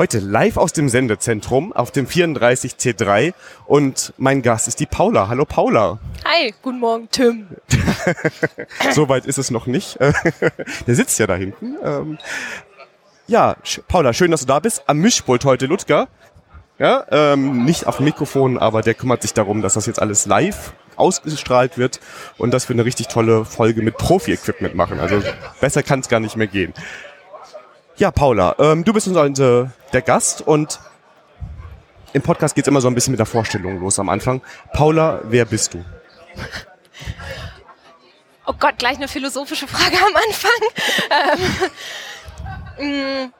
Heute 0.00 0.18
live 0.18 0.56
aus 0.56 0.72
dem 0.72 0.88
Sendezentrum 0.88 1.74
auf 1.74 1.90
dem 1.90 2.06
34C3 2.06 3.34
und 3.66 4.14
mein 4.16 4.40
Gast 4.40 4.66
ist 4.66 4.80
die 4.80 4.86
Paula. 4.86 5.28
Hallo 5.28 5.44
Paula. 5.44 5.98
Hi, 6.24 6.54
guten 6.62 6.78
Morgen 6.78 7.08
Tim. 7.10 7.48
Soweit 8.92 9.26
ist 9.26 9.36
es 9.36 9.50
noch 9.50 9.66
nicht. 9.66 9.98
Der 10.86 10.94
sitzt 10.94 11.18
ja 11.18 11.26
da 11.26 11.34
hinten. 11.34 11.76
Ähm, 11.84 12.18
ja, 13.26 13.56
Paula, 13.88 14.14
schön, 14.14 14.30
dass 14.30 14.40
du 14.40 14.46
da 14.46 14.58
bist. 14.58 14.84
Am 14.86 14.96
Mischpult 15.00 15.44
heute 15.44 15.66
Ludger. 15.66 16.08
Ja, 16.78 17.04
ähm, 17.10 17.66
nicht 17.66 17.86
auf 17.86 17.98
dem 17.98 18.06
Mikrofon, 18.06 18.56
aber 18.56 18.80
der 18.80 18.94
kümmert 18.94 19.20
sich 19.20 19.34
darum, 19.34 19.60
dass 19.60 19.74
das 19.74 19.84
jetzt 19.84 20.00
alles 20.00 20.24
live 20.24 20.72
ausgestrahlt 20.96 21.76
wird 21.76 22.00
und 22.38 22.54
dass 22.54 22.70
wir 22.70 22.74
eine 22.74 22.86
richtig 22.86 23.08
tolle 23.08 23.44
Folge 23.44 23.82
mit 23.82 23.98
Profi-Equipment 23.98 24.74
machen. 24.74 24.98
Also 24.98 25.22
besser 25.60 25.82
kann 25.82 26.00
es 26.00 26.08
gar 26.08 26.20
nicht 26.20 26.36
mehr 26.36 26.46
gehen. 26.46 26.72
Ja, 28.00 28.10
Paula, 28.10 28.56
ähm, 28.58 28.82
du 28.82 28.94
bist 28.94 29.06
unser 29.08 29.28
der 29.92 30.00
Gast 30.00 30.40
und 30.40 30.80
im 32.14 32.22
Podcast 32.22 32.54
geht 32.54 32.64
es 32.64 32.68
immer 32.68 32.80
so 32.80 32.88
ein 32.88 32.94
bisschen 32.94 33.10
mit 33.10 33.18
der 33.18 33.26
Vorstellung 33.26 33.78
los 33.78 33.98
am 33.98 34.08
Anfang. 34.08 34.40
Paula, 34.72 35.20
wer 35.24 35.44
bist 35.44 35.74
du? 35.74 35.84
Oh 38.46 38.54
Gott, 38.58 38.78
gleich 38.78 38.96
eine 38.96 39.06
philosophische 39.06 39.68
Frage 39.68 39.98
am 39.98 40.16
Anfang. 40.16 40.50
ähm, 42.78 43.26
mm, 43.26 43.32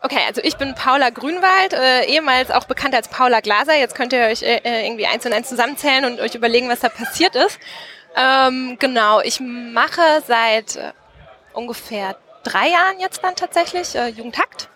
okay, 0.00 0.20
also 0.26 0.40
ich 0.42 0.56
bin 0.56 0.74
Paula 0.74 1.10
Grünwald, 1.10 1.74
äh, 1.74 2.06
ehemals 2.06 2.50
auch 2.50 2.64
bekannt 2.64 2.94
als 2.94 3.08
Paula 3.08 3.40
Glaser. 3.40 3.76
Jetzt 3.76 3.94
könnt 3.94 4.14
ihr 4.14 4.20
euch 4.20 4.42
äh, 4.42 4.62
äh, 4.64 4.86
irgendwie 4.86 5.06
eins 5.06 5.26
und 5.26 5.34
eins 5.34 5.50
zusammenzählen 5.50 6.06
und 6.06 6.18
euch 6.18 6.34
überlegen, 6.34 6.70
was 6.70 6.80
da 6.80 6.88
passiert 6.88 7.36
ist. 7.36 7.58
Ähm, 8.16 8.78
genau, 8.78 9.20
ich 9.20 9.38
mache 9.38 10.22
seit 10.26 10.76
äh, 10.76 10.92
ungefähr 11.52 12.16
drei 12.42 12.68
Jahren 12.68 13.00
jetzt 13.00 13.22
dann 13.22 13.34
tatsächlich, 13.34 13.94
äh, 13.94 14.08
Jugendhakt. 14.08 14.68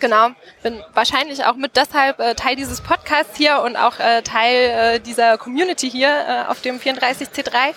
Genau, 0.00 0.30
bin 0.62 0.82
wahrscheinlich 0.92 1.44
auch 1.44 1.54
mit 1.54 1.76
deshalb 1.76 2.18
äh, 2.20 2.34
Teil 2.34 2.56
dieses 2.56 2.80
Podcasts 2.80 3.36
hier 3.36 3.62
und 3.62 3.76
auch 3.76 3.98
äh, 4.00 4.22
Teil 4.22 4.96
äh, 4.96 5.00
dieser 5.00 5.38
Community 5.38 5.90
hier 5.90 6.08
äh, 6.08 6.50
auf 6.50 6.60
dem 6.60 6.78
34C3. 6.78 7.74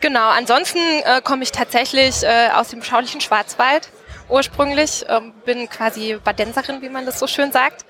Genau, 0.00 0.28
ansonsten 0.28 0.78
äh, 0.78 1.20
komme 1.22 1.42
ich 1.42 1.50
tatsächlich 1.50 2.22
äh, 2.22 2.50
aus 2.54 2.68
dem 2.68 2.82
schaulichen 2.82 3.20
Schwarzwald 3.20 3.88
ursprünglich, 4.28 5.04
ähm, 5.08 5.32
bin 5.44 5.68
quasi 5.68 6.18
Badenserin, 6.22 6.82
wie 6.82 6.88
man 6.88 7.06
das 7.06 7.18
so 7.18 7.26
schön 7.26 7.52
sagt. 7.52 7.84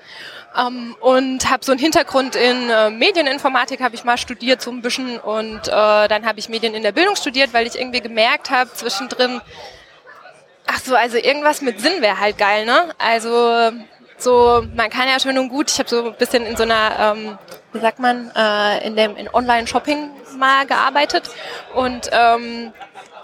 Ähm, 0.57 0.97
und 1.01 1.51
habe 1.51 1.65
so 1.65 1.73
einen 1.73 1.81
Hintergrund 1.81 2.35
in 2.35 2.71
äh, 2.71 2.91
Medieninformatik, 2.91 3.81
habe 3.81 3.95
ich 3.95 4.05
mal 4.05 4.17
studiert 4.17 4.63
so 4.63 4.71
ein 4.71 4.81
bisschen 4.81 5.19
und 5.21 5.69
äh, 5.69 6.09
dann 6.09 6.25
habe 6.25 6.39
ich 6.39 6.49
Medien 6.49 6.75
in 6.75 6.83
der 6.83 6.93
Bildung 6.93 7.17
studiert, 7.17 7.53
weil 7.53 7.67
ich 7.67 7.79
irgendwie 7.79 8.01
gemerkt 8.01 8.51
habe 8.51 8.73
zwischendrin, 8.73 9.43
Ach 10.71 10.81
so, 10.81 10.95
also 10.95 11.17
irgendwas 11.17 11.63
mit 11.63 11.81
Sinn 11.81 12.03
wäre 12.03 12.21
halt 12.21 12.37
geil, 12.37 12.67
ne? 12.67 12.95
Also 12.99 13.73
so, 14.19 14.63
man 14.77 14.91
kann 14.91 15.09
ja 15.09 15.19
schön 15.19 15.39
und 15.39 15.49
gut, 15.49 15.71
ich 15.71 15.79
habe 15.79 15.89
so 15.89 16.07
ein 16.07 16.15
bisschen 16.15 16.45
in 16.45 16.57
so 16.57 16.65
einer, 16.65 17.15
ähm, 17.17 17.39
wie 17.73 17.81
sagt 17.81 18.01
man, 18.01 18.31
äh, 18.37 18.87
in 18.87 18.95
dem 18.95 19.17
in 19.17 19.33
Online-Shopping 19.33 20.11
mal 20.37 20.67
gearbeitet 20.67 21.31
und 21.75 22.11
ähm, 22.13 22.73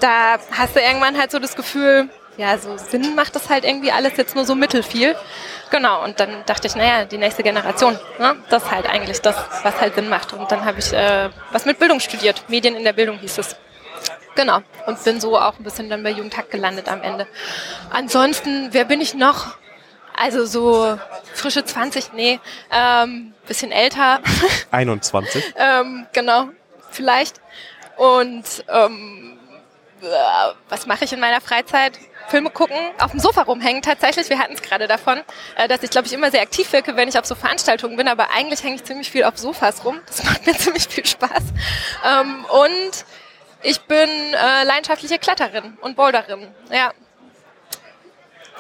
da 0.01 0.39
hast 0.53 0.75
du 0.75 0.81
irgendwann 0.81 1.19
halt 1.19 1.33
so 1.33 1.39
das 1.39 1.55
Gefühl, 1.55 2.09
ja, 2.39 2.57
so 2.57 2.77
Sinn 2.79 3.15
macht 3.15 3.37
das 3.37 3.51
halt 3.51 3.65
irgendwie 3.65 3.93
alles 3.93 4.17
jetzt 4.17 4.35
nur 4.35 4.45
so 4.45 4.55
mittelfiel. 4.55 5.15
Genau, 5.71 6.03
und 6.03 6.19
dann 6.21 6.45
dachte 6.47 6.67
ich, 6.67 6.75
naja, 6.75 7.05
die 7.05 7.19
nächste 7.19 7.43
Generation, 7.43 7.99
ne? 8.19 8.37
das 8.49 8.65
ist 8.65 8.71
halt 8.71 8.89
eigentlich 8.89 9.21
das, 9.21 9.37
was 9.63 9.81
halt 9.81 9.95
Sinn 9.95 10.09
macht. 10.09 10.33
Und 10.33 10.51
dann 10.51 10.65
habe 10.65 10.79
ich 10.79 10.93
äh, 10.93 11.31
was 11.53 11.65
mit 11.67 11.79
Bildung 11.79 12.01
studiert, 12.01 12.45
Medien 12.49 12.75
in 12.75 12.85
der 12.85 12.93
Bildung 12.93 13.19
hieß 13.19 13.39
es. 13.39 13.57
Genau. 14.35 14.61
Und 14.87 15.03
bin 15.05 15.21
so 15.21 15.39
auch 15.39 15.59
ein 15.59 15.65
bisschen 15.65 15.89
dann 15.89 16.03
bei 16.03 16.11
Jugendhack 16.11 16.51
gelandet 16.51 16.89
am 16.89 17.03
Ende. 17.03 17.27
Ansonsten, 17.91 18.69
wer 18.73 18.85
bin 18.85 19.01
ich 19.01 19.15
noch? 19.15 19.57
Also 20.17 20.45
so 20.45 20.99
frische 21.33 21.65
20, 21.65 22.13
nee, 22.13 22.39
ähm, 22.71 23.35
bisschen 23.47 23.73
älter. 23.73 24.21
21. 24.71 25.55
ähm, 25.57 26.07
genau, 26.13 26.49
vielleicht. 26.91 27.41
Und 27.97 28.65
ähm, 28.69 29.39
äh, 30.01 30.07
was 30.69 30.87
mache 30.87 31.05
ich 31.05 31.13
in 31.13 31.21
meiner 31.21 31.41
Freizeit? 31.41 31.99
Filme 32.29 32.51
gucken, 32.51 32.77
auf 32.99 33.11
dem 33.11 33.21
Sofa 33.21 33.43
rumhängen 33.43 33.83
tatsächlich. 33.83 34.29
Wir 34.31 34.39
hatten 34.39 34.55
es 34.55 34.63
gerade 34.63 34.87
davon, 34.87 35.21
äh, 35.57 35.69
dass 35.69 35.83
ich, 35.83 35.91
glaube 35.91 36.07
ich, 36.07 36.13
immer 36.13 36.31
sehr 36.31 36.43
aktiv 36.43 36.73
wirke, 36.73 36.97
wenn 36.97 37.09
ich 37.09 37.19
auf 37.19 37.27
so 37.27 37.35
Veranstaltungen 37.35 37.97
bin, 37.97 38.09
aber 38.09 38.31
eigentlich 38.31 38.63
hänge 38.63 38.77
ich 38.77 38.85
ziemlich 38.85 39.11
viel 39.11 39.25
auf 39.25 39.37
Sofas 39.39 39.85
rum. 39.85 40.01
Das 40.07 40.25
macht 40.25 40.47
mir 40.47 40.57
ziemlich 40.57 40.87
viel 40.87 41.05
Spaß. 41.05 41.43
Ähm, 42.05 42.45
und 42.47 43.05
ich 43.65 43.81
bin 43.83 43.99
äh, 43.99 44.65
leidenschaftliche 44.65 45.19
Kletterin 45.19 45.77
und 45.81 45.97
Boulderin. 45.97 46.49
Ja. 46.71 46.93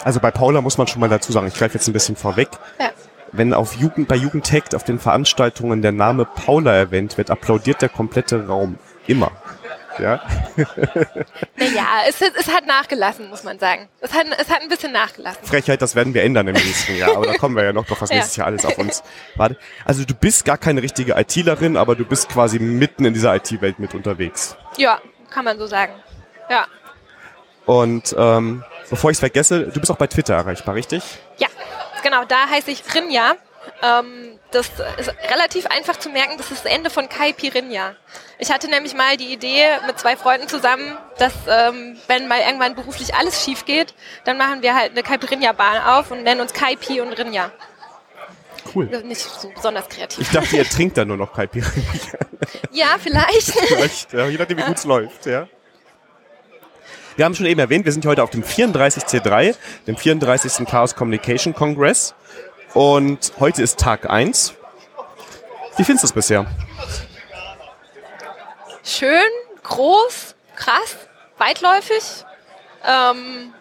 Also 0.02 0.20
bei 0.20 0.30
Paula 0.30 0.60
muss 0.60 0.76
man 0.78 0.86
schon 0.86 1.00
mal 1.00 1.08
dazu 1.08 1.32
sagen, 1.32 1.46
ich 1.46 1.54
greife 1.54 1.74
jetzt 1.74 1.86
ein 1.86 1.92
bisschen 1.92 2.16
vorweg. 2.16 2.48
Ja. 2.80 2.90
Wenn 3.32 3.54
auf 3.54 3.74
Jugend, 3.74 4.08
bei 4.08 4.16
Jugendtech 4.16 4.74
auf 4.74 4.84
den 4.84 4.98
Veranstaltungen 4.98 5.82
der 5.82 5.92
Name 5.92 6.24
Paula 6.24 6.72
erwähnt 6.72 7.18
wird, 7.18 7.30
applaudiert 7.30 7.82
der 7.82 7.88
komplette 7.88 8.46
Raum. 8.46 8.78
Immer. 9.06 9.32
Ja. 9.98 10.22
naja, 11.56 11.86
es, 12.08 12.20
es 12.20 12.48
hat 12.48 12.66
nachgelassen, 12.66 13.28
muss 13.28 13.44
man 13.44 13.58
sagen. 13.58 13.88
Es 14.00 14.12
hat, 14.12 14.26
es 14.38 14.50
hat 14.50 14.62
ein 14.62 14.68
bisschen 14.68 14.92
nachgelassen. 14.92 15.44
Frechheit, 15.44 15.82
das 15.82 15.94
werden 15.94 16.14
wir 16.14 16.22
ändern 16.22 16.48
im 16.48 16.54
nächsten 16.54 16.96
Jahr. 16.96 17.16
Aber 17.16 17.26
da 17.26 17.34
kommen 17.34 17.56
wir 17.56 17.64
ja 17.64 17.72
noch 17.72 17.86
drauf, 17.86 18.00
was 18.00 18.10
ja. 18.10 18.16
nächstes 18.16 18.36
Jahr 18.36 18.46
alles 18.46 18.64
auf 18.64 18.78
uns 18.78 19.02
wartet. 19.36 19.58
Also 19.84 20.04
du 20.04 20.14
bist 20.14 20.44
gar 20.44 20.58
keine 20.58 20.82
richtige 20.82 21.14
ITlerin, 21.18 21.76
aber 21.76 21.94
du 21.96 22.04
bist 22.04 22.28
quasi 22.28 22.58
mitten 22.58 23.04
in 23.04 23.14
dieser 23.14 23.34
IT-Welt 23.36 23.78
mit 23.78 23.94
unterwegs. 23.94 24.56
Ja, 24.76 25.00
kann 25.30 25.44
man 25.44 25.58
so 25.58 25.66
sagen. 25.66 25.92
Ja. 26.50 26.66
Und 27.66 28.14
ähm, 28.18 28.64
bevor 28.90 29.10
ich 29.10 29.16
es 29.16 29.20
vergesse, 29.20 29.68
du 29.68 29.80
bist 29.80 29.90
auch 29.90 29.96
bei 29.96 30.06
Twitter 30.06 30.34
erreichbar, 30.34 30.74
richtig? 30.74 31.02
Ja, 31.38 31.48
genau. 32.02 32.24
Da 32.24 32.48
heiße 32.48 32.70
ich 32.70 32.82
Rinja. 32.94 33.36
Ähm, 33.84 34.38
das 34.50 34.70
ist 34.98 35.12
relativ 35.30 35.66
einfach 35.66 35.96
zu 35.98 36.08
merken, 36.08 36.38
das 36.38 36.50
ist 36.50 36.64
das 36.64 36.72
Ende 36.72 36.88
von 36.88 37.08
Kai 37.08 37.32
Pirinha. 37.32 37.96
Ich 38.38 38.50
hatte 38.50 38.68
nämlich 38.68 38.94
mal 38.94 39.16
die 39.16 39.32
Idee 39.32 39.64
mit 39.86 39.98
zwei 39.98 40.16
Freunden 40.16 40.48
zusammen, 40.48 40.96
dass 41.18 41.34
ähm, 41.48 41.96
wenn 42.06 42.26
mal 42.28 42.40
irgendwann 42.40 42.74
beruflich 42.74 43.14
alles 43.14 43.44
schief 43.44 43.64
geht, 43.64 43.94
dann 44.24 44.38
machen 44.38 44.62
wir 44.62 44.74
halt 44.74 44.92
eine 44.92 45.02
Kai 45.02 45.18
Pirinha 45.18 45.52
Bahn 45.52 45.82
auf 45.82 46.10
und 46.10 46.22
nennen 46.22 46.40
uns 46.40 46.52
Kai 46.52 46.76
Pi 46.76 47.00
und 47.00 47.12
Rinja. 47.12 47.50
Cool. 48.74 48.86
Nicht 49.04 49.20
so 49.20 49.50
besonders 49.50 49.88
kreativ. 49.88 50.20
Ich 50.20 50.30
dachte, 50.30 50.56
ihr 50.56 50.64
trinkt 50.68 50.96
dann 50.96 51.08
nur 51.08 51.18
noch 51.18 51.32
Kai 51.32 51.46
Pirinha. 51.46 51.92
ja, 52.70 52.96
vielleicht. 52.98 53.52
vielleicht, 53.66 54.12
ja, 54.12 54.26
je 54.28 54.38
nachdem, 54.38 54.58
wie 54.58 54.62
gut 54.62 54.78
es 54.78 54.84
läuft, 54.84 55.26
ja. 55.26 55.46
Wir 57.16 57.24
haben 57.24 57.34
schon 57.34 57.46
eben 57.46 57.60
erwähnt, 57.60 57.84
wir 57.84 57.92
sind 57.92 58.06
heute 58.06 58.22
auf 58.22 58.30
dem 58.30 58.42
34C3, 58.42 59.54
dem 59.86 59.96
34. 59.96 60.66
Chaos 60.66 60.96
Communication 60.96 61.54
Congress. 61.54 62.14
Und 62.74 63.32
heute 63.38 63.62
ist 63.62 63.78
Tag 63.78 64.10
1. 64.10 64.52
Wie 65.76 65.84
findest 65.84 66.02
du 66.02 66.06
es 66.06 66.12
bisher? 66.12 66.46
Schön, 68.82 69.30
groß, 69.62 70.34
krass, 70.56 70.96
weitläufig. 71.38 72.24
Ähm, 72.84 73.54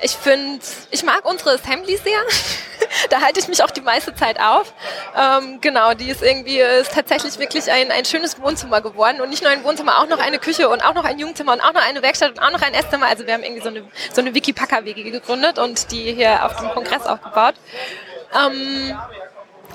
ich 0.00 0.12
finde, 0.12 0.64
ich 0.90 1.02
mag 1.02 1.24
unsere 1.24 1.52
Assembly 1.52 1.96
sehr. 1.96 2.20
da 3.10 3.20
halte 3.20 3.40
ich 3.40 3.48
mich 3.48 3.62
auch 3.62 3.70
die 3.70 3.80
meiste 3.80 4.14
Zeit 4.14 4.40
auf. 4.40 4.72
Ähm, 5.16 5.60
genau, 5.60 5.94
die 5.94 6.08
ist 6.08 6.22
irgendwie, 6.22 6.58
ist 6.58 6.92
tatsächlich 6.92 7.38
wirklich 7.38 7.70
ein, 7.70 7.90
ein 7.90 8.04
schönes 8.04 8.40
Wohnzimmer 8.40 8.80
geworden. 8.80 9.20
Und 9.20 9.30
nicht 9.30 9.42
nur 9.42 9.50
ein 9.50 9.64
Wohnzimmer, 9.64 9.98
auch 9.98 10.08
noch 10.08 10.20
eine 10.20 10.38
Küche 10.38 10.68
und 10.68 10.84
auch 10.84 10.94
noch 10.94 11.04
ein 11.04 11.18
Jugendzimmer 11.18 11.52
und 11.52 11.60
auch 11.60 11.72
noch 11.72 11.86
eine 11.86 12.02
Werkstatt 12.02 12.30
und 12.30 12.40
auch 12.40 12.50
noch 12.50 12.62
ein 12.62 12.74
Esszimmer. 12.74 13.06
Also 13.06 13.26
wir 13.26 13.34
haben 13.34 13.42
irgendwie 13.42 13.62
so 13.62 13.68
eine, 13.68 13.84
so 14.12 14.20
eine 14.20 14.34
Wiki-Packer-WG 14.34 15.10
gegründet 15.10 15.58
und 15.58 15.90
die 15.90 16.12
hier 16.14 16.44
auf 16.44 16.56
dem 16.56 16.68
Kongress 16.70 17.04
aufgebaut. 17.04 17.54
Ähm, 18.34 18.96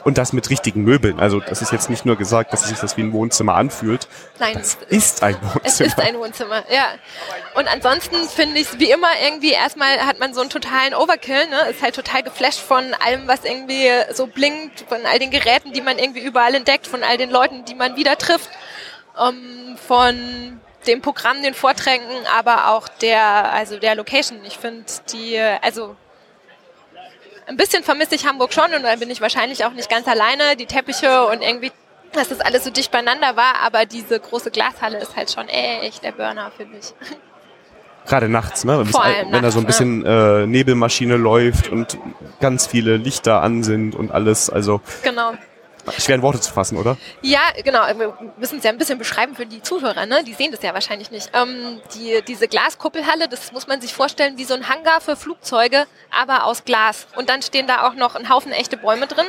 und 0.04 0.18
das 0.18 0.34
mit 0.34 0.50
richtigen 0.50 0.84
Möbeln. 0.84 1.20
Also 1.20 1.40
das 1.40 1.62
ist 1.62 1.72
jetzt 1.72 1.90
nicht 1.90 2.06
nur 2.06 2.18
gesagt, 2.18 2.54
dass 2.54 2.68
sich 2.68 2.80
das 2.80 2.98
wie 2.98 3.02
ein 3.02 3.14
Wohnzimmer 3.14 3.56
anfühlt. 3.56 4.08
Nein, 4.40 4.56
das 4.56 4.78
ist 4.90 5.24
ein 5.24 5.36
Wohnzimmer. 5.36 5.62
Es 5.64 5.80
ist 5.80 6.00
ein 6.00 6.18
Wohnzimmer, 6.18 6.64
ja. 6.70 6.88
Und 7.56 7.68
ansonsten 7.68 8.16
finde 8.28 8.60
ich 8.60 8.68
es 8.68 8.80
wie 8.80 8.92
immer 8.92 9.10
irgendwie, 9.24 9.52
erstmal 9.52 10.06
hat 10.06 10.20
man 10.20 10.34
so 10.34 10.42
einen 10.42 10.50
totalen 10.50 10.94
Overkill, 10.94 11.48
ne? 11.48 11.70
Ist 11.70 11.82
halt 11.82 11.96
total 11.96 12.24
geflasht 12.24 12.60
von 12.60 12.94
allem, 13.06 13.28
was 13.28 13.46
irgendwie 13.46 13.90
so 14.14 14.28
blinkt, 14.28 14.86
von 14.88 15.06
all 15.06 15.20
den 15.20 15.32
Geräten, 15.32 15.74
die 15.74 15.82
man 15.82 15.98
irgendwie 15.98 16.22
überall 16.22 16.54
entdeckt, 16.56 16.88
von 16.88 17.04
all 17.04 17.18
den 17.18 17.30
Leuten, 17.30 17.66
die 17.66 17.76
man 17.76 17.96
wieder 17.96 18.18
trifft, 18.18 18.50
ähm, 19.20 19.78
von 19.88 20.60
dem 20.88 21.02
Programm, 21.02 21.42
den 21.42 21.54
Vorträgen, 21.54 22.04
aber 22.38 22.70
auch 22.72 22.90
der, 22.90 23.54
also 23.54 23.80
der 23.80 23.96
Location. 23.96 24.40
Ich 24.46 24.58
finde 24.58 24.84
die, 25.14 25.40
also 25.40 25.96
ein 27.48 27.58
bisschen 27.58 27.84
vermisse 27.84 28.16
ich 28.16 28.26
Hamburg 28.26 28.54
schon 28.54 28.74
und 28.74 28.84
da 28.84 28.96
bin 28.96 29.10
ich 29.10 29.22
wahrscheinlich 29.22 29.66
auch 29.66 29.74
nicht 29.74 29.90
ganz 29.90 30.08
alleine. 30.08 30.56
Die 30.56 30.66
Teppiche 30.66 31.26
und 31.28 31.42
irgendwie, 31.42 31.72
dass 32.14 32.30
das 32.30 32.40
alles 32.40 32.64
so 32.64 32.70
dicht 32.70 32.92
beieinander 32.92 33.36
war, 33.36 33.56
aber 33.64 33.86
diese 33.86 34.20
große 34.20 34.52
Glashalle 34.52 34.98
ist 35.00 35.16
halt 35.16 35.32
schon 35.32 35.48
echt 35.50 36.04
der 36.04 36.12
Burner, 36.12 36.52
finde 36.56 36.78
ich. 36.80 36.94
Gerade 38.06 38.28
nachts, 38.28 38.66
ne? 38.66 38.86
Vor 38.86 39.04
allem 39.04 39.32
wenn 39.32 39.42
da 39.44 39.52
so 39.52 39.60
ein 39.60 39.64
nachts, 39.64 39.78
bisschen 39.78 40.06
äh, 40.06 40.46
Nebelmaschine 40.46 41.16
läuft 41.16 41.70
und 41.70 41.98
ganz 42.42 42.68
viele 42.68 42.98
Lichter 42.98 43.42
an 43.42 43.64
sind 43.64 43.96
und 43.96 44.12
alles. 44.12 44.50
Also 44.50 44.82
Genau. 45.04 45.34
Schwer 45.98 46.16
in 46.16 46.22
Worte 46.22 46.40
zu 46.40 46.52
fassen, 46.52 46.78
oder? 46.78 46.98
Ja, 47.22 47.42
genau. 47.64 47.82
Wir 47.98 48.18
müssen 48.38 48.58
es 48.58 48.64
ja 48.64 48.72
ein 48.72 48.78
bisschen 48.78 48.98
beschreiben 48.98 49.36
für 49.36 49.46
die 49.46 49.62
Zuhörer, 49.62 50.06
ne? 50.06 50.24
Die 50.24 50.34
sehen 50.34 50.52
das 50.52 50.62
ja 50.62 50.74
wahrscheinlich 50.74 51.12
nicht. 51.12 51.32
Ähm, 51.34 51.82
die, 51.96 52.22
diese 52.28 52.48
Glaskuppelhalle, 52.48 53.28
das 53.28 53.52
muss 53.52 53.68
man 53.68 53.82
sich 53.82 53.94
vorstellen 53.94 54.38
wie 54.38 54.46
so 54.46 54.54
ein 54.54 54.70
Hangar 54.70 55.02
für 55.02 55.16
Flugzeuge, 55.16 55.86
aber 56.12 56.46
aus 56.46 56.66
Glas. 56.66 57.08
Und 57.16 57.30
dann 57.30 57.42
stehen 57.42 57.68
da 57.68 57.88
auch 57.88 57.96
noch 57.96 58.16
ein 58.16 58.30
Haufen 58.30 58.52
echte 58.52 58.78
Bäume 58.78 59.08
drin. 59.08 59.26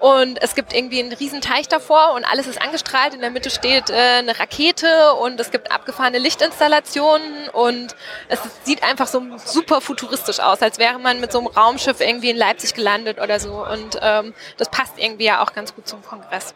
Und 0.00 0.42
es 0.42 0.54
gibt 0.54 0.74
irgendwie 0.74 1.00
einen 1.00 1.12
riesen 1.12 1.40
Teich 1.40 1.68
davor 1.68 2.12
und 2.14 2.24
alles 2.24 2.46
ist 2.46 2.60
angestrahlt. 2.60 3.14
In 3.14 3.20
der 3.20 3.30
Mitte 3.30 3.48
steht 3.48 3.90
äh, 3.90 3.94
eine 4.18 4.38
Rakete 4.38 5.14
und 5.14 5.40
es 5.40 5.50
gibt 5.50 5.70
abgefahrene 5.70 6.18
Lichtinstallationen 6.18 7.48
und 7.50 7.94
es 8.28 8.40
sieht 8.64 8.82
einfach 8.82 9.06
so 9.06 9.22
super 9.44 9.80
futuristisch 9.80 10.40
aus, 10.40 10.60
als 10.62 10.78
wäre 10.78 10.98
man 10.98 11.20
mit 11.20 11.32
so 11.32 11.38
einem 11.38 11.46
Raumschiff 11.46 12.00
irgendwie 12.00 12.30
in 12.30 12.36
Leipzig 12.36 12.74
gelandet 12.74 13.20
oder 13.20 13.40
so. 13.40 13.64
Und 13.64 13.98
ähm, 14.02 14.34
das 14.58 14.68
passt 14.68 14.98
irgendwie 14.98 15.24
ja 15.24 15.42
auch 15.42 15.52
ganz 15.54 15.74
gut 15.74 15.88
zum 15.88 16.02
Kongress. 16.02 16.54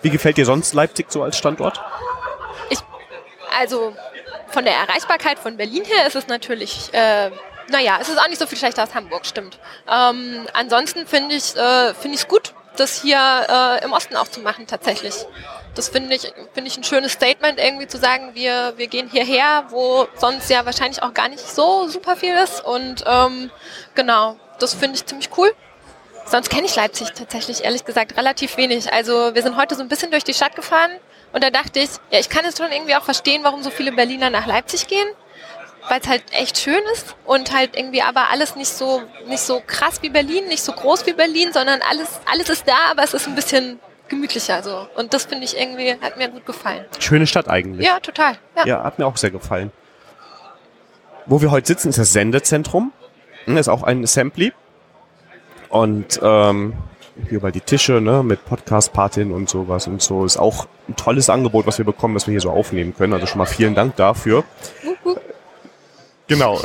Wie 0.00 0.10
gefällt 0.10 0.36
dir 0.36 0.46
sonst 0.46 0.74
Leipzig 0.74 1.12
so 1.12 1.22
als 1.22 1.38
Standort? 1.38 1.80
Ich, 2.70 2.80
also 3.60 3.94
von 4.48 4.64
der 4.64 4.74
Erreichbarkeit 4.74 5.38
von 5.38 5.56
Berlin 5.56 5.84
her 5.84 6.06
ist 6.06 6.16
es 6.16 6.26
natürlich, 6.26 6.92
äh, 6.92 7.30
naja, 7.68 7.98
es 8.00 8.08
ist 8.08 8.18
auch 8.18 8.28
nicht 8.28 8.40
so 8.40 8.46
viel 8.46 8.58
schlechter 8.58 8.82
als 8.82 8.94
Hamburg, 8.94 9.24
stimmt. 9.24 9.58
Ähm, 9.88 10.46
ansonsten 10.52 11.06
finde 11.06 11.36
ich 11.36 11.54
äh, 11.54 11.94
finde 11.94 12.16
ich 12.16 12.22
es 12.22 12.28
gut, 12.28 12.54
das 12.76 13.02
hier 13.02 13.18
äh, 13.18 13.84
im 13.84 13.92
Osten 13.92 14.16
auch 14.16 14.28
zu 14.28 14.40
machen 14.40 14.66
tatsächlich. 14.66 15.14
Das 15.74 15.88
finde 15.88 16.14
ich 16.14 16.32
finde 16.52 16.68
ich 16.68 16.76
ein 16.76 16.84
schönes 16.84 17.12
Statement 17.12 17.58
irgendwie 17.58 17.86
zu 17.86 17.98
sagen, 17.98 18.34
wir 18.34 18.74
wir 18.76 18.86
gehen 18.88 19.08
hierher, 19.10 19.64
wo 19.68 20.06
sonst 20.16 20.50
ja 20.50 20.64
wahrscheinlich 20.66 21.02
auch 21.02 21.14
gar 21.14 21.28
nicht 21.28 21.46
so 21.46 21.88
super 21.88 22.16
viel 22.16 22.34
ist 22.34 22.64
und 22.64 23.04
ähm, 23.06 23.50
genau, 23.94 24.36
das 24.58 24.74
finde 24.74 24.96
ich 24.96 25.06
ziemlich 25.06 25.30
cool. 25.36 25.52
Sonst 26.26 26.50
kenne 26.50 26.66
ich 26.66 26.76
Leipzig 26.76 27.12
tatsächlich, 27.12 27.64
ehrlich 27.64 27.84
gesagt, 27.84 28.16
relativ 28.16 28.56
wenig. 28.56 28.92
Also 28.92 29.34
wir 29.34 29.42
sind 29.42 29.56
heute 29.56 29.74
so 29.74 29.82
ein 29.82 29.88
bisschen 29.88 30.10
durch 30.10 30.24
die 30.24 30.34
Stadt 30.34 30.54
gefahren 30.54 30.90
und 31.32 31.42
da 31.42 31.50
dachte 31.50 31.80
ich, 31.80 31.90
ja, 32.10 32.18
ich 32.18 32.28
kann 32.28 32.44
es 32.44 32.56
schon 32.56 32.70
irgendwie 32.70 32.94
auch 32.94 33.02
verstehen, 33.02 33.42
warum 33.42 33.62
so 33.62 33.70
viele 33.70 33.92
Berliner 33.92 34.30
nach 34.30 34.46
Leipzig 34.46 34.86
gehen, 34.86 35.08
weil 35.88 36.00
es 36.00 36.08
halt 36.08 36.22
echt 36.32 36.58
schön 36.58 36.80
ist 36.92 37.16
und 37.24 37.52
halt 37.52 37.76
irgendwie 37.76 38.02
aber 38.02 38.30
alles 38.30 38.56
nicht 38.56 38.70
so 38.70 39.02
nicht 39.26 39.40
so 39.40 39.62
krass 39.66 40.02
wie 40.02 40.08
Berlin, 40.08 40.46
nicht 40.48 40.62
so 40.62 40.72
groß 40.72 41.06
wie 41.06 41.12
Berlin, 41.12 41.52
sondern 41.52 41.80
alles 41.88 42.08
alles 42.30 42.48
ist 42.48 42.68
da, 42.68 42.90
aber 42.90 43.02
es 43.02 43.14
ist 43.14 43.26
ein 43.26 43.34
bisschen 43.34 43.78
gemütlicher 44.08 44.62
so. 44.62 44.86
Und 44.94 45.14
das 45.14 45.24
finde 45.24 45.44
ich 45.44 45.58
irgendwie 45.58 45.96
hat 46.00 46.16
mir 46.16 46.28
gut 46.28 46.46
gefallen. 46.46 46.84
Schöne 46.98 47.26
Stadt 47.26 47.48
eigentlich. 47.48 47.86
Ja, 47.86 48.00
total. 48.00 48.36
Ja. 48.56 48.66
Ja, 48.66 48.84
hat 48.84 48.98
mir 48.98 49.06
auch 49.06 49.16
sehr 49.16 49.30
gefallen. 49.30 49.72
Wo 51.26 51.40
wir 51.40 51.50
heute 51.50 51.68
sitzen, 51.68 51.90
ist 51.90 51.98
das 51.98 52.12
Sendezentrum. 52.12 52.92
Das 53.46 53.60
ist 53.60 53.68
auch 53.68 53.82
ein 53.82 54.02
Assembly. 54.02 54.52
Und 55.68 56.20
ähm, 56.22 56.74
hier 57.28 57.40
bei 57.40 57.50
die 57.50 57.60
Tische, 57.60 58.00
ne, 58.00 58.22
mit 58.22 58.44
Podcast-Partien 58.44 59.32
und 59.32 59.48
sowas 59.48 59.86
und 59.86 60.02
so. 60.02 60.24
Ist 60.24 60.36
auch 60.36 60.66
ein 60.88 60.96
tolles 60.96 61.30
Angebot, 61.30 61.66
was 61.66 61.78
wir 61.78 61.84
bekommen, 61.84 62.14
dass 62.14 62.26
wir 62.26 62.32
hier 62.32 62.40
so 62.40 62.50
aufnehmen 62.50 62.94
können. 62.96 63.12
Also 63.12 63.26
schon 63.26 63.38
mal 63.38 63.46
vielen 63.46 63.74
Dank 63.74 63.96
dafür. 63.96 64.44
Genau. 66.32 66.58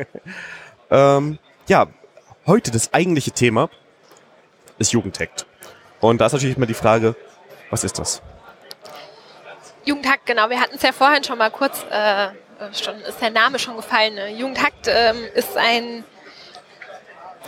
ähm, 0.90 1.38
ja, 1.68 1.86
heute 2.46 2.70
das 2.70 2.94
eigentliche 2.94 3.30
Thema 3.30 3.68
ist 4.78 4.92
Jugendhackt. 4.92 5.44
Und 6.00 6.18
da 6.18 6.24
ist 6.24 6.32
natürlich 6.32 6.56
immer 6.56 6.64
die 6.64 6.72
Frage, 6.72 7.14
was 7.68 7.84
ist 7.84 7.98
das? 7.98 8.22
Jugendhakt, 9.84 10.24
genau. 10.24 10.48
Wir 10.48 10.58
hatten 10.58 10.76
es 10.76 10.82
ja 10.82 10.92
vorhin 10.92 11.22
schon 11.22 11.36
mal 11.36 11.50
kurz, 11.50 11.84
äh, 11.90 12.28
schon 12.72 12.98
ist 13.02 13.20
der 13.20 13.28
Name 13.28 13.58
schon 13.58 13.76
gefallen. 13.76 14.14
Ne? 14.14 14.30
Jugendhakt 14.30 14.88
ähm, 14.88 15.26
ist 15.34 15.58
ein, 15.58 16.02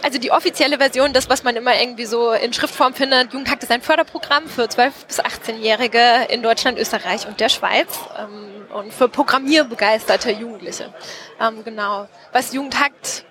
also 0.03 0.19
die 0.19 0.31
offizielle 0.31 0.79
Version, 0.79 1.13
das, 1.13 1.29
was 1.31 1.45
man 1.45 1.57
immer 1.57 1.79
irgendwie 1.81 2.05
so 2.07 2.33
in 2.33 2.53
Schriftform 2.53 2.95
findet. 2.95 3.33
Jugendhakt 3.33 3.63
ist 3.63 3.71
ein 3.71 3.83
Förderprogramm 3.83 4.49
für 4.49 4.65
12- 4.65 4.93
bis 5.07 5.21
18-Jährige 5.21 6.27
in 6.29 6.43
Deutschland, 6.43 6.79
Österreich 6.79 7.27
und 7.27 7.41
der 7.41 7.49
Schweiz. 7.49 7.89
Ähm, 8.19 8.67
und 8.73 8.93
für 8.93 9.09
programmierbegeisterte 9.09 10.31
Jugendliche. 10.33 10.93
Ähm, 11.41 11.63
genau. 11.65 12.09
Was 12.33 12.53
Jugendhakt 12.53 13.25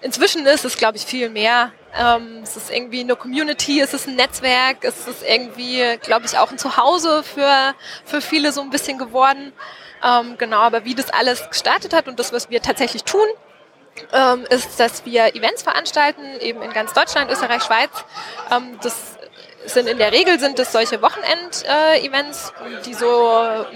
inzwischen 0.00 0.46
ist, 0.46 0.64
ist, 0.64 0.78
glaube 0.78 0.96
ich, 0.96 1.04
viel 1.04 1.28
mehr. 1.28 1.72
Ähm, 1.98 2.40
es 2.42 2.56
ist 2.56 2.70
irgendwie 2.70 3.00
eine 3.00 3.16
Community, 3.16 3.80
es 3.80 3.92
ist 3.94 4.06
ein 4.06 4.14
Netzwerk, 4.14 4.84
es 4.84 5.06
ist 5.08 5.22
irgendwie, 5.22 5.98
glaube 6.02 6.26
ich, 6.26 6.38
auch 6.38 6.50
ein 6.50 6.58
Zuhause 6.58 7.22
für, 7.22 7.74
für 8.04 8.20
viele 8.20 8.52
so 8.52 8.60
ein 8.60 8.70
bisschen 8.70 8.96
geworden. 8.96 9.52
Ähm, 10.02 10.36
genau, 10.38 10.60
aber 10.60 10.84
wie 10.84 10.94
das 10.94 11.10
alles 11.10 11.48
gestartet 11.50 11.92
hat 11.92 12.08
und 12.08 12.18
das, 12.18 12.32
was 12.32 12.48
wir 12.48 12.62
tatsächlich 12.62 13.04
tun, 13.04 13.26
ähm, 14.12 14.46
ist, 14.50 14.78
dass 14.80 15.04
wir 15.04 15.34
Events 15.34 15.62
veranstalten, 15.62 16.22
eben 16.40 16.62
in 16.62 16.72
ganz 16.72 16.92
Deutschland, 16.92 17.30
Österreich, 17.30 17.62
Schweiz. 17.62 17.90
Ähm, 18.50 18.78
das 18.82 19.18
sind 19.66 19.88
in 19.88 19.98
der 19.98 20.12
Regel 20.12 20.40
sind 20.40 20.58
es 20.58 20.72
solche 20.72 21.02
Wochenend-Events, 21.02 22.52
die 22.86 22.94
so 22.94 23.06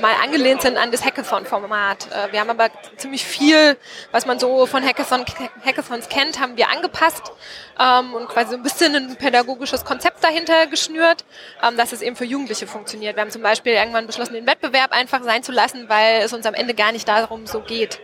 mal 0.01 0.15
angelehnt 0.23 0.63
sind 0.63 0.79
an 0.79 0.91
das 0.91 1.05
Hackathon-Format. 1.05 2.09
Äh, 2.11 2.33
wir 2.33 2.41
haben 2.41 2.51
aber 2.51 2.71
ziemlich 2.97 3.25
viel, 3.25 3.77
was 4.11 4.27
man 4.27 4.39
so 4.39 4.67
von 4.67 4.85
Hackathon, 4.85 5.25
Hackathons 5.65 6.09
kennt, 6.09 6.41
haben 6.41 6.57
wir 6.57 6.71
angepasst 6.71 7.33
ähm, 7.79 8.15
und 8.15 8.29
quasi 8.29 8.55
ein 8.55 8.63
bisschen 8.63 8.95
ein 8.95 9.17
pädagogisches 9.17 9.85
Konzept 9.85 10.25
dahinter 10.25 10.67
geschnürt, 10.67 11.25
ähm, 11.63 11.77
dass 11.77 11.93
es 11.93 12.01
eben 12.01 12.17
für 12.17 12.25
Jugendliche 12.25 12.67
funktioniert. 12.67 13.17
Wir 13.17 13.21
haben 13.21 13.31
zum 13.31 13.43
Beispiel 13.43 13.75
irgendwann 13.75 14.07
beschlossen, 14.07 14.35
den 14.35 14.47
Wettbewerb 14.47 14.93
einfach 14.93 15.23
sein 15.23 15.43
zu 15.43 15.53
lassen, 15.53 15.89
weil 15.89 16.23
es 16.23 16.33
uns 16.33 16.47
am 16.47 16.55
Ende 16.55 16.75
gar 16.75 16.93
nicht 16.93 17.07
darum 17.07 17.47
so 17.47 17.61
geht. 17.61 18.01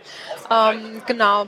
Ähm, 0.51 1.01
genau. 1.07 1.47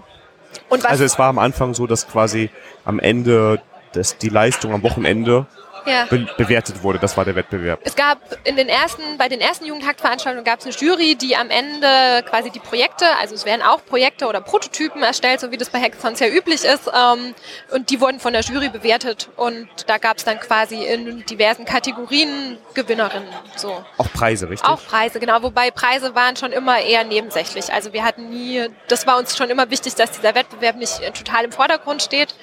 Also 0.83 1.03
es 1.03 1.19
war 1.19 1.27
am 1.27 1.39
Anfang 1.39 1.73
so, 1.73 1.87
dass 1.87 2.07
quasi 2.07 2.49
am 2.85 2.99
Ende 2.99 3.61
das, 3.93 4.17
die 4.17 4.29
Leistung 4.29 4.73
am 4.73 4.83
Wochenende 4.83 5.45
ja. 5.85 6.05
be 6.05 6.27
bewertet 6.37 6.83
wurde. 6.83 6.99
Das 6.99 7.15
war 7.17 7.25
der 7.25 7.35
Wettbewerb. 7.35 7.79
Es 7.83 7.95
gab 7.95 8.19
in 8.43 8.55
den 8.55 8.69
ersten, 8.69 9.17
bei 9.17 9.29
den 9.29 9.41
ersten 9.41 9.65
Jugendhakt-Veranstaltungen 9.65 10.45
gab 10.45 10.59
es 10.59 10.65
eine 10.65 10.75
Jury, 10.75 11.15
die 11.15 11.35
am 11.35 11.49
Ende 11.49 12.23
quasi 12.29 12.49
die 12.49 12.59
Projekte, 12.59 13.05
also 13.19 13.35
es 13.35 13.45
werden 13.45 13.61
auch 13.61 13.85
Projekte 13.85 14.27
oder 14.27 14.41
Prototypen 14.41 15.03
erstellt, 15.03 15.39
so 15.39 15.51
wie 15.51 15.57
das 15.57 15.69
bei 15.69 15.79
Hackathons 15.79 16.19
ja 16.19 16.27
üblich 16.27 16.63
ist, 16.63 16.87
ähm, 16.87 17.33
und 17.71 17.89
die 17.89 18.01
wurden 18.01 18.19
von 18.19 18.33
der 18.33 18.41
Jury 18.41 18.69
bewertet 18.69 19.29
und 19.35 19.67
da 19.87 19.97
gab 19.97 20.17
es 20.17 20.23
dann 20.23 20.39
quasi 20.39 20.83
in 20.83 21.25
diversen 21.25 21.65
Kategorien 21.65 22.57
Gewinnerinnen. 22.73 23.29
So. 23.55 23.83
Auch 23.97 24.11
Preise, 24.13 24.49
richtig? 24.49 24.67
Auch 24.67 24.83
Preise, 24.83 25.19
genau. 25.19 25.41
Wobei 25.43 25.71
Preise 25.71 26.15
waren 26.15 26.35
schon 26.35 26.51
immer 26.51 26.79
eher 26.79 27.03
nebensächlich. 27.03 27.71
Also 27.71 27.93
wir 27.93 28.03
hatten 28.03 28.29
nie, 28.29 28.67
das 28.87 29.07
war 29.07 29.17
uns 29.17 29.37
schon 29.37 29.49
immer 29.49 29.69
wichtig, 29.69 29.95
dass 29.95 30.11
dieser 30.11 30.35
Wettbewerb 30.35 30.75
nicht 30.75 31.01
total 31.13 31.45
im 31.45 31.51
Vordergrund 31.51 32.01
steht. 32.01 32.35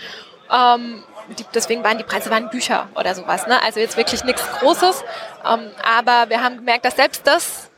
Ähm, 0.52 1.04
die, 1.38 1.44
deswegen 1.54 1.84
waren 1.84 1.98
die 1.98 2.04
Preise 2.04 2.30
waren 2.30 2.50
Bücher 2.50 2.88
oder 2.94 3.14
sowas. 3.14 3.46
Ne? 3.46 3.62
Also 3.62 3.80
jetzt 3.80 3.96
wirklich 3.96 4.24
nichts 4.24 4.42
Großes. 4.60 5.04
Ähm, 5.50 5.70
aber 5.82 6.28
wir 6.28 6.42
haben 6.42 6.56
gemerkt, 6.56 6.84
dass 6.84 6.96
selbst 6.96 7.26
das 7.26 7.70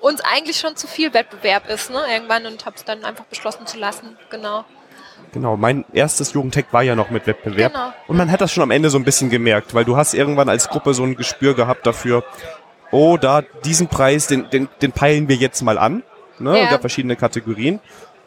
uns 0.00 0.20
eigentlich 0.20 0.58
schon 0.58 0.76
zu 0.76 0.86
viel 0.86 1.14
Wettbewerb 1.14 1.68
ist. 1.68 1.90
Ne? 1.90 2.00
Irgendwann 2.10 2.46
und 2.46 2.66
habe 2.66 2.76
es 2.76 2.84
dann 2.84 3.04
einfach 3.04 3.24
beschlossen 3.24 3.66
zu 3.66 3.78
lassen. 3.78 4.16
Genau. 4.30 4.64
Genau, 5.32 5.56
mein 5.56 5.84
erstes 5.92 6.32
Jugendtech 6.32 6.66
war 6.70 6.82
ja 6.82 6.94
noch 6.94 7.10
mit 7.10 7.26
Wettbewerb. 7.26 7.72
Genau. 7.72 7.92
Und 8.06 8.16
man 8.16 8.30
hat 8.30 8.40
das 8.40 8.52
schon 8.52 8.62
am 8.62 8.70
Ende 8.70 8.90
so 8.90 8.98
ein 8.98 9.04
bisschen 9.04 9.30
gemerkt, 9.30 9.74
weil 9.74 9.84
du 9.84 9.96
hast 9.96 10.14
irgendwann 10.14 10.48
als 10.48 10.68
Gruppe 10.68 10.94
so 10.94 11.02
ein 11.02 11.16
Gespür 11.16 11.54
gehabt 11.54 11.86
dafür, 11.86 12.24
oh, 12.90 13.16
da 13.16 13.42
diesen 13.64 13.88
Preis, 13.88 14.26
den, 14.26 14.48
den, 14.50 14.68
den 14.80 14.92
peilen 14.92 15.28
wir 15.28 15.36
jetzt 15.36 15.62
mal 15.62 15.78
an. 15.78 16.02
Ne? 16.38 16.56
Ja. 16.56 16.64
Es 16.64 16.70
gab 16.70 16.80
verschiedene 16.80 17.16
Kategorien. 17.16 17.80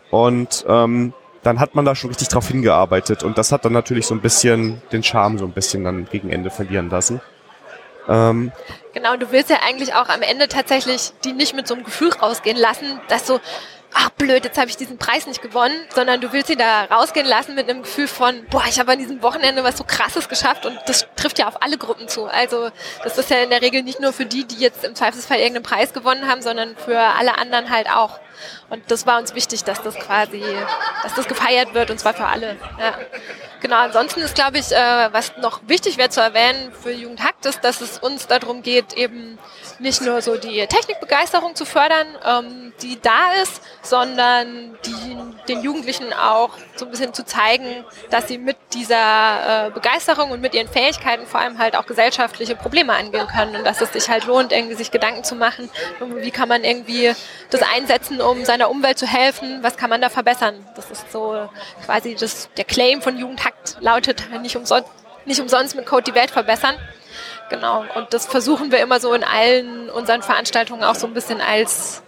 Und 0.09 0.65
ähm, 0.67 1.13
dann 1.47 1.59
hat 1.61 1.75
man 1.75 1.85
da 1.85 1.95
schon 1.95 2.09
richtig 2.09 2.27
drauf 2.27 2.47
hingearbeitet. 2.49 3.23
Und 3.23 3.37
das 3.37 3.51
hat 3.51 3.63
dann 3.63 3.71
natürlich 3.71 4.05
so 4.05 4.13
ein 4.13 4.21
bisschen 4.21 4.81
den 4.91 5.01
Charme 5.01 5.37
so 5.37 5.45
ein 5.45 5.53
bisschen 5.53 5.85
dann 5.85 6.05
gegen 6.05 6.29
Ende 6.29 6.49
verlieren 6.49 6.89
lassen. 6.89 7.21
Ähm, 8.09 8.51
Genau, 8.93 9.15
du 9.15 9.31
willst 9.31 9.49
ja 9.49 9.57
eigentlich 9.65 9.93
auch 9.93 10.09
am 10.09 10.21
Ende 10.23 10.47
tatsächlich 10.47 11.13
die 11.23 11.31
nicht 11.31 11.55
mit 11.55 11.67
so 11.67 11.75
einem 11.75 11.83
Gefühl 11.83 12.11
rausgehen 12.13 12.57
lassen, 12.57 12.99
dass 13.09 13.27
so, 13.27 13.39
ach 13.93 14.09
blöd, 14.09 14.43
jetzt 14.43 14.57
habe 14.57 14.69
ich 14.69 14.75
diesen 14.75 14.97
Preis 14.97 15.27
nicht 15.27 15.41
gewonnen, 15.41 15.75
sondern 15.93 16.19
du 16.19 16.33
willst 16.33 16.47
sie 16.47 16.55
da 16.57 16.85
rausgehen 16.85 17.27
lassen 17.27 17.55
mit 17.55 17.69
einem 17.69 17.83
Gefühl 17.83 18.07
von, 18.07 18.43
boah, 18.49 18.63
ich 18.67 18.79
habe 18.79 18.91
an 18.91 18.99
diesem 18.99 19.21
Wochenende 19.21 19.63
was 19.63 19.77
so 19.77 19.83
krasses 19.85 20.27
geschafft 20.27 20.65
und 20.65 20.77
das 20.87 21.07
trifft 21.15 21.39
ja 21.39 21.47
auf 21.47 21.61
alle 21.61 21.77
Gruppen 21.77 22.07
zu. 22.07 22.25
Also 22.25 22.69
das 23.03 23.17
ist 23.17 23.29
ja 23.29 23.37
in 23.37 23.51
der 23.51 23.61
Regel 23.61 23.83
nicht 23.83 23.99
nur 24.01 24.13
für 24.13 24.25
die, 24.25 24.45
die 24.45 24.57
jetzt 24.57 24.83
im 24.83 24.95
Zweifelsfall 24.95 25.37
irgendeinen 25.37 25.63
Preis 25.63 25.93
gewonnen 25.93 26.27
haben, 26.27 26.41
sondern 26.41 26.75
für 26.75 26.99
alle 26.99 27.37
anderen 27.37 27.69
halt 27.69 27.87
auch. 27.89 28.19
Und 28.69 28.83
das 28.89 29.05
war 29.05 29.19
uns 29.19 29.35
wichtig, 29.35 29.63
dass 29.63 29.81
das 29.81 29.95
quasi, 29.95 30.43
dass 31.03 31.13
das 31.15 31.27
gefeiert 31.27 31.73
wird 31.73 31.91
und 31.91 31.99
zwar 31.99 32.13
für 32.13 32.25
alle. 32.25 32.57
Ja. 32.79 32.97
Genau, 33.59 33.77
ansonsten 33.77 34.21
ist, 34.21 34.35
glaube 34.35 34.59
ich, 34.59 34.71
äh, 34.71 35.09
was 35.11 35.35
noch 35.37 35.61
wichtig 35.67 35.97
wäre 35.97 36.09
zu 36.09 36.21
erwähnen 36.21 36.71
für 36.71 36.91
Jugendhakt 36.91 37.45
ist, 37.47 37.63
dass 37.63 37.81
es 37.81 37.97
uns 37.97 38.27
darum 38.27 38.61
geht, 38.61 38.93
eben 38.93 39.39
nicht 39.79 40.01
nur 40.01 40.21
so 40.21 40.37
die 40.37 40.65
Technikbegeisterung 40.67 41.55
zu 41.55 41.65
fördern, 41.65 42.07
ähm, 42.23 42.73
die 42.81 42.99
da 43.01 43.33
ist, 43.41 43.61
sondern 43.81 44.77
die, 44.85 45.17
den 45.47 45.61
Jugendlichen 45.61 46.13
auch 46.13 46.51
so 46.75 46.85
ein 46.85 46.91
bisschen 46.91 47.13
zu 47.13 47.25
zeigen, 47.25 47.83
dass 48.11 48.27
sie 48.27 48.37
mit 48.37 48.57
dieser 48.73 49.67
äh, 49.67 49.71
Begeisterung 49.71 50.31
und 50.31 50.41
mit 50.41 50.53
ihren 50.53 50.67
Fähigkeiten 50.67 51.25
vor 51.25 51.39
allem 51.39 51.57
halt 51.57 51.75
auch 51.75 51.85
gesellschaftliche 51.87 52.55
Probleme 52.55 52.93
angehen 52.93 53.27
können 53.27 53.55
und 53.55 53.63
dass 53.65 53.81
es 53.81 53.91
sich 53.93 54.07
halt 54.09 54.25
lohnt, 54.25 54.51
irgendwie 54.51 54.75
sich 54.75 54.91
Gedanken 54.91 55.23
zu 55.23 55.35
machen, 55.35 55.69
wie 55.99 56.31
kann 56.31 56.47
man 56.47 56.63
irgendwie 56.63 57.13
das 57.49 57.61
einsetzen, 57.75 58.21
um 58.29 58.45
seiner 58.45 58.69
Umwelt 58.69 58.97
zu 58.97 59.07
helfen, 59.07 59.59
was 59.61 59.77
kann 59.77 59.89
man 59.89 60.01
da 60.01 60.09
verbessern. 60.09 60.55
Das 60.75 60.91
ist 60.91 61.11
so 61.11 61.49
quasi 61.85 62.15
das, 62.15 62.49
der 62.57 62.65
Claim 62.65 63.01
von 63.01 63.17
Jugendhakt 63.17 63.77
lautet 63.79 64.23
nicht 64.41 64.55
umsonst, 64.55 64.89
nicht 65.25 65.39
umsonst 65.39 65.75
mit 65.75 65.85
Code 65.85 66.03
die 66.03 66.15
Welt 66.15 66.31
verbessern. 66.31 66.75
Genau. 67.49 67.85
Und 67.95 68.13
das 68.13 68.25
versuchen 68.25 68.71
wir 68.71 68.79
immer 68.79 68.99
so 68.99 69.13
in 69.13 69.23
allen 69.23 69.89
unseren 69.89 70.21
Veranstaltungen 70.21 70.83
auch 70.83 70.95
so 70.95 71.07
ein 71.07 71.13
bisschen 71.13 71.41
als, 71.41 72.01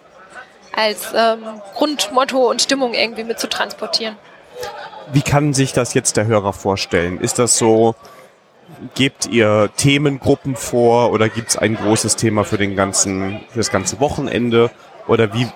als 0.76 1.14
ähm, 1.16 1.62
Grundmotto 1.76 2.50
und 2.50 2.62
Stimmung 2.62 2.94
irgendwie 2.94 3.24
mit 3.24 3.40
zu 3.40 3.48
transportieren. 3.48 4.18
Wie 5.12 5.22
kann 5.22 5.54
sich 5.54 5.74
das 5.74 5.94
jetzt 5.94 6.18
der 6.18 6.26
Hörer 6.26 6.54
vorstellen? 6.54 7.20
Ist 7.20 7.40
das 7.40 7.58
so, 7.58 7.96
gebt 8.96 9.28
ihr 9.28 9.70
Themengruppen 9.78 10.56
vor 10.56 11.12
oder 11.12 11.30
gibt 11.30 11.50
es 11.50 11.58
ein 11.58 11.76
großes 11.76 12.16
Thema 12.16 12.44
für 12.44 12.58
den 12.58 12.76
ganzen, 12.76 13.42
für 13.50 13.58
das 13.58 13.72
ganze 13.72 14.00
Wochenende? 14.00 14.70
Oder 15.08 15.34
wie 15.34 15.48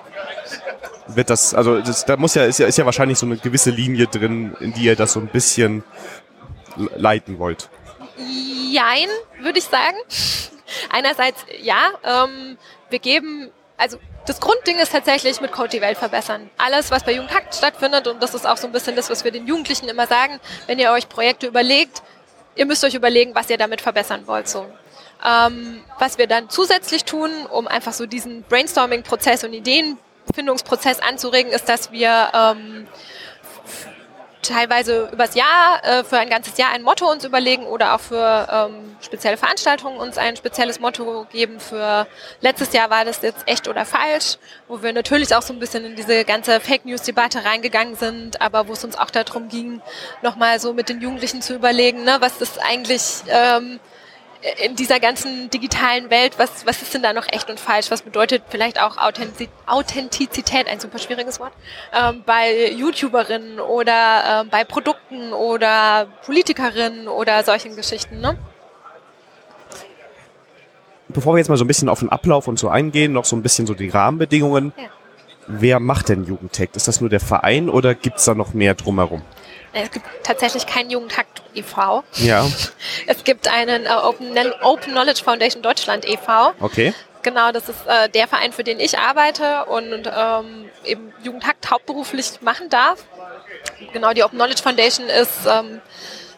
wird 1.08 1.30
das, 1.30 1.54
also 1.54 1.80
das, 1.82 2.06
da 2.06 2.18
muss 2.18 2.36
ja 2.36 2.46
ist, 2.46 2.60
ja, 2.60 2.68
ist 2.68 2.78
ja 2.78 2.86
wahrscheinlich 2.86 3.18
so 3.18 3.26
eine 3.26 3.38
gewisse 3.38 3.70
Linie 3.70 4.08
drin, 4.08 4.56
in 4.60 4.74
die 4.74 4.84
ihr 4.84 4.96
das 4.96 5.14
so 5.14 5.20
ein 5.20 5.28
bisschen 5.28 5.84
leiten 6.96 7.40
wollt. 7.40 7.70
Jein, 8.72 9.08
würde 9.40 9.60
ich 9.60 9.66
sagen. 9.66 9.98
Einerseits 10.90 11.46
ja, 11.62 11.92
ähm, 12.04 12.58
wir 12.90 13.00
geben, 13.00 13.52
also 13.78 13.98
das 14.26 14.40
Grundding 14.40 14.80
ist 14.80 14.92
tatsächlich 14.92 15.42
mit 15.42 15.52
Code 15.52 15.70
die 15.70 15.82
Welt 15.82 15.98
verbessern. 15.98 16.50
Alles, 16.58 16.90
was 16.92 17.04
bei 17.04 17.14
Jugendhakt 17.14 17.54
stattfindet, 17.54 18.08
und 18.08 18.24
das 18.24 18.34
ist 18.34 18.48
auch 18.48 18.58
so 18.58 18.68
ein 18.68 18.74
bisschen 18.74 18.96
das, 18.96 19.10
was 19.10 19.24
wir 19.24 19.32
den 19.32 19.48
Jugendlichen 19.48 19.90
immer 19.90 20.08
sagen, 20.08 20.40
wenn 20.68 20.80
ihr 20.80 20.92
euch 20.92 21.10
Projekte 21.10 21.48
überlegt, 21.48 22.02
ihr 22.56 22.66
müsst 22.66 22.84
euch 22.84 22.94
überlegen, 22.94 23.36
was 23.36 23.50
ihr 23.50 23.58
damit 23.58 23.82
verbessern 23.82 24.26
wollt. 24.26 24.48
So. 24.48 24.66
Ähm, 25.26 25.84
was 26.00 26.18
wir 26.18 26.28
dann 26.28 26.50
zusätzlich 26.50 27.06
tun, 27.06 27.30
um 27.50 27.68
einfach 27.68 27.94
so 27.94 28.06
diesen 28.06 28.44
Brainstorming-Prozess 28.44 29.44
und 29.44 29.54
Ideenfindungsprozess 30.28 31.00
anzuregen, 31.00 31.52
ist, 31.52 31.70
dass 31.70 31.92
wir 31.92 32.30
ähm, 32.34 32.88
teilweise 34.42 35.10
übers 35.12 35.36
Jahr, 35.36 35.84
äh, 35.84 36.04
für 36.04 36.18
ein 36.18 36.30
ganzes 36.30 36.58
Jahr 36.58 36.72
ein 36.72 36.84
Motto 36.84 37.10
uns 37.10 37.24
überlegen 37.24 37.66
oder 37.66 37.96
auch 37.96 38.00
für 38.00 38.48
ähm, 38.52 38.96
spezielle 39.02 39.38
Veranstaltungen 39.38 39.98
uns 39.98 40.18
ein 40.18 40.36
spezielles 40.36 40.80
Motto 40.80 41.26
geben. 41.32 41.60
Für 41.60 42.08
letztes 42.42 42.74
Jahr 42.74 42.90
war 42.90 43.06
das 43.06 43.22
jetzt 43.22 43.48
echt 43.48 43.68
oder 43.68 43.86
falsch, 43.86 44.38
wo 44.68 44.82
wir 44.82 44.94
natürlich 44.94 45.34
auch 45.36 45.42
so 45.42 45.54
ein 45.54 45.60
bisschen 45.60 45.86
in 45.86 45.96
diese 45.96 46.26
ganze 46.26 46.60
Fake 46.60 46.86
News 46.86 47.04
Debatte 47.04 47.46
reingegangen 47.46 47.96
sind, 47.96 48.42
aber 48.42 48.68
wo 48.68 48.74
es 48.74 48.84
uns 48.84 48.98
auch 48.98 49.10
darum 49.10 49.48
ging, 49.48 49.82
nochmal 50.22 50.60
so 50.60 50.74
mit 50.74 50.90
den 50.90 51.02
Jugendlichen 51.02 51.42
zu 51.42 51.56
überlegen, 51.56 52.04
ne, 52.04 52.18
was 52.20 52.42
ist 52.42 52.60
eigentlich 52.62 53.24
ähm, 53.30 53.80
in 54.64 54.76
dieser 54.76 55.00
ganzen 55.00 55.50
digitalen 55.50 56.10
Welt, 56.10 56.38
was, 56.38 56.66
was 56.66 56.82
ist 56.82 56.94
denn 56.94 57.02
da 57.02 57.14
noch 57.14 57.28
echt 57.32 57.50
und 57.50 57.60
falsch? 57.60 57.92
Was 57.92 58.02
bedeutet 58.02 58.44
vielleicht 58.50 58.82
auch 58.82 58.98
Authentizität, 58.98 60.68
ein 60.68 60.80
super 60.80 61.00
schwieriges 61.00 61.40
Wort, 61.40 61.54
ähm, 61.94 62.24
bei 62.26 62.72
YouTuberinnen 62.72 63.60
oder 63.60 64.42
ähm, 64.42 64.50
bei 64.50 64.64
Produkten 64.66 65.32
oder 65.32 66.08
Politikerinnen 66.26 67.08
oder 67.08 67.44
solchen 67.44 67.76
Geschichten, 67.76 68.20
ne? 68.20 68.38
Bevor 71.08 71.36
wir 71.36 71.38
jetzt 71.38 71.50
mal 71.50 71.58
so 71.58 71.64
ein 71.64 71.68
bisschen 71.68 71.90
auf 71.90 72.00
den 72.00 72.10
Ablauf 72.10 72.48
und 72.48 72.58
so 72.58 72.70
eingehen, 72.70 73.14
noch 73.14 73.26
so 73.26 73.36
ein 73.36 73.44
bisschen 73.44 73.68
so 73.68 73.74
die 73.74 73.90
Rahmenbedingungen. 73.90 74.74
Ja. 74.76 74.86
Wer 75.48 75.80
macht 75.80 76.10
denn 76.10 76.26
Jugendtech? 76.26 76.70
Ist 76.74 76.88
das 76.88 77.02
nur 77.02 77.10
der 77.10 77.20
Verein 77.20 77.70
oder 77.70 77.94
gibt's 77.94 78.26
da 78.26 78.34
noch 78.34 78.54
mehr 78.54 78.74
drumherum? 78.74 79.22
Es 79.74 79.92
gibt 79.92 80.06
tatsächlich 80.24 80.68
keinen 80.68 80.90
Jugendhakt 80.90 81.42
e.V. 81.56 82.04
Ja. 82.16 82.46
Es 83.08 83.24
gibt 83.24 83.48
einen 83.48 83.86
äh, 83.86 83.90
Open, 83.90 84.38
Open 84.62 84.92
Knowledge 84.92 85.24
Foundation 85.24 85.62
Deutschland 85.62 86.08
e.V. 86.08 86.54
Okay. 86.60 86.94
Genau, 87.24 87.52
das 87.52 87.70
ist 87.70 87.88
äh, 87.88 88.10
der 88.10 88.28
Verein, 88.28 88.52
für 88.52 88.64
den 88.64 88.80
ich 88.80 89.00
arbeite 89.00 89.66
und 89.66 90.12
ähm, 90.16 90.70
eben 90.84 91.14
Jugendhakt 91.24 91.72
hauptberuflich 91.72 92.42
machen 92.42 92.70
darf. 92.70 93.06
Genau, 93.94 94.14
die 94.14 94.24
Open 94.24 94.38
Knowledge 94.38 94.62
Foundation 94.62 95.08
ist, 95.08 95.46
ähm, 95.48 95.82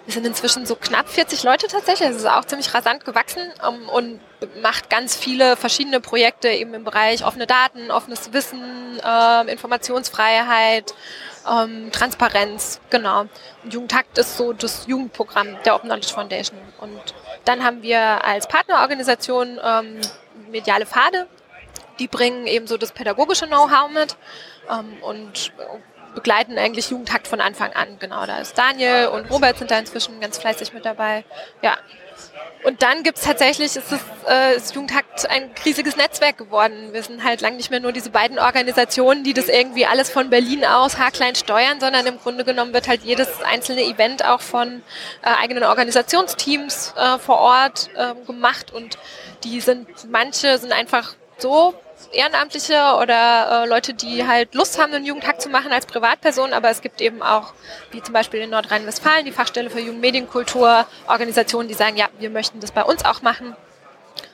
wir 0.06 0.14
sind 0.14 0.28
inzwischen 0.28 0.66
so 0.68 0.76
knapp 0.76 1.10
40 1.10 1.44
Leute 1.44 1.68
tatsächlich, 1.68 2.10
es 2.10 2.18
ist 2.18 2.28
auch 2.28 2.46
ziemlich 2.46 2.72
rasant 2.74 3.04
gewachsen 3.04 3.42
ähm, 3.68 3.90
und 3.90 4.20
macht 4.62 4.92
ganz 4.92 5.16
viele 5.16 5.58
verschiedene 5.58 6.00
Projekte 6.00 6.50
eben 6.50 6.74
im 6.76 6.84
Bereich 6.84 7.26
offene 7.26 7.48
Daten, 7.48 7.90
offenes 7.90 8.32
Wissen, 8.32 9.00
äh, 9.04 9.52
Informationsfreiheit, 9.52 10.94
ähm, 11.50 11.92
Transparenz, 11.92 12.80
genau. 12.90 13.22
Und 13.64 13.74
Jugendtakt 13.74 14.18
ist 14.18 14.38
so 14.38 14.54
das 14.54 14.88
Jugendprogramm 14.88 15.58
der 15.66 15.76
Open 15.76 15.90
Knowledge 15.90 16.14
Foundation. 16.14 16.60
Und 16.80 17.14
dann 17.46 17.64
haben 17.64 17.82
wir 17.82 18.24
als 18.26 18.48
Partnerorganisation 18.48 19.60
ähm, 19.64 20.02
Mediale 20.52 20.86
Pfade. 20.86 21.28
Die 22.00 22.08
bringen 22.08 22.48
eben 22.48 22.68
so 22.68 22.78
das 22.78 22.92
pädagogische 22.92 23.48
Know-how 23.48 23.90
mit 23.90 24.18
ähm, 24.70 24.98
und 25.02 25.54
begleiten 26.14 26.58
eigentlich 26.58 26.90
Jugendtakt 26.90 27.28
von 27.28 27.42
Anfang 27.42 27.74
an. 27.74 28.00
Genau, 28.00 28.26
da 28.26 28.38
ist 28.40 28.58
Daniel 28.58 29.08
und 29.08 29.30
Robert 29.30 29.58
sind 29.58 29.70
da 29.70 29.78
inzwischen 29.78 30.20
ganz 30.20 30.38
fleißig 30.38 30.74
mit 30.74 30.86
dabei. 30.86 31.26
Ja, 31.62 31.78
und 32.66 32.82
dann 32.82 33.04
gibt's 33.04 33.22
tatsächlich, 33.22 33.76
ist 33.76 33.92
das, 33.92 34.00
äh, 34.28 34.56
ist 34.56 34.74
Jugendhakt 34.74 35.30
ein 35.30 35.52
riesiges 35.64 35.96
Netzwerk 35.98 36.38
geworden. 36.38 36.94
Wir 36.94 37.04
sind 37.04 37.24
halt 37.24 37.42
lang 37.42 37.58
nicht 37.58 37.70
mehr 37.70 37.80
nur 37.80 37.92
diese 37.92 38.10
beiden 38.10 38.40
Organisationen, 38.40 39.24
die 39.24 39.34
das 39.34 39.50
irgendwie 39.50 39.86
alles 39.86 40.10
von 40.10 40.30
Berlin 40.30 40.66
aus 40.66 40.98
haarklein 40.98 41.36
steuern, 41.36 41.80
sondern 41.80 42.06
im 42.08 42.18
Grunde 42.20 42.44
genommen 42.44 42.74
wird 42.74 42.88
halt 42.88 43.04
jedes 43.04 43.42
einzelne 43.44 43.84
Event 43.84 44.26
auch 44.26 44.42
von 44.42 44.82
äh, 45.22 45.30
eigenen 45.42 45.64
Organisationsteams 45.64 46.94
äh, 46.98 47.20
vor 47.20 47.38
Ort 47.38 47.90
äh, 47.96 48.16
gemacht 48.26 48.74
und 48.74 48.98
die 49.44 49.62
sind, 49.62 49.88
manche 50.10 50.58
sind 50.58 50.72
einfach 50.72 51.14
so 51.38 51.76
Ehrenamtliche 52.12 52.98
oder 53.02 53.64
äh, 53.64 53.68
Leute, 53.68 53.94
die 53.94 54.26
halt 54.28 54.54
Lust 54.56 54.80
haben, 54.80 54.94
einen 54.94 55.06
Jugendhack 55.06 55.42
zu 55.42 55.50
machen 55.50 55.72
als 55.72 55.86
Privatperson, 55.86 56.54
aber 56.54 56.70
es 56.70 56.82
gibt 56.82 57.02
eben 57.02 57.22
auch, 57.22 57.54
wie 57.92 58.02
zum 58.02 58.14
Beispiel 58.14 58.42
in 58.42 58.50
Nordrhein-Westfalen, 58.50 59.26
die 59.26 59.32
Fachstelle 59.32 59.70
für 59.70 59.80
Jugendmedienkultur, 59.80 60.86
Organisationen, 61.08 61.68
die 61.68 61.74
sagen, 61.74 61.98
ja, 61.98 62.08
wir 62.20 62.30
möchten 62.30 62.60
das 62.60 62.72
bei 62.72 62.84
uns 62.84 63.04
auch 63.06 63.22
machen. 63.22 63.56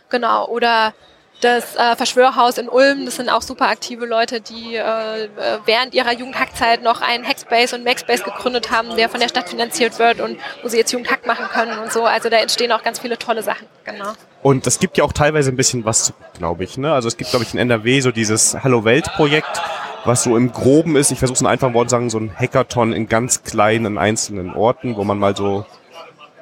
Genau, 0.09 0.45
oder 0.47 0.93
das 1.41 1.75
äh, 1.75 1.95
Verschwörhaus 1.95 2.57
in 2.57 2.69
Ulm, 2.69 3.05
das 3.05 3.15
sind 3.15 3.29
auch 3.29 3.41
super 3.41 3.67
aktive 3.67 4.05
Leute, 4.05 4.41
die 4.41 4.75
äh, 4.75 5.29
während 5.65 5.93
ihrer 5.93 6.13
Jugendhackzeit 6.13 6.83
noch 6.83 7.01
einen 7.01 7.27
Hackspace 7.27 7.73
und 7.73 7.83
Macspace 7.83 8.23
gegründet 8.23 8.71
haben, 8.71 8.95
der 8.95 9.09
von 9.09 9.19
der 9.19 9.27
Stadt 9.27 9.49
finanziert 9.49 9.97
wird 9.97 10.21
und 10.21 10.39
wo 10.61 10.67
sie 10.67 10.77
jetzt 10.77 10.91
Jugendhack 10.91 11.25
machen 11.25 11.47
können 11.47 11.79
und 11.79 11.91
so. 11.91 12.03
Also 12.05 12.29
da 12.29 12.37
entstehen 12.37 12.71
auch 12.71 12.83
ganz 12.83 12.99
viele 12.99 13.17
tolle 13.17 13.41
Sachen. 13.41 13.67
Genau. 13.85 14.13
Und 14.43 14.65
es 14.65 14.79
gibt 14.79 14.97
ja 14.97 15.03
auch 15.03 15.13
teilweise 15.13 15.51
ein 15.51 15.55
bisschen 15.55 15.85
was, 15.85 16.13
glaube 16.37 16.63
ich. 16.63 16.77
Ne? 16.77 16.91
Also 16.91 17.07
es 17.07 17.17
gibt, 17.17 17.29
glaube 17.29 17.45
ich, 17.45 17.53
in 17.53 17.59
NRW 17.59 18.01
so 18.01 18.11
dieses 18.11 18.55
Hallo 18.63 18.83
Welt 18.83 19.05
Projekt, 19.15 19.61
was 20.03 20.23
so 20.23 20.35
im 20.35 20.51
Groben 20.51 20.95
ist. 20.95 21.11
Ich 21.11 21.19
versuche 21.19 21.35
es 21.35 21.41
in 21.41 21.47
einfachen 21.47 21.73
Worten 21.73 21.89
zu 21.89 21.93
sagen, 21.93 22.09
so 22.09 22.19
ein 22.19 22.35
Hackathon 22.35 22.91
in 22.93 23.07
ganz 23.07 23.43
kleinen 23.43 23.97
einzelnen 23.97 24.53
Orten, 24.53 24.95
wo 24.95 25.03
man 25.03 25.19
mal 25.19 25.35
so 25.35 25.65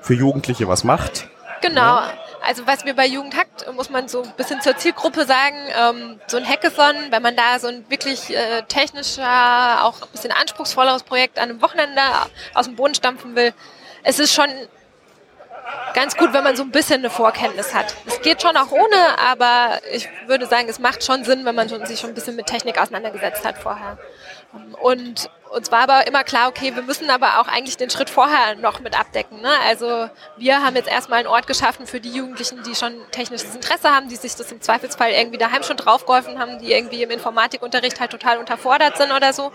für 0.01 0.13
Jugendliche 0.13 0.67
was 0.67 0.83
macht. 0.83 1.27
Genau. 1.61 1.81
Ja. 1.81 2.13
Also 2.41 2.65
was 2.65 2.85
wir 2.85 2.95
bei 2.95 3.05
Jugendhackt, 3.05 3.71
muss 3.75 3.89
man 3.89 4.07
so 4.07 4.23
ein 4.23 4.33
bisschen 4.37 4.61
zur 4.61 4.77
Zielgruppe 4.77 5.25
sagen, 5.25 5.57
ähm, 5.77 6.19
so 6.27 6.37
ein 6.37 6.47
Hackathon, 6.47 6.95
wenn 7.09 7.21
man 7.21 7.35
da 7.35 7.59
so 7.59 7.67
ein 7.67 7.83
wirklich 7.89 8.33
äh, 8.33 8.63
technischer, 8.69 9.83
auch 9.83 10.01
ein 10.01 10.07
bisschen 10.13 10.31
anspruchsvolleres 10.31 11.03
Projekt 11.03 11.37
an 11.37 11.49
einem 11.49 11.61
Wochenende 11.61 12.01
aus 12.53 12.65
dem 12.65 12.77
Boden 12.77 12.95
stampfen 12.95 13.35
will, 13.35 13.53
es 14.03 14.19
ist 14.19 14.33
schon 14.33 14.47
ganz 15.93 16.15
gut, 16.15 16.33
wenn 16.33 16.43
man 16.43 16.55
so 16.55 16.63
ein 16.63 16.71
bisschen 16.71 16.99
eine 16.99 17.09
Vorkenntnis 17.09 17.73
hat. 17.73 17.95
Es 18.05 18.21
geht 18.21 18.41
schon 18.41 18.55
auch 18.57 18.71
ohne, 18.71 19.19
aber 19.19 19.79
ich 19.91 20.07
würde 20.27 20.45
sagen, 20.45 20.67
es 20.69 20.79
macht 20.79 21.03
schon 21.03 21.23
Sinn, 21.23 21.45
wenn 21.45 21.55
man 21.55 21.67
sich 21.67 21.99
schon 21.99 22.11
ein 22.11 22.15
bisschen 22.15 22.35
mit 22.35 22.45
Technik 22.45 22.79
auseinandergesetzt 22.79 23.45
hat 23.45 23.57
vorher. 23.57 23.97
Und 24.81 25.29
uns 25.51 25.71
war 25.71 25.81
aber 25.81 26.07
immer 26.07 26.23
klar, 26.23 26.47
okay, 26.47 26.75
wir 26.75 26.83
müssen 26.83 27.09
aber 27.09 27.39
auch 27.39 27.47
eigentlich 27.47 27.77
den 27.77 27.89
Schritt 27.89 28.09
vorher 28.09 28.55
noch 28.55 28.79
mit 28.79 28.99
abdecken. 28.99 29.41
Ne? 29.41 29.49
Also 29.67 30.09
wir 30.37 30.63
haben 30.63 30.75
jetzt 30.75 30.89
erstmal 30.89 31.19
einen 31.19 31.27
Ort 31.27 31.47
geschaffen 31.47 31.87
für 31.87 31.99
die 31.99 32.11
Jugendlichen, 32.11 32.63
die 32.63 32.75
schon 32.75 32.93
technisches 33.11 33.55
Interesse 33.55 33.89
haben, 33.89 34.09
die 34.09 34.15
sich 34.15 34.35
das 34.35 34.51
im 34.51 34.61
Zweifelsfall 34.61 35.11
irgendwie 35.11 35.37
daheim 35.37 35.63
schon 35.63 35.77
draufgeholfen 35.77 36.39
haben, 36.39 36.59
die 36.59 36.71
irgendwie 36.71 37.03
im 37.03 37.11
Informatikunterricht 37.11 37.99
halt 37.99 38.11
total 38.11 38.37
unterfordert 38.37 38.97
sind 38.97 39.11
oder 39.11 39.33
so. 39.33 39.51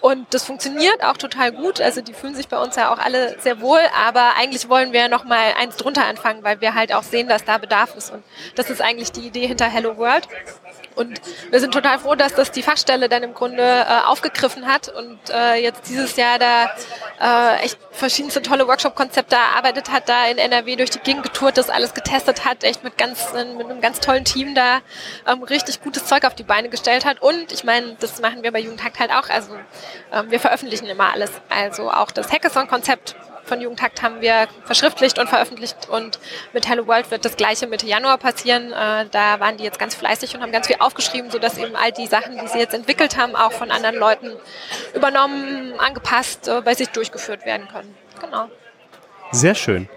Und 0.00 0.32
das 0.32 0.44
funktioniert 0.44 1.02
auch 1.02 1.16
total 1.16 1.52
gut. 1.52 1.80
Also 1.80 2.00
die 2.00 2.12
fühlen 2.12 2.34
sich 2.34 2.48
bei 2.48 2.60
uns 2.60 2.76
ja 2.76 2.92
auch 2.92 2.98
alle 2.98 3.38
sehr 3.40 3.60
wohl. 3.60 3.80
Aber 3.96 4.36
eigentlich 4.36 4.68
wollen 4.68 4.92
wir 4.92 5.08
noch 5.08 5.24
mal 5.24 5.54
eins 5.58 5.76
drunter 5.76 6.04
anfangen, 6.04 6.44
weil 6.44 6.60
wir 6.60 6.74
halt 6.74 6.92
auch 6.92 7.02
sehen, 7.02 7.28
dass 7.28 7.44
da 7.44 7.58
Bedarf 7.58 7.96
ist. 7.96 8.12
Und 8.12 8.22
das 8.54 8.70
ist 8.70 8.80
eigentlich 8.80 9.12
die 9.12 9.26
Idee 9.26 9.46
hinter 9.46 9.66
Hello 9.66 9.96
World. 9.96 10.28
Und 10.98 11.20
wir 11.50 11.60
sind 11.60 11.72
total 11.72 11.98
froh, 12.00 12.16
dass 12.16 12.34
das 12.34 12.50
die 12.50 12.62
Fachstelle 12.62 13.08
dann 13.08 13.22
im 13.22 13.34
Grunde 13.34 13.62
äh, 13.62 14.06
aufgegriffen 14.06 14.66
hat 14.66 14.88
und 14.88 15.18
äh, 15.30 15.54
jetzt 15.54 15.88
dieses 15.88 16.16
Jahr 16.16 16.38
da 16.40 16.70
äh, 17.20 17.64
echt 17.64 17.78
verschiedenste 17.92 18.42
tolle 18.42 18.66
Workshop-Konzepte 18.66 19.36
erarbeitet 19.36 19.90
hat, 19.90 20.08
da 20.08 20.26
in 20.26 20.38
NRW 20.38 20.76
durch 20.76 20.90
die 20.90 20.98
Gegend 20.98 21.22
getourt 21.22 21.56
ist, 21.58 21.70
alles 21.70 21.94
getestet 21.94 22.44
hat, 22.44 22.64
echt 22.64 22.82
mit 22.82 22.98
ganz 22.98 23.32
mit 23.32 23.70
einem 23.70 23.80
ganz 23.80 24.00
tollen 24.00 24.24
Team 24.24 24.54
da 24.54 24.80
ähm, 25.26 25.42
richtig 25.44 25.80
gutes 25.82 26.06
Zeug 26.06 26.24
auf 26.24 26.34
die 26.34 26.42
Beine 26.42 26.68
gestellt 26.68 27.04
hat. 27.04 27.22
Und 27.22 27.52
ich 27.52 27.62
meine, 27.62 27.96
das 28.00 28.20
machen 28.20 28.42
wir 28.42 28.50
bei 28.50 28.60
Jugendhakt 28.60 28.98
halt 28.98 29.12
auch. 29.12 29.28
Also 29.28 29.54
ähm, 30.12 30.30
wir 30.30 30.40
veröffentlichen 30.40 30.86
immer 30.86 31.12
alles. 31.12 31.30
Also 31.48 31.90
auch 31.90 32.10
das 32.10 32.32
Hackathon-Konzept 32.32 33.14
von 33.48 33.60
Jugendhakt 33.60 34.02
haben 34.02 34.20
wir 34.20 34.46
verschriftlicht 34.64 35.18
und 35.18 35.28
veröffentlicht 35.28 35.88
und 35.88 36.20
mit 36.52 36.68
Hello 36.68 36.86
World 36.86 37.10
wird 37.10 37.24
das 37.24 37.36
gleiche 37.36 37.66
Mitte 37.66 37.86
Januar 37.86 38.18
passieren. 38.18 38.72
Äh, 38.72 39.06
da 39.10 39.40
waren 39.40 39.56
die 39.56 39.64
jetzt 39.64 39.78
ganz 39.78 39.94
fleißig 39.94 40.34
und 40.34 40.42
haben 40.42 40.52
ganz 40.52 40.66
viel 40.66 40.76
aufgeschrieben, 40.78 41.30
sodass 41.30 41.58
eben 41.58 41.74
all 41.74 41.90
die 41.90 42.06
Sachen, 42.06 42.38
die 42.38 42.46
sie 42.46 42.58
jetzt 42.58 42.74
entwickelt 42.74 43.16
haben, 43.16 43.34
auch 43.34 43.52
von 43.52 43.70
anderen 43.70 43.96
Leuten 43.96 44.30
übernommen, 44.94 45.72
angepasst, 45.78 46.46
äh, 46.46 46.60
bei 46.60 46.74
sich 46.74 46.90
durchgeführt 46.90 47.44
werden 47.44 47.66
können. 47.68 47.94
Genau. 48.20 48.48
Sehr 49.32 49.54
schön. 49.54 49.88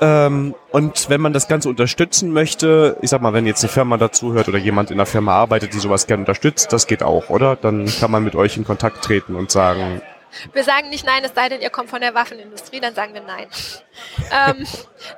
Ähm, 0.00 0.54
und 0.70 1.08
wenn 1.08 1.20
man 1.20 1.32
das 1.32 1.46
Ganze 1.46 1.68
unterstützen 1.68 2.32
möchte, 2.32 2.96
ich 3.00 3.10
sag 3.10 3.22
mal, 3.22 3.32
wenn 3.32 3.46
jetzt 3.46 3.62
eine 3.62 3.72
Firma 3.72 3.96
dazuhört 3.96 4.48
oder 4.48 4.58
jemand 4.58 4.90
in 4.90 4.96
der 4.96 5.06
Firma 5.06 5.34
arbeitet, 5.34 5.72
die 5.72 5.78
sowas 5.78 6.06
gerne 6.06 6.22
unterstützt, 6.22 6.72
das 6.72 6.86
geht 6.86 7.02
auch, 7.02 7.30
oder? 7.30 7.56
Dann 7.56 7.86
kann 7.86 8.10
man 8.10 8.24
mit 8.24 8.34
euch 8.34 8.56
in 8.56 8.64
Kontakt 8.64 9.04
treten 9.04 9.36
und 9.36 9.50
sagen, 9.50 10.02
wir 10.52 10.64
sagen 10.64 10.88
nicht 10.88 11.06
nein, 11.06 11.24
es 11.24 11.34
sei 11.34 11.48
denn, 11.48 11.60
ihr 11.60 11.70
kommt 11.70 11.90
von 11.90 12.00
der 12.00 12.14
Waffenindustrie, 12.14 12.80
dann 12.80 12.94
sagen 12.94 13.14
wir 13.14 13.22
nein. 13.22 13.48
ähm, 14.32 14.66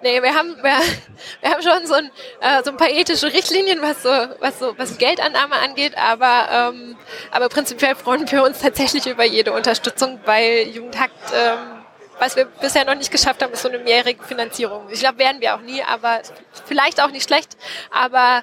nee, 0.03 0.23
wir 0.23 0.35
haben, 0.35 0.57
wir, 0.63 0.79
wir 1.41 1.51
haben 1.51 1.63
schon 1.63 1.87
so 1.87 1.95
ein, 1.95 2.11
äh, 2.41 2.63
so 2.65 2.71
ein 2.71 2.77
paar 2.77 2.91
ethische 2.91 3.33
Richtlinien, 3.33 3.81
was 3.83 4.03
so, 4.03 4.11
was 4.41 4.59
so, 4.59 4.79
was 4.79 4.99
Geldannahme 4.99 5.57
angeht, 5.57 5.97
aber, 5.97 6.49
ähm, 6.51 6.97
aber 7.31 7.49
prinzipiell 7.49 7.95
freuen 7.95 8.31
wir 8.31 8.43
uns 8.43 8.61
tatsächlich 8.61 9.07
über 9.07 9.25
jede 9.25 9.53
Unterstützung, 9.53 10.21
weil 10.25 10.69
Jugendhakt, 10.69 11.33
ähm, 11.35 11.59
was 12.19 12.37
wir 12.37 12.47
bisher 12.47 12.85
noch 12.85 12.95
nicht 12.95 13.11
geschafft 13.11 13.43
haben, 13.43 13.53
ist 13.53 13.63
so 13.63 13.69
eine 13.69 13.79
mehrjährige 13.79 14.25
Finanzierung. 14.25 14.89
Ich 14.91 15.01
glaube, 15.01 15.19
werden 15.19 15.41
wir 15.41 15.55
auch 15.55 15.61
nie, 15.61 15.83
aber 15.83 16.21
vielleicht 16.65 17.01
auch 17.01 17.11
nicht 17.11 17.29
schlecht, 17.29 17.57
aber 17.91 18.43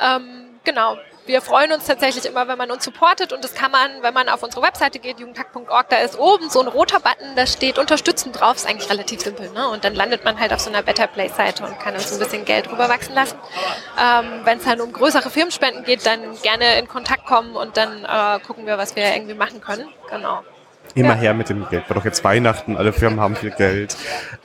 ähm, 0.00 0.58
genau, 0.64 0.98
wir 1.26 1.40
freuen 1.40 1.72
uns 1.72 1.84
tatsächlich 1.84 2.26
immer, 2.26 2.48
wenn 2.48 2.58
man 2.58 2.70
uns 2.70 2.84
supportet 2.84 3.32
und 3.32 3.42
das 3.42 3.54
kann 3.54 3.70
man, 3.70 4.02
wenn 4.02 4.14
man 4.14 4.28
auf 4.28 4.42
unsere 4.42 4.62
Webseite 4.62 4.98
geht, 4.98 5.20
jugendhack.org, 5.20 5.88
da 5.88 5.96
ist 5.96 6.18
oben 6.18 6.50
so 6.50 6.60
ein 6.60 6.68
roter 6.68 7.00
Button, 7.00 7.34
da 7.36 7.46
steht 7.46 7.78
unterstützen 7.78 8.32
drauf, 8.32 8.56
ist 8.56 8.68
eigentlich 8.68 8.90
relativ 8.90 9.20
simpel, 9.20 9.50
ne? 9.50 9.68
Und 9.68 9.84
dann 9.84 9.94
landet 9.94 10.24
man 10.24 10.38
halt 10.38 10.52
auf 10.52 10.60
so 10.60 10.70
einer 10.70 10.82
Better 10.82 11.06
Place 11.06 11.36
Seite 11.36 11.64
und 11.64 11.78
kann 11.78 11.94
uns 11.94 12.12
ein 12.12 12.18
bisschen 12.18 12.44
Geld 12.44 12.70
rüberwachsen 12.70 13.14
lassen. 13.14 13.36
Ähm, 14.00 14.40
wenn 14.44 14.58
es 14.58 14.66
halt 14.66 14.80
um 14.80 14.92
größere 14.92 15.30
Firmenspenden 15.30 15.84
geht, 15.84 16.06
dann 16.06 16.20
gerne 16.42 16.78
in 16.78 16.88
Kontakt 16.88 17.26
kommen 17.26 17.56
und 17.56 17.76
dann 17.76 18.04
äh, 18.04 18.40
gucken 18.40 18.66
wir, 18.66 18.78
was 18.78 18.96
wir 18.96 19.14
irgendwie 19.14 19.34
machen 19.34 19.60
können. 19.60 19.88
Genau. 20.10 20.42
Immer 20.94 21.14
ja. 21.14 21.20
her 21.20 21.34
mit 21.34 21.48
dem 21.48 21.68
Geld. 21.68 21.88
War 21.90 21.96
doch 21.96 22.04
jetzt 22.04 22.24
Weihnachten, 22.24 22.76
alle 22.76 22.92
Firmen 22.92 23.20
haben 23.20 23.36
viel 23.36 23.50
Geld. 23.50 23.96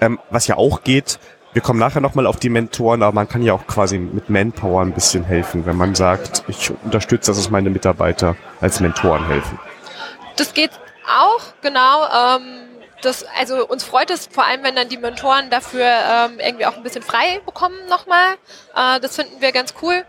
Ähm, 0.02 0.20
was 0.30 0.48
ja 0.48 0.58
auch 0.58 0.84
geht, 0.84 1.20
wir 1.54 1.62
kommen 1.62 1.80
nachher 1.80 2.02
nochmal 2.02 2.28
auf 2.28 2.38
die 2.38 2.50
Mentoren, 2.50 3.04
aber 3.04 3.14
man 3.14 3.28
kann 3.28 3.42
ja 3.42 3.54
auch 3.54 3.68
quasi 3.68 3.98
mit 3.98 4.30
Manpower 4.30 4.82
ein 4.82 4.94
bisschen 4.94 5.24
helfen, 5.24 5.66
wenn 5.66 5.76
man 5.76 5.96
sagt, 5.96 6.44
ich 6.48 6.72
unterstütze, 6.84 7.32
dass 7.32 7.38
es 7.38 7.50
meine 7.50 7.70
Mitarbeiter 7.70 8.36
als 8.62 8.80
Mentoren 8.80 9.26
helfen. 9.28 9.60
Das 10.38 10.54
geht 10.54 10.72
auch, 11.08 11.42
genau. 11.62 12.06
Ähm, 12.06 12.42
das, 13.02 13.26
also 13.38 13.68
uns 13.68 13.84
freut 13.84 14.10
es 14.12 14.28
vor 14.28 14.46
allem, 14.46 14.64
wenn 14.64 14.76
dann 14.76 14.88
die 14.88 14.98
Mentoren 14.98 15.50
dafür 15.50 15.86
ähm, 15.86 16.40
irgendwie 16.40 16.66
auch 16.66 16.78
ein 16.78 16.84
bisschen 16.84 17.02
frei 17.02 17.42
bekommen 17.46 17.76
nochmal. 17.90 18.36
Äh, 18.76 19.00
das 19.00 19.16
finden 19.16 19.42
wir 19.42 19.52
ganz 19.52 19.74
cool. 19.82 20.06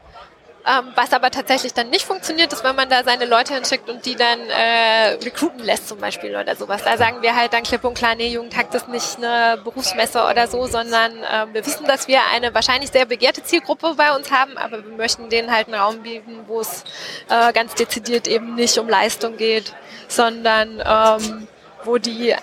Ähm, 0.65 0.93
was 0.95 1.13
aber 1.13 1.33
tatsächlich 1.33 1.75
dann 1.75 1.91
nicht 1.91 2.05
funktioniert, 2.05 2.53
ist, 2.53 2.63
wenn 2.63 2.77
man 2.77 2.89
da 2.89 3.03
seine 3.03 3.25
Leute 3.25 3.55
hinschickt 3.55 3.91
und 3.91 4.07
die 4.07 4.15
dann 4.15 4.39
äh, 4.49 5.15
recruiten 5.25 5.59
lässt 5.59 5.89
zum 5.89 5.99
Beispiel 5.99 6.37
oder 6.37 6.55
sowas. 6.55 6.85
Da 6.85 6.97
sagen 6.97 7.21
wir 7.21 7.35
halt 7.35 7.53
dann 7.53 7.65
klipp 7.65 7.83
und 7.83 7.95
klar, 7.95 8.15
nee, 8.15 8.29
Jugendtakt 8.29 8.73
ist 8.77 8.87
nicht 8.87 9.17
eine 9.17 9.61
Berufsmesse 9.63 10.25
oder 10.25 10.47
so, 10.47 10.67
sondern 10.69 11.13
äh, 11.25 11.53
wir 11.53 11.67
wissen, 11.67 11.85
dass 11.87 12.07
wir 12.07 12.21
eine 12.33 12.55
wahrscheinlich 12.55 12.93
sehr 12.93 13.07
begehrte 13.07 13.43
Zielgruppe 13.43 13.95
bei 13.97 14.15
uns 14.15 14.31
haben, 14.31 14.57
aber 14.57 14.85
wir 14.85 14.97
möchten 14.97 15.29
denen 15.31 15.51
halt 15.51 15.67
einen 15.67 15.75
Raum 15.75 16.03
bieten, 16.03 16.45
wo 16.47 16.61
es 16.61 16.85
äh, 17.29 17.53
ganz 17.53 17.75
dezidiert 17.75 18.29
eben 18.29 18.55
nicht 18.55 18.79
um 18.79 18.89
Leistung 18.89 19.37
geht, 19.37 19.75
sondern 20.07 20.81
ähm, 20.87 21.49
wo 21.85 21.99
die 21.99 22.37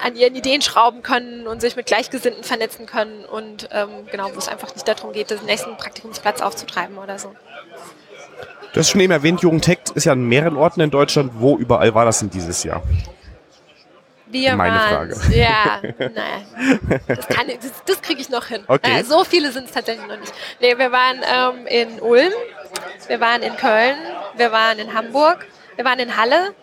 an 0.00 0.14
ihren 0.14 0.34
Ideen 0.34 0.62
schrauben 0.62 1.02
können 1.02 1.46
und 1.46 1.60
sich 1.60 1.76
mit 1.76 1.86
Gleichgesinnten 1.86 2.44
vernetzen 2.44 2.86
können 2.86 3.24
und 3.24 3.68
ähm, 3.72 4.06
genau, 4.10 4.30
wo 4.32 4.38
es 4.38 4.48
einfach 4.48 4.72
nicht 4.74 4.86
darum 4.86 5.12
geht, 5.12 5.30
den 5.30 5.44
nächsten 5.44 5.76
Praktikumsplatz 5.76 6.40
aufzutreiben 6.40 6.98
oder 6.98 7.18
so. 7.18 7.34
Du 8.78 8.82
hast 8.82 8.90
schon 8.90 9.00
eben 9.00 9.12
erwähnt, 9.12 9.40
Jugendtech 9.40 9.80
ist 9.96 10.04
ja 10.04 10.12
an 10.12 10.22
mehreren 10.22 10.56
Orten 10.56 10.80
in 10.80 10.92
Deutschland. 10.92 11.32
Wo 11.34 11.58
überall 11.58 11.96
war 11.96 12.04
das 12.04 12.20
denn 12.20 12.30
dieses 12.30 12.62
Jahr? 12.62 12.80
Wir 14.28 14.54
Meine 14.54 14.78
Frage. 14.78 15.16
Ja, 15.32 15.82
naja, 15.98 17.00
das, 17.08 17.26
das, 17.26 17.72
das 17.86 18.02
kriege 18.02 18.20
ich 18.20 18.28
noch 18.28 18.46
hin. 18.46 18.62
Okay. 18.68 18.88
Naja, 18.88 19.02
so 19.02 19.24
viele 19.24 19.50
sind 19.50 19.64
es 19.64 19.72
tatsächlich 19.72 20.06
noch 20.06 20.20
nicht. 20.20 20.32
Nee, 20.60 20.78
wir 20.78 20.92
waren 20.92 21.16
ähm, 21.24 21.66
in 21.66 22.00
Ulm, 22.00 22.30
wir 23.08 23.18
waren 23.18 23.42
in 23.42 23.56
Köln, 23.56 23.96
wir 24.36 24.52
waren 24.52 24.78
in 24.78 24.94
Hamburg, 24.94 25.44
wir 25.74 25.84
waren 25.84 25.98
in 25.98 26.16
Halle 26.16 26.54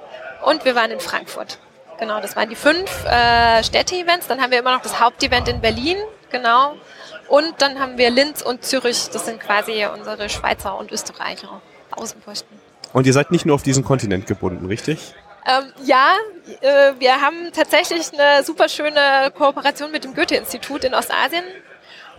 und 0.45 0.63
wir 0.63 0.73
waren 0.73 0.91
in 0.91 1.01
Frankfurt. 1.01 1.60
Genau, 1.99 2.21
das 2.21 2.38
waren 2.38 2.47
die 2.47 2.56
fünf 2.56 3.06
äh, 3.08 3.62
Städte-Events. 3.62 4.28
Dann 4.28 4.39
haben 4.39 4.51
wir 4.51 4.60
immer 4.60 4.71
noch 4.71 4.84
das 4.84 5.01
Hauptevent 5.01 5.49
in 5.49 5.60
Berlin, 5.60 5.97
genau. 6.32 6.78
Und 7.28 7.62
dann 7.62 7.78
haben 7.78 7.97
wir 7.97 8.10
Linz 8.10 8.41
und 8.41 8.63
Zürich, 8.63 9.10
das 9.12 9.25
sind 9.25 9.41
quasi 9.41 9.86
unsere 9.93 10.30
Schweizer 10.30 10.78
und 10.80 10.93
Österreicher 10.93 11.62
Außenposten. 11.95 12.58
Und 12.93 13.05
ihr 13.05 13.13
seid 13.13 13.31
nicht 13.31 13.45
nur 13.45 13.55
auf 13.55 13.63
diesen 13.63 13.84
Kontinent 13.84 14.27
gebunden, 14.27 14.65
richtig? 14.67 15.13
Ähm, 15.47 15.71
ja, 15.84 16.13
äh, 16.62 16.93
wir 16.97 17.21
haben 17.21 17.51
tatsächlich 17.53 18.12
eine 18.13 18.43
super 18.43 18.67
schöne 18.67 19.31
Kooperation 19.38 19.91
mit 19.91 20.03
dem 20.03 20.15
Goethe-Institut 20.15 20.84
in 20.84 20.93
Ostasien. 20.93 21.43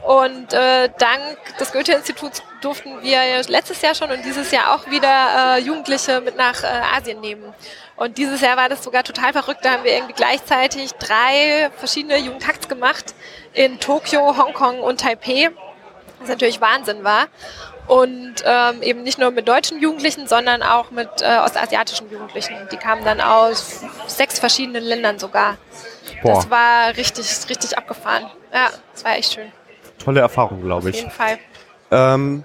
Und 0.04 0.52
äh, 0.52 0.88
dank 0.98 1.58
des 1.58 1.72
Goethe-Instituts 1.72 2.42
durften 2.60 3.02
wir 3.02 3.18
letztes 3.48 3.82
Jahr 3.82 3.94
schon 3.94 4.10
und 4.10 4.24
dieses 4.24 4.52
Jahr 4.52 4.74
auch 4.74 4.88
wieder 4.88 5.56
äh, 5.56 5.60
Jugendliche 5.60 6.20
mit 6.20 6.36
nach 6.36 6.62
äh, 6.62 6.66
Asien 6.96 7.20
nehmen. 7.20 7.52
Und 7.96 8.18
dieses 8.18 8.40
Jahr 8.40 8.56
war 8.56 8.68
das 8.68 8.84
sogar 8.84 9.02
total 9.02 9.32
verrückt. 9.32 9.64
Da 9.64 9.72
haben 9.72 9.84
wir 9.84 9.92
irgendwie 9.92 10.12
gleichzeitig 10.12 10.92
drei 10.92 11.70
verschiedene 11.76 12.18
Jugendtakts 12.18 12.68
gemacht 12.68 13.14
in 13.54 13.80
Tokio, 13.80 14.36
Hongkong 14.36 14.80
und 14.80 15.00
Taipei. 15.00 15.50
Was 16.20 16.28
natürlich 16.28 16.60
Wahnsinn 16.60 17.02
war. 17.02 17.26
Und 17.87 18.35
ähm, 18.44 18.83
eben 18.83 19.03
nicht 19.03 19.18
nur 19.18 19.31
mit 19.31 19.46
deutschen 19.46 19.81
Jugendlichen, 19.81 20.27
sondern 20.27 20.62
auch 20.62 20.90
mit 20.90 21.09
äh, 21.20 21.38
ostasiatischen 21.44 22.11
Jugendlichen. 22.11 22.55
Die 22.72 22.77
kamen 22.77 23.05
dann 23.05 23.20
aus 23.20 23.83
sechs 24.07 24.38
verschiedenen 24.38 24.83
Ländern 24.83 25.18
sogar. 25.18 25.57
Boah. 26.22 26.35
Das 26.35 26.51
war 26.51 26.96
richtig, 26.96 27.27
richtig 27.49 27.79
abgefahren. 27.79 28.27
Ja, 28.53 28.70
das 28.92 29.05
war 29.05 29.16
echt 29.16 29.35
schön. 29.35 29.53
Tolle 30.03 30.20
Erfahrung, 30.20 30.62
glaube 30.62 30.90
ich. 30.90 30.96
Auf 30.96 31.01
jeden 31.03 31.11
Fall. 31.11 31.38
Ähm, 31.90 32.44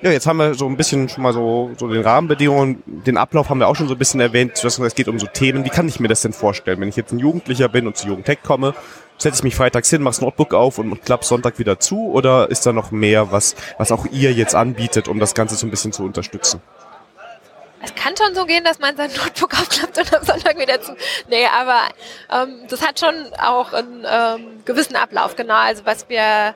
ja, 0.00 0.12
jetzt 0.12 0.28
haben 0.28 0.36
wir 0.36 0.54
so 0.54 0.66
ein 0.66 0.76
bisschen 0.76 1.08
schon 1.08 1.24
mal 1.24 1.32
so, 1.32 1.72
so 1.76 1.88
den 1.88 2.02
Rahmenbedingungen, 2.02 2.82
den 2.86 3.16
Ablauf 3.16 3.50
haben 3.50 3.58
wir 3.58 3.66
auch 3.66 3.74
schon 3.74 3.88
so 3.88 3.94
ein 3.94 3.98
bisschen 3.98 4.20
erwähnt. 4.20 4.62
Es 4.62 4.94
geht 4.94 5.08
um 5.08 5.18
so 5.18 5.26
Themen. 5.26 5.64
Wie 5.64 5.70
kann 5.70 5.88
ich 5.88 5.98
mir 5.98 6.06
das 6.06 6.22
denn 6.22 6.32
vorstellen? 6.32 6.80
Wenn 6.80 6.88
ich 6.88 6.96
jetzt 6.96 7.12
ein 7.12 7.18
Jugendlicher 7.18 7.68
bin 7.68 7.88
und 7.88 7.96
zu 7.96 8.06
Jugendtech 8.06 8.38
komme, 8.44 8.74
setze 9.18 9.38
ich 9.38 9.42
mich 9.42 9.56
freitags 9.56 9.90
hin, 9.90 10.02
mach's 10.02 10.20
Notebook 10.20 10.54
auf 10.54 10.78
und 10.78 11.04
klapp 11.04 11.24
Sonntag 11.24 11.58
wieder 11.58 11.78
zu? 11.80 12.10
Oder 12.10 12.50
ist 12.50 12.64
da 12.64 12.72
noch 12.72 12.90
mehr, 12.90 13.32
was, 13.32 13.56
was 13.76 13.92
auch 13.92 14.06
ihr 14.06 14.32
jetzt 14.32 14.54
anbietet, 14.54 15.08
um 15.08 15.18
das 15.18 15.34
Ganze 15.34 15.56
so 15.56 15.66
ein 15.66 15.70
bisschen 15.70 15.92
zu 15.92 16.04
unterstützen? 16.04 16.62
Es 17.80 17.94
kann 17.94 18.16
schon 18.16 18.34
so 18.34 18.44
gehen, 18.44 18.64
dass 18.64 18.78
man 18.78 18.96
sein 18.96 19.10
Notebook 19.10 19.54
aufklappt 19.60 19.98
und 19.98 20.14
am 20.14 20.24
Sonntag 20.24 20.58
wieder 20.58 20.80
zu. 20.80 20.96
Nee, 21.28 21.46
aber 21.46 21.80
ähm, 22.32 22.66
das 22.68 22.86
hat 22.86 22.98
schon 22.98 23.14
auch 23.40 23.72
einen 23.72 24.04
ähm, 24.08 24.64
gewissen 24.64 24.96
Ablauf, 24.96 25.36
genau. 25.36 25.54
Also 25.54 25.84
was 25.84 26.08
wir, 26.08 26.54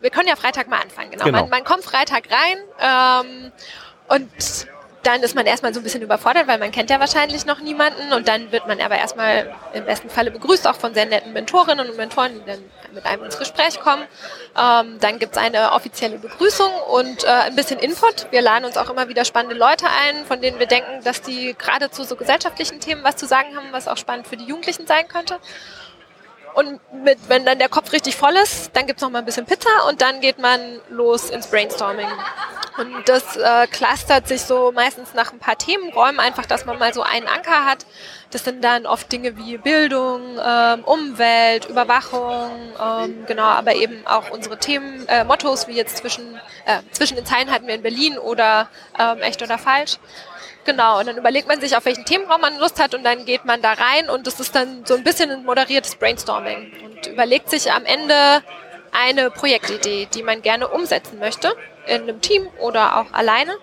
wir 0.00 0.10
können 0.10 0.28
ja 0.28 0.36
Freitag 0.36 0.68
mal 0.68 0.80
anfangen, 0.80 1.10
genau. 1.10 1.24
genau. 1.24 1.40
Man, 1.42 1.50
man, 1.50 1.64
kommt 1.64 1.84
Freitag 1.84 2.24
rein 2.30 3.24
ähm, 3.28 3.52
und 4.08 4.66
dann 5.06 5.22
ist 5.22 5.34
man 5.34 5.46
erstmal 5.46 5.72
so 5.74 5.80
ein 5.80 5.82
bisschen 5.82 6.02
überfordert, 6.02 6.46
weil 6.46 6.58
man 6.58 6.70
kennt 6.70 6.90
ja 6.90 6.98
wahrscheinlich 7.00 7.46
noch 7.46 7.60
niemanden 7.60 8.12
und 8.12 8.28
dann 8.28 8.50
wird 8.52 8.66
man 8.66 8.80
aber 8.80 8.96
erstmal 8.96 9.54
im 9.72 9.84
besten 9.84 10.10
Falle 10.10 10.30
begrüßt, 10.30 10.66
auch 10.66 10.76
von 10.76 10.94
sehr 10.94 11.06
netten 11.06 11.32
Mentorinnen 11.32 11.88
und 11.88 11.96
Mentoren, 11.96 12.34
die 12.34 12.44
dann 12.44 12.58
mit 12.92 13.04
einem 13.06 13.24
ins 13.24 13.38
Gespräch 13.38 13.80
kommen. 13.80 14.02
Ähm, 14.56 14.98
dann 15.00 15.18
gibt's 15.18 15.36
eine 15.36 15.72
offizielle 15.72 16.18
Begrüßung 16.18 16.70
und 16.90 17.24
äh, 17.24 17.28
ein 17.28 17.56
bisschen 17.56 17.78
Input. 17.78 18.30
Wir 18.30 18.42
laden 18.42 18.64
uns 18.64 18.76
auch 18.76 18.90
immer 18.90 19.08
wieder 19.08 19.24
spannende 19.24 19.56
Leute 19.56 19.86
ein, 19.86 20.24
von 20.26 20.40
denen 20.40 20.58
wir 20.58 20.66
denken, 20.66 21.02
dass 21.04 21.22
die 21.22 21.54
gerade 21.58 21.90
zu 21.90 22.04
so 22.04 22.16
gesellschaftlichen 22.16 22.80
Themen 22.80 23.04
was 23.04 23.16
zu 23.16 23.26
sagen 23.26 23.56
haben, 23.56 23.68
was 23.72 23.88
auch 23.88 23.96
spannend 23.96 24.26
für 24.26 24.36
die 24.36 24.44
Jugendlichen 24.44 24.86
sein 24.86 25.08
könnte. 25.08 25.38
Und 26.54 26.80
mit, 26.92 27.18
wenn 27.28 27.44
dann 27.44 27.58
der 27.58 27.68
Kopf 27.68 27.92
richtig 27.92 28.16
voll 28.16 28.34
ist, 28.36 28.70
dann 28.74 28.86
gibt's 28.86 29.02
noch 29.02 29.10
mal 29.10 29.18
ein 29.18 29.24
bisschen 29.24 29.44
Pizza 29.44 29.70
und 29.88 30.00
dann 30.00 30.20
geht 30.20 30.38
man 30.38 30.60
los 30.88 31.30
ins 31.30 31.48
Brainstorming. 31.48 32.06
Und 32.76 33.08
das 33.08 33.36
äh, 33.36 33.66
clustert 33.68 34.26
sich 34.26 34.42
so 34.42 34.72
meistens 34.72 35.14
nach 35.14 35.32
ein 35.32 35.38
paar 35.38 35.56
Themenräumen, 35.56 36.18
einfach, 36.18 36.44
dass 36.44 36.64
man 36.64 36.78
mal 36.78 36.92
so 36.92 37.02
einen 37.02 37.28
Anker 37.28 37.64
hat. 37.64 37.86
Das 38.32 38.44
sind 38.44 38.64
dann 38.64 38.84
oft 38.86 39.12
Dinge 39.12 39.36
wie 39.36 39.58
Bildung, 39.58 40.38
ähm, 40.44 40.82
Umwelt, 40.84 41.66
Überwachung, 41.66 42.50
ähm, 42.80 43.24
genau, 43.26 43.44
aber 43.44 43.76
eben 43.76 44.04
auch 44.06 44.30
unsere 44.30 44.58
Themen, 44.58 45.06
äh, 45.06 45.22
Mottos, 45.22 45.68
wie 45.68 45.74
jetzt 45.74 45.98
zwischen, 45.98 46.40
äh, 46.66 46.80
zwischen 46.90 47.14
den 47.14 47.24
Zeilen 47.24 47.52
hatten 47.52 47.68
wir 47.68 47.76
in 47.76 47.82
Berlin 47.82 48.18
oder 48.18 48.68
ähm, 48.98 49.20
echt 49.22 49.40
oder 49.40 49.56
falsch. 49.56 49.98
Genau, 50.64 50.98
und 50.98 51.06
dann 51.06 51.16
überlegt 51.16 51.46
man 51.46 51.60
sich, 51.60 51.76
auf 51.76 51.84
welchen 51.84 52.06
Themenraum 52.06 52.40
man 52.40 52.58
Lust 52.58 52.82
hat 52.82 52.94
und 52.94 53.04
dann 53.04 53.24
geht 53.24 53.44
man 53.44 53.62
da 53.62 53.74
rein 53.74 54.10
und 54.10 54.26
das 54.26 54.40
ist 54.40 54.56
dann 54.56 54.84
so 54.84 54.94
ein 54.94 55.04
bisschen 55.04 55.30
ein 55.30 55.44
moderiertes 55.44 55.94
Brainstorming 55.94 56.72
und 56.84 57.06
überlegt 57.06 57.50
sich 57.50 57.70
am 57.70 57.84
Ende 57.84 58.42
eine 58.90 59.30
Projektidee, 59.30 60.08
die 60.12 60.22
man 60.22 60.42
gerne 60.42 60.66
umsetzen 60.68 61.18
möchte 61.20 61.54
in 61.86 62.02
einem 62.02 62.20
Team 62.20 62.48
oder 62.58 62.98
auch 62.98 63.12
alleine. 63.12 63.56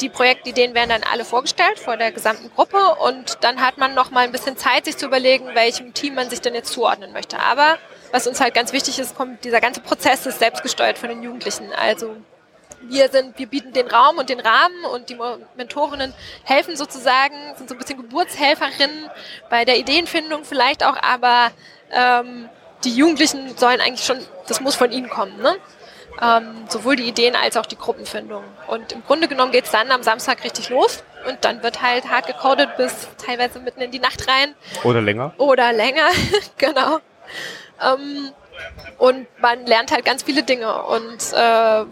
Die 0.00 0.08
Projektideen 0.08 0.74
werden 0.74 0.88
dann 0.88 1.04
alle 1.10 1.24
vorgestellt 1.24 1.78
vor 1.78 1.96
der 1.96 2.10
gesamten 2.10 2.50
Gruppe 2.54 2.96
und 2.96 3.38
dann 3.42 3.60
hat 3.60 3.78
man 3.78 3.94
noch 3.94 4.10
mal 4.10 4.24
ein 4.24 4.32
bisschen 4.32 4.56
Zeit, 4.56 4.84
sich 4.84 4.96
zu 4.96 5.06
überlegen, 5.06 5.54
welchem 5.54 5.94
Team 5.94 6.14
man 6.14 6.28
sich 6.28 6.40
denn 6.40 6.54
jetzt 6.54 6.72
zuordnen 6.72 7.12
möchte. 7.12 7.38
Aber 7.38 7.78
was 8.10 8.26
uns 8.26 8.40
halt 8.40 8.54
ganz 8.54 8.72
wichtig 8.72 8.98
ist, 8.98 9.14
kommt 9.14 9.44
dieser 9.44 9.60
ganze 9.60 9.80
Prozess 9.80 10.26
ist 10.26 10.40
selbstgesteuert 10.40 10.98
von 10.98 11.08
den 11.08 11.22
Jugendlichen. 11.22 11.72
Also 11.72 12.16
wir 12.88 13.08
sind, 13.10 13.38
wir 13.38 13.46
bieten 13.46 13.72
den 13.72 13.86
Raum 13.86 14.18
und 14.18 14.28
den 14.28 14.40
Rahmen 14.40 14.84
und 14.92 15.08
die 15.08 15.18
Mentorinnen 15.56 16.12
helfen 16.44 16.76
sozusagen, 16.76 17.34
sind 17.56 17.68
so 17.68 17.74
ein 17.74 17.78
bisschen 17.78 17.98
Geburtshelferinnen 17.98 19.10
bei 19.48 19.64
der 19.64 19.78
Ideenfindung 19.78 20.44
vielleicht 20.44 20.84
auch, 20.84 20.96
aber 21.00 21.52
ähm, 21.92 22.48
die 22.84 22.94
Jugendlichen 22.94 23.56
sollen 23.56 23.80
eigentlich 23.80 24.04
schon, 24.04 24.18
das 24.48 24.60
muss 24.60 24.74
von 24.74 24.90
ihnen 24.90 25.08
kommen, 25.08 25.40
ne? 25.40 25.56
Ähm, 26.20 26.64
sowohl 26.68 26.96
die 26.96 27.04
Ideen 27.04 27.34
als 27.34 27.56
auch 27.56 27.66
die 27.66 27.76
Gruppenfindung. 27.76 28.44
Und 28.66 28.92
im 28.92 29.04
Grunde 29.04 29.28
genommen 29.28 29.52
geht's 29.52 29.70
dann 29.70 29.90
am 29.90 30.02
Samstag 30.02 30.44
richtig 30.44 30.68
los 30.68 31.02
und 31.26 31.44
dann 31.44 31.62
wird 31.62 31.82
halt 31.82 32.10
hart 32.10 32.26
gecodet 32.26 32.76
bis 32.76 33.08
teilweise 33.24 33.60
mitten 33.60 33.80
in 33.80 33.90
die 33.90 33.98
Nacht 33.98 34.28
rein. 34.28 34.54
Oder 34.84 35.00
länger. 35.00 35.32
Oder 35.38 35.72
länger, 35.72 36.08
genau. 36.58 36.98
Ähm, 37.80 38.32
und 38.98 39.26
man 39.40 39.66
lernt 39.66 39.90
halt 39.90 40.04
ganz 40.04 40.22
viele 40.22 40.42
Dinge 40.42 40.82
und 40.82 41.18
äh, 41.34 41.84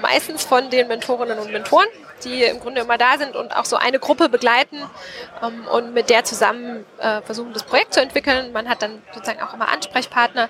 meistens 0.00 0.44
von 0.44 0.68
den 0.70 0.88
Mentorinnen 0.88 1.38
und 1.38 1.52
Mentoren 1.52 1.88
die 2.24 2.44
im 2.44 2.60
Grunde 2.60 2.80
immer 2.80 2.98
da 2.98 3.18
sind 3.18 3.36
und 3.36 3.54
auch 3.56 3.64
so 3.64 3.76
eine 3.76 3.98
Gruppe 3.98 4.28
begleiten 4.28 4.82
ähm, 5.42 5.66
und 5.66 5.94
mit 5.94 6.10
der 6.10 6.24
zusammen 6.24 6.84
äh, 6.98 7.22
versuchen, 7.22 7.52
das 7.52 7.62
Projekt 7.62 7.94
zu 7.94 8.00
entwickeln. 8.00 8.52
Man 8.52 8.68
hat 8.68 8.82
dann 8.82 9.02
sozusagen 9.14 9.42
auch 9.42 9.54
immer 9.54 9.68
Ansprechpartner. 9.68 10.48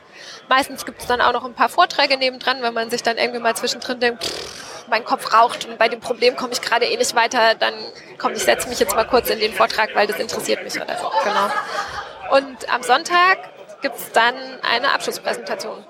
Meistens 0.49 0.85
gibt 0.85 1.01
es 1.01 1.07
dann 1.07 1.21
auch 1.21 1.33
noch 1.33 1.45
ein 1.45 1.55
paar 1.55 1.69
Vorträge 1.69 2.17
nebendran, 2.17 2.63
wenn 2.63 2.75
man 2.75 2.91
sich 2.91 3.03
dann 3.03 3.19
irgendwie 3.19 3.41
mal 3.41 3.57
zwischendrin 3.57 4.01
denkt, 4.01 4.25
pff, 4.25 4.89
mein 4.89 5.05
Kopf 5.05 5.33
raucht 5.33 5.65
und 5.67 5.79
bei 5.79 5.89
dem 5.89 6.01
Problem 6.01 6.37
komme 6.37 6.53
ich 6.53 6.61
gerade 6.61 6.87
eh 6.87 6.97
nicht 6.97 7.15
weiter, 7.15 7.55
dann 7.55 7.75
komm, 8.19 8.33
ich 8.33 8.45
setze 8.45 8.69
mich 8.69 8.79
jetzt 8.79 8.95
mal 8.95 9.07
kurz 9.07 9.31
in 9.31 9.39
den 9.39 9.53
Vortrag, 9.53 9.95
weil 9.95 10.07
das 10.07 10.19
interessiert 10.19 10.63
mich 10.63 10.77
oder 10.77 10.97
so. 10.99 11.11
Genau. 11.25 12.37
Und 12.37 12.73
am 12.73 12.83
Sonntag 12.83 13.39
gibt 13.81 13.97
es 13.97 14.13
dann 14.13 14.35
eine 14.63 14.93
Abschlusspräsentation. 14.93 15.85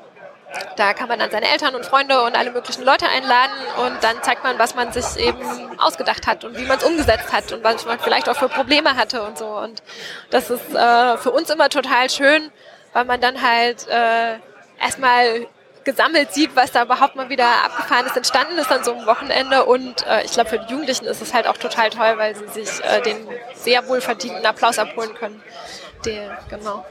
Da 0.76 0.94
kann 0.94 1.08
man 1.08 1.18
dann 1.18 1.30
seine 1.30 1.50
Eltern 1.50 1.74
und 1.74 1.84
Freunde 1.84 2.22
und 2.22 2.36
alle 2.36 2.50
möglichen 2.50 2.84
Leute 2.84 3.08
einladen 3.08 3.52
und 3.78 4.02
dann 4.02 4.22
zeigt 4.22 4.42
man, 4.42 4.58
was 4.58 4.74
man 4.74 4.92
sich 4.92 5.16
eben 5.16 5.40
ausgedacht 5.78 6.26
hat 6.26 6.44
und 6.44 6.56
wie 6.56 6.64
man 6.64 6.78
es 6.78 6.84
umgesetzt 6.84 7.32
hat 7.32 7.52
und 7.52 7.62
was 7.62 7.84
man 7.84 7.98
vielleicht 7.98 8.28
auch 8.28 8.36
für 8.36 8.48
Probleme 8.48 8.96
hatte 8.96 9.22
und 9.22 9.38
so. 9.38 9.46
Und 9.46 9.82
das 10.30 10.50
ist 10.50 10.74
äh, 10.74 11.16
für 11.18 11.30
uns 11.30 11.50
immer 11.50 11.68
total 11.68 12.10
schön, 12.10 12.50
weil 12.92 13.04
man 13.04 13.20
dann 13.20 13.42
halt 13.42 13.86
äh, 13.88 14.36
erstmal 14.80 15.46
gesammelt 15.84 16.32
sieht, 16.32 16.54
was 16.54 16.72
da 16.72 16.84
überhaupt 16.84 17.16
mal 17.16 17.28
wieder 17.28 17.46
abgefahrenes 17.64 18.16
entstanden 18.16 18.58
ist 18.58 18.70
an 18.70 18.84
so 18.84 18.92
einem 18.92 19.06
Wochenende. 19.06 19.64
Und 19.64 20.06
äh, 20.06 20.24
ich 20.24 20.32
glaube, 20.32 20.50
für 20.50 20.58
die 20.58 20.70
Jugendlichen 20.70 21.06
ist 21.06 21.20
es 21.22 21.34
halt 21.34 21.46
auch 21.46 21.56
total 21.56 21.90
toll, 21.90 22.14
weil 22.16 22.34
sie 22.36 22.46
sich 22.48 22.84
äh, 22.84 23.00
den 23.00 23.26
sehr 23.54 23.86
wohlverdienten 23.88 24.44
Applaus 24.46 24.78
abholen 24.78 25.14
können. 25.14 25.42
Der, 26.04 26.38
genau. 26.48 26.84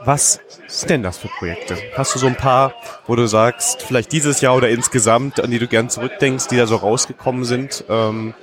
Was 0.00 0.40
sind 0.68 0.90
denn 0.90 1.02
das 1.02 1.18
für 1.18 1.28
Projekte? 1.28 1.76
Hast 1.96 2.14
du 2.14 2.18
so 2.18 2.26
ein 2.26 2.36
paar, 2.36 2.74
wo 3.06 3.16
du 3.16 3.26
sagst, 3.26 3.82
vielleicht 3.82 4.12
dieses 4.12 4.40
Jahr 4.40 4.54
oder 4.54 4.68
insgesamt, 4.68 5.40
an 5.40 5.50
die 5.50 5.58
du 5.58 5.66
gern 5.66 5.90
zurückdenkst, 5.90 6.48
die 6.48 6.56
da 6.56 6.66
so 6.66 6.76
rausgekommen 6.76 7.44
sind? 7.44 7.84
Ähm, 7.88 8.34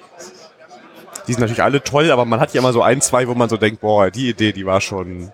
die 1.27 1.33
sind 1.33 1.41
natürlich 1.41 1.63
alle 1.63 1.81
toll, 1.81 2.11
aber 2.11 2.25
man 2.25 2.39
hat 2.39 2.53
ja 2.53 2.59
immer 2.59 2.73
so 2.73 2.81
ein, 2.81 3.01
zwei, 3.01 3.27
wo 3.27 3.33
man 3.33 3.49
so 3.49 3.57
denkt, 3.57 3.81
boah, 3.81 4.11
die 4.11 4.29
Idee, 4.29 4.51
die 4.51 4.65
war 4.65 4.81
schon. 4.81 5.31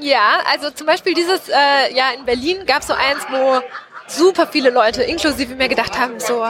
Ja, 0.00 0.40
also 0.50 0.70
zum 0.70 0.86
Beispiel 0.86 1.14
dieses 1.14 1.48
äh, 1.48 1.94
ja 1.94 2.10
in 2.18 2.24
Berlin 2.24 2.66
gab 2.66 2.80
es 2.80 2.88
so 2.88 2.94
eins, 2.94 3.24
wo 3.30 3.60
super 4.08 4.46
viele 4.46 4.70
Leute, 4.70 5.02
inklusive 5.02 5.54
mir, 5.54 5.68
gedacht 5.68 5.98
haben, 5.98 6.18
so, 6.18 6.44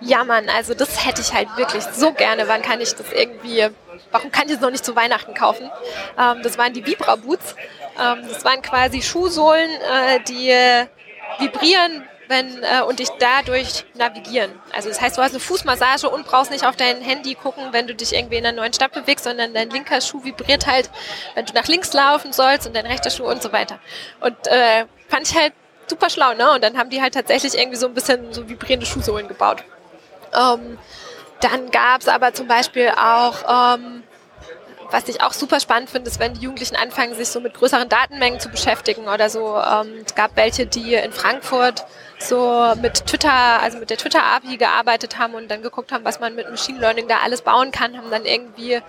ja 0.00 0.24
Mann, 0.24 0.48
also 0.48 0.74
das 0.74 1.06
hätte 1.06 1.20
ich 1.20 1.32
halt 1.32 1.48
wirklich 1.56 1.84
so 1.84 2.12
gerne. 2.12 2.48
Wann 2.48 2.62
kann 2.62 2.80
ich 2.80 2.94
das 2.94 3.06
irgendwie 3.12 3.68
warum 4.10 4.30
kann 4.30 4.48
ich 4.48 4.54
es 4.54 4.60
noch 4.60 4.70
nicht 4.70 4.84
zu 4.84 4.96
Weihnachten 4.96 5.34
kaufen? 5.34 5.70
Ähm, 6.18 6.42
das 6.42 6.58
waren 6.58 6.72
die 6.72 6.84
Vibra 6.86 7.16
Boots. 7.16 7.54
Ähm, 8.00 8.22
das 8.28 8.44
waren 8.44 8.62
quasi 8.62 9.02
Schuhsohlen, 9.02 9.70
äh, 9.70 10.20
die 10.26 10.50
äh, 10.50 10.86
vibrieren 11.38 12.04
wenn, 12.28 12.62
äh, 12.62 12.82
und 12.86 12.98
dich 12.98 13.08
dadurch 13.18 13.84
navigieren. 13.94 14.50
Also 14.72 14.88
das 14.88 15.00
heißt, 15.00 15.16
du 15.16 15.22
hast 15.22 15.32
eine 15.32 15.40
Fußmassage 15.40 16.08
und 16.08 16.26
brauchst 16.26 16.50
nicht 16.50 16.66
auf 16.66 16.76
dein 16.76 17.00
Handy 17.00 17.34
gucken, 17.34 17.68
wenn 17.72 17.86
du 17.86 17.94
dich 17.94 18.14
irgendwie 18.14 18.36
in 18.36 18.46
einer 18.46 18.56
neuen 18.56 18.72
Stadt 18.72 18.92
bewegst, 18.92 19.24
sondern 19.24 19.54
dein 19.54 19.70
linker 19.70 20.00
Schuh 20.00 20.22
vibriert 20.24 20.66
halt, 20.66 20.90
wenn 21.34 21.46
du 21.46 21.54
nach 21.54 21.66
links 21.66 21.92
laufen 21.92 22.32
sollst 22.32 22.66
und 22.66 22.76
dein 22.76 22.86
rechter 22.86 23.10
Schuh 23.10 23.24
und 23.24 23.42
so 23.42 23.52
weiter. 23.52 23.78
Und 24.20 24.36
äh, 24.46 24.84
fand 25.08 25.28
ich 25.28 25.36
halt 25.36 25.52
super 25.86 26.10
schlau, 26.10 26.34
ne? 26.34 26.52
Und 26.52 26.62
dann 26.62 26.76
haben 26.76 26.90
die 26.90 27.00
halt 27.00 27.14
tatsächlich 27.14 27.56
irgendwie 27.56 27.78
so 27.78 27.86
ein 27.86 27.94
bisschen 27.94 28.32
so 28.32 28.48
vibrierende 28.48 28.86
Schuhsohlen 28.86 29.26
gebaut. 29.26 29.64
Ähm, 30.34 30.78
dann 31.40 31.70
gab 31.70 32.00
es 32.00 32.08
aber 32.08 32.32
zum 32.32 32.48
Beispiel 32.48 32.90
auch, 32.90 33.76
ähm, 33.76 34.02
was 34.90 35.08
ich 35.08 35.20
auch 35.20 35.32
super 35.32 35.60
spannend 35.60 35.90
finde, 35.90 36.08
ist, 36.08 36.18
wenn 36.18 36.34
die 36.34 36.40
Jugendlichen 36.40 36.76
anfangen, 36.76 37.14
sich 37.14 37.28
so 37.28 37.40
mit 37.40 37.54
größeren 37.54 37.88
Datenmengen 37.88 38.40
zu 38.40 38.48
beschäftigen 38.48 39.06
oder 39.08 39.28
so. 39.28 39.56
Ähm, 39.58 40.02
es 40.06 40.14
gab 40.14 40.36
welche, 40.36 40.66
die 40.66 40.94
in 40.94 41.12
Frankfurt 41.12 41.84
so 42.18 42.74
mit 42.80 43.06
Twitter, 43.06 43.32
also 43.32 43.78
mit 43.78 43.90
der 43.90 43.96
Twitter-API 43.96 44.56
gearbeitet 44.56 45.18
haben 45.18 45.34
und 45.34 45.48
dann 45.50 45.62
geguckt 45.62 45.92
haben, 45.92 46.04
was 46.04 46.20
man 46.20 46.34
mit 46.34 46.50
Machine 46.50 46.80
Learning 46.80 47.06
da 47.06 47.18
alles 47.18 47.42
bauen 47.42 47.70
kann, 47.70 47.96
haben 47.96 48.10
dann 48.10 48.24
irgendwie 48.24 48.80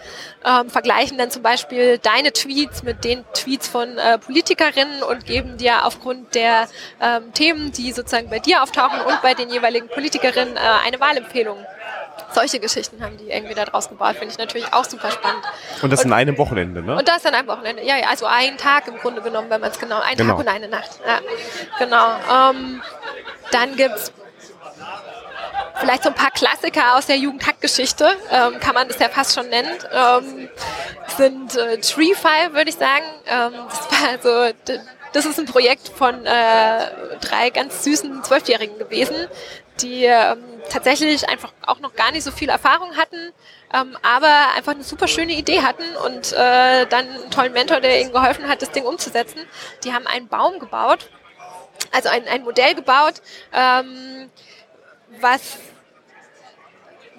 ähm, 0.45 0.69
vergleichen 0.69 1.17
dann 1.17 1.29
zum 1.29 1.43
Beispiel 1.43 1.99
deine 1.99 2.33
Tweets 2.33 2.83
mit 2.83 3.03
den 3.03 3.23
Tweets 3.33 3.67
von 3.67 3.97
äh, 3.97 4.17
Politikerinnen 4.17 5.03
und 5.03 5.25
geben 5.25 5.57
dir 5.57 5.85
aufgrund 5.85 6.33
der 6.33 6.67
ähm, 7.01 7.33
Themen, 7.33 7.71
die 7.71 7.91
sozusagen 7.91 8.29
bei 8.29 8.39
dir 8.39 8.63
auftauchen 8.63 9.01
und 9.01 9.21
bei 9.21 9.33
den 9.33 9.49
jeweiligen 9.49 9.89
Politikerinnen 9.89 10.55
äh, 10.55 10.59
eine 10.85 10.99
Wahlempfehlung 10.99 11.57
solche 12.33 12.59
Geschichten 12.59 13.03
haben 13.03 13.17
die 13.17 13.29
irgendwie 13.29 13.53
da 13.53 13.65
draus 13.65 13.89
gebaut. 13.89 14.15
Finde 14.15 14.31
ich 14.31 14.37
natürlich 14.37 14.71
auch 14.73 14.85
super 14.85 15.11
spannend. 15.11 15.43
Und 15.81 15.91
das 15.91 16.03
und, 16.03 16.11
an 16.11 16.19
einem 16.19 16.37
Wochenende, 16.37 16.81
ne? 16.81 16.97
Und 16.97 17.07
das 17.07 17.25
an 17.25 17.33
einem 17.33 17.47
Wochenende, 17.47 17.83
ja, 17.83 17.97
ja. 17.97 18.07
Also 18.09 18.25
ein 18.25 18.57
Tag 18.57 18.87
im 18.87 18.97
Grunde 18.97 19.21
genommen, 19.21 19.49
wenn 19.49 19.61
man 19.61 19.71
es 19.71 19.79
genau, 19.79 19.99
ein 19.99 20.17
genau. 20.17 20.33
Tag 20.33 20.39
und 20.39 20.47
eine 20.47 20.67
Nacht. 20.67 20.99
Ja, 21.05 21.19
genau. 21.77 22.51
Ähm, 22.51 22.81
dann 23.51 23.75
gibt's 23.75 24.11
vielleicht 25.79 26.03
so 26.03 26.09
ein 26.09 26.15
paar 26.15 26.31
Klassiker 26.31 26.97
aus 26.97 27.05
der 27.05 27.17
Jugendhackgeschichte, 27.17 28.15
ähm, 28.31 28.59
kann 28.59 28.75
man 28.75 28.87
das 28.87 28.99
ja 28.99 29.09
fast 29.09 29.33
schon 29.33 29.49
nennen. 29.49 29.71
Ähm, 29.91 30.49
sind 31.17 31.55
äh, 31.55 31.77
Tree 31.79 32.13
File, 32.13 32.53
würde 32.53 32.69
ich 32.69 32.75
sagen. 32.75 33.05
Ähm, 33.27 33.53
das 33.69 34.23
war 34.23 34.49
so 34.51 34.53
das 35.13 35.25
ist 35.25 35.39
ein 35.39 35.45
Projekt 35.45 35.89
von 35.89 36.25
äh, 36.25 36.85
drei 37.21 37.49
ganz 37.49 37.83
süßen 37.83 38.23
Zwölfjährigen 38.23 38.77
gewesen, 38.77 39.15
die 39.81 40.05
ähm, 40.05 40.37
tatsächlich 40.69 41.27
einfach 41.27 41.53
auch 41.65 41.79
noch 41.79 41.95
gar 41.95 42.11
nicht 42.11 42.23
so 42.23 42.31
viel 42.31 42.49
Erfahrung 42.49 42.95
hatten, 42.95 43.33
ähm, 43.73 43.97
aber 44.01 44.53
einfach 44.55 44.73
eine 44.73 44.83
super 44.83 45.07
schöne 45.07 45.33
Idee 45.33 45.61
hatten 45.61 45.83
und 46.05 46.33
äh, 46.33 46.85
dann 46.87 47.07
einen 47.09 47.31
tollen 47.31 47.53
Mentor, 47.53 47.81
der 47.81 48.01
ihnen 48.01 48.11
geholfen 48.11 48.47
hat, 48.47 48.61
das 48.61 48.71
Ding 48.71 48.85
umzusetzen. 48.85 49.39
Die 49.83 49.93
haben 49.93 50.07
einen 50.07 50.27
Baum 50.27 50.59
gebaut, 50.59 51.09
also 51.91 52.09
ein, 52.09 52.27
ein 52.27 52.43
Modell 52.43 52.75
gebaut, 52.75 53.21
ähm, 53.53 54.29
was 55.19 55.57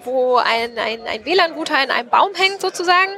wo 0.03 0.37
ein, 0.37 0.77
ein, 0.79 1.05
ein 1.05 1.25
WLAN-Router 1.25 1.83
in 1.83 1.91
einem 1.91 2.09
Baum 2.09 2.33
hängt 2.33 2.59
sozusagen 2.61 3.11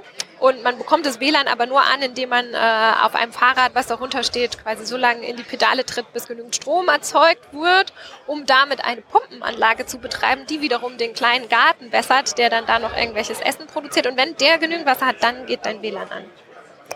und 0.44 0.62
man 0.62 0.78
bekommt 0.78 1.06
das 1.06 1.22
WLAN 1.22 1.48
aber 1.48 1.68
nur 1.68 1.80
an, 1.80 2.02
indem 2.02 2.28
man 2.28 2.54
äh, 2.54 2.58
auf 3.02 3.16
einem 3.16 3.32
Fahrrad, 3.32 3.76
was 3.76 3.88
darunter 3.88 4.24
steht, 4.24 4.62
quasi 4.62 4.86
so 4.86 4.98
lange 4.98 5.26
in 5.26 5.38
die 5.38 5.44
Pedale 5.44 5.86
tritt, 5.86 6.12
bis 6.12 6.28
genügend 6.28 6.54
Strom 6.54 6.90
erzeugt 6.90 7.54
wird, 7.54 7.94
um 8.28 8.46
damit 8.46 8.84
eine 8.84 9.00
Pumpenanlage 9.04 9.86
zu 9.86 10.00
betreiben, 10.00 10.46
die 10.46 10.60
wiederum 10.60 10.98
den 10.98 11.14
kleinen 11.14 11.48
Garten 11.48 11.94
wässert, 11.94 12.38
der 12.38 12.50
dann 12.50 12.66
da 12.66 12.80
noch 12.80 12.94
irgendwelches 12.94 13.40
Essen 13.40 13.68
produziert. 13.68 14.06
Und 14.06 14.18
wenn 14.18 14.36
der 14.36 14.58
genügend 14.58 14.86
Wasser 14.86 15.06
hat, 15.06 15.24
dann 15.24 15.46
geht 15.46 15.66
dein 15.66 15.82
WLAN 15.82 16.12
an. 16.12 16.26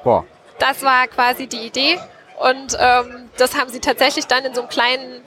Boah. 0.03 0.25
Das 0.59 0.83
war 0.83 1.07
quasi 1.07 1.47
die 1.47 1.67
Idee. 1.67 1.97
Und 2.39 2.75
ähm, 2.77 3.29
das 3.37 3.55
haben 3.55 3.69
sie 3.69 3.79
tatsächlich 3.79 4.27
dann 4.27 4.43
in 4.43 4.55
so 4.55 4.59
einem 4.59 4.69
kleinen 4.69 5.23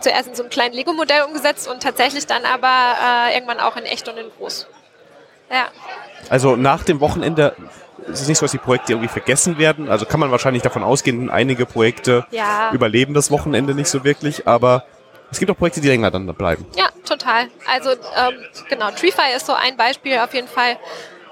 zuerst 0.00 0.28
in 0.28 0.34
so 0.34 0.42
einem 0.42 0.50
kleinen 0.50 0.74
Lego-Modell 0.74 1.22
umgesetzt 1.22 1.68
und 1.68 1.82
tatsächlich 1.82 2.26
dann 2.26 2.44
aber 2.44 2.96
äh, 3.02 3.34
irgendwann 3.34 3.60
auch 3.60 3.78
in 3.78 3.84
echt 3.84 4.06
und 4.08 4.18
in 4.18 4.30
groß. 4.36 4.66
Ja. 5.50 5.68
Also 6.30 6.56
nach 6.56 6.84
dem 6.84 7.00
Wochenende 7.00 7.54
ist 8.06 8.22
es 8.22 8.28
nicht 8.28 8.38
so, 8.38 8.44
dass 8.44 8.52
die 8.52 8.58
Projekte 8.58 8.92
irgendwie 8.92 9.08
vergessen 9.08 9.58
werden. 9.58 9.88
Also 9.88 10.06
kann 10.06 10.18
man 10.20 10.30
wahrscheinlich 10.30 10.62
davon 10.62 10.82
ausgehen, 10.82 11.30
einige 11.30 11.66
Projekte 11.66 12.26
ja. 12.30 12.70
überleben 12.72 13.14
das 13.14 13.30
Wochenende 13.30 13.74
nicht 13.74 13.88
so 13.88 14.02
wirklich, 14.04 14.46
aber 14.46 14.84
Es 15.32 15.38
gibt 15.38 15.50
auch 15.50 15.56
Projekte, 15.56 15.80
die 15.80 15.88
länger 15.88 16.10
dann 16.10 16.26
bleiben. 16.34 16.66
Ja, 16.76 16.90
total. 17.06 17.48
Also 17.66 17.90
ähm, 17.90 18.34
genau, 18.68 18.90
TreeFi 18.90 19.34
ist 19.34 19.46
so 19.46 19.54
ein 19.54 19.76
Beispiel 19.78 20.18
auf 20.18 20.34
jeden 20.34 20.46
Fall. 20.48 20.76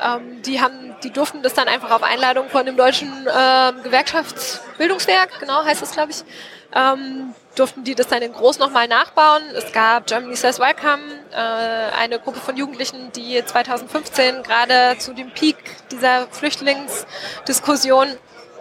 Ähm, 0.00 0.40
die 0.42 0.58
haben, 0.60 0.94
die 1.04 1.10
durften 1.10 1.42
das 1.42 1.52
dann 1.52 1.68
einfach 1.68 1.90
auf 1.90 2.02
Einladung 2.02 2.48
von 2.48 2.64
dem 2.64 2.78
deutschen 2.78 3.08
ähm, 3.08 3.82
Gewerkschaftsbildungswerk, 3.82 5.38
genau 5.38 5.62
heißt 5.64 5.82
es, 5.82 5.92
glaube 5.92 6.12
ich, 6.12 6.24
ähm, 6.74 7.34
durften 7.54 7.84
die 7.84 7.94
das 7.94 8.08
dann 8.08 8.22
in 8.22 8.32
groß 8.32 8.58
nochmal 8.58 8.88
nachbauen. 8.88 9.42
Es 9.54 9.72
gab 9.72 10.06
Germany 10.06 10.36
Says 10.36 10.58
Welcome, 10.58 11.02
äh, 11.32 11.36
eine 11.98 12.18
Gruppe 12.18 12.40
von 12.40 12.56
Jugendlichen, 12.56 13.12
die 13.12 13.44
2015 13.44 14.42
gerade 14.42 14.98
zu 14.98 15.12
dem 15.14 15.30
Peak 15.30 15.56
dieser 15.90 16.26
Flüchtlingsdiskussion 16.28 18.16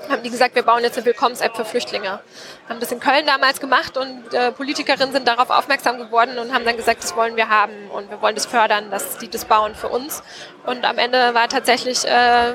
haben 0.10 0.23
die 0.23 0.30
gesagt, 0.30 0.56
wir 0.56 0.63
bauen 0.63 0.84
jetzt 0.84 0.97
eine 0.97 1.06
Willkommens-App 1.06 1.56
für 1.56 1.65
Flüchtlinge. 1.65 2.19
Haben 2.67 2.80
das 2.80 2.91
in 2.91 2.99
Köln 2.99 3.25
damals 3.25 3.60
gemacht 3.60 3.97
und 3.97 4.34
äh, 4.34 4.52
Politikerinnen 4.52 5.12
sind 5.12 5.28
darauf 5.28 5.49
aufmerksam 5.49 5.97
geworden 5.97 6.38
und 6.39 6.54
haben 6.54 6.65
dann 6.65 6.78
gesagt, 6.78 7.04
das 7.04 7.15
wollen 7.15 7.36
wir 7.36 7.49
haben 7.49 7.73
und 7.91 8.10
wir 8.10 8.21
wollen 8.21 8.36
das 8.36 8.45
fördern, 8.45 8.89
dass 8.91 9.17
die 9.17 9.30
das 9.30 9.45
bauen 9.45 9.75
für 9.75 9.89
uns. 9.89 10.23
Und 10.65 10.86
am 10.86 10.97
Ende 10.97 11.34
war 11.34 11.47
tatsächlich 11.47 12.06
äh, 12.06 12.54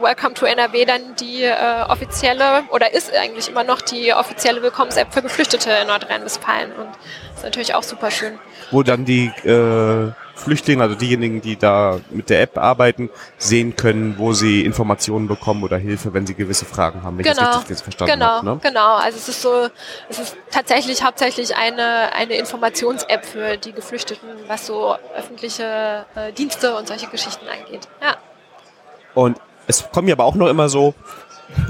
Welcome 0.00 0.34
to 0.34 0.46
NRW 0.46 0.84
dann 0.84 1.14
die 1.16 1.42
äh, 1.42 1.82
offizielle 1.88 2.64
oder 2.70 2.92
ist 2.92 3.14
eigentlich 3.14 3.48
immer 3.48 3.64
noch 3.64 3.80
die 3.80 4.12
offizielle 4.12 4.62
Willkommens-App 4.62 5.12
für 5.12 5.22
Geflüchtete 5.22 5.70
in 5.82 5.88
Nordrhein-Westfalen 5.88 6.72
und 6.72 6.88
das 6.88 7.38
ist 7.38 7.44
natürlich 7.44 7.74
auch 7.74 7.82
super 7.82 8.10
schön. 8.10 8.38
Wo 8.70 8.82
dann 8.82 9.04
die 9.04 9.26
äh, 9.44 10.12
Flüchtlinge, 10.34 10.82
also 10.82 10.94
diejenigen, 10.94 11.40
die 11.40 11.56
da 11.56 12.00
mit 12.10 12.30
der 12.30 12.42
App 12.42 12.58
arbeiten, 12.58 13.10
sehen 13.38 13.76
können, 13.76 14.16
wo 14.18 14.32
sie 14.32 14.64
Informationen 14.64 15.28
bekommen 15.28 15.62
oder 15.62 15.76
Hilfe, 15.76 16.14
wenn 16.14 16.26
sie 16.26 16.34
gewisse 16.34 16.64
Fragen 16.64 17.02
haben, 17.02 17.18
wenn 17.18 17.24
genau. 17.24 17.42
ich 17.42 17.48
das 17.48 17.70
richtig 17.70 17.82
verstanden 17.82 18.14
genau, 18.14 18.26
habe. 18.26 18.46
Ne? 18.46 18.60
Genau, 18.62 18.94
also 18.96 19.18
es 19.18 19.28
ist 19.28 19.42
so, 19.42 19.68
es 20.08 20.18
ist 20.18 20.36
tatsächlich 20.50 21.04
hauptsächlich 21.04 21.56
eine, 21.56 22.12
eine 22.14 22.34
Informations-App 22.34 23.24
für 23.24 23.56
die 23.56 23.72
Geflüchteten, 23.72 24.28
was 24.48 24.66
so 24.66 24.96
öffentliche 25.16 26.06
äh, 26.14 26.32
Dienste 26.32 26.76
und 26.76 26.88
solche 26.88 27.08
Geschichten 27.08 27.46
angeht. 27.48 27.88
Ja. 28.00 28.16
Und 29.14 29.38
es 29.66 29.88
kommen 29.90 30.08
ja 30.08 30.14
aber 30.14 30.24
auch 30.24 30.34
noch 30.34 30.48
immer 30.48 30.68
so, 30.68 30.94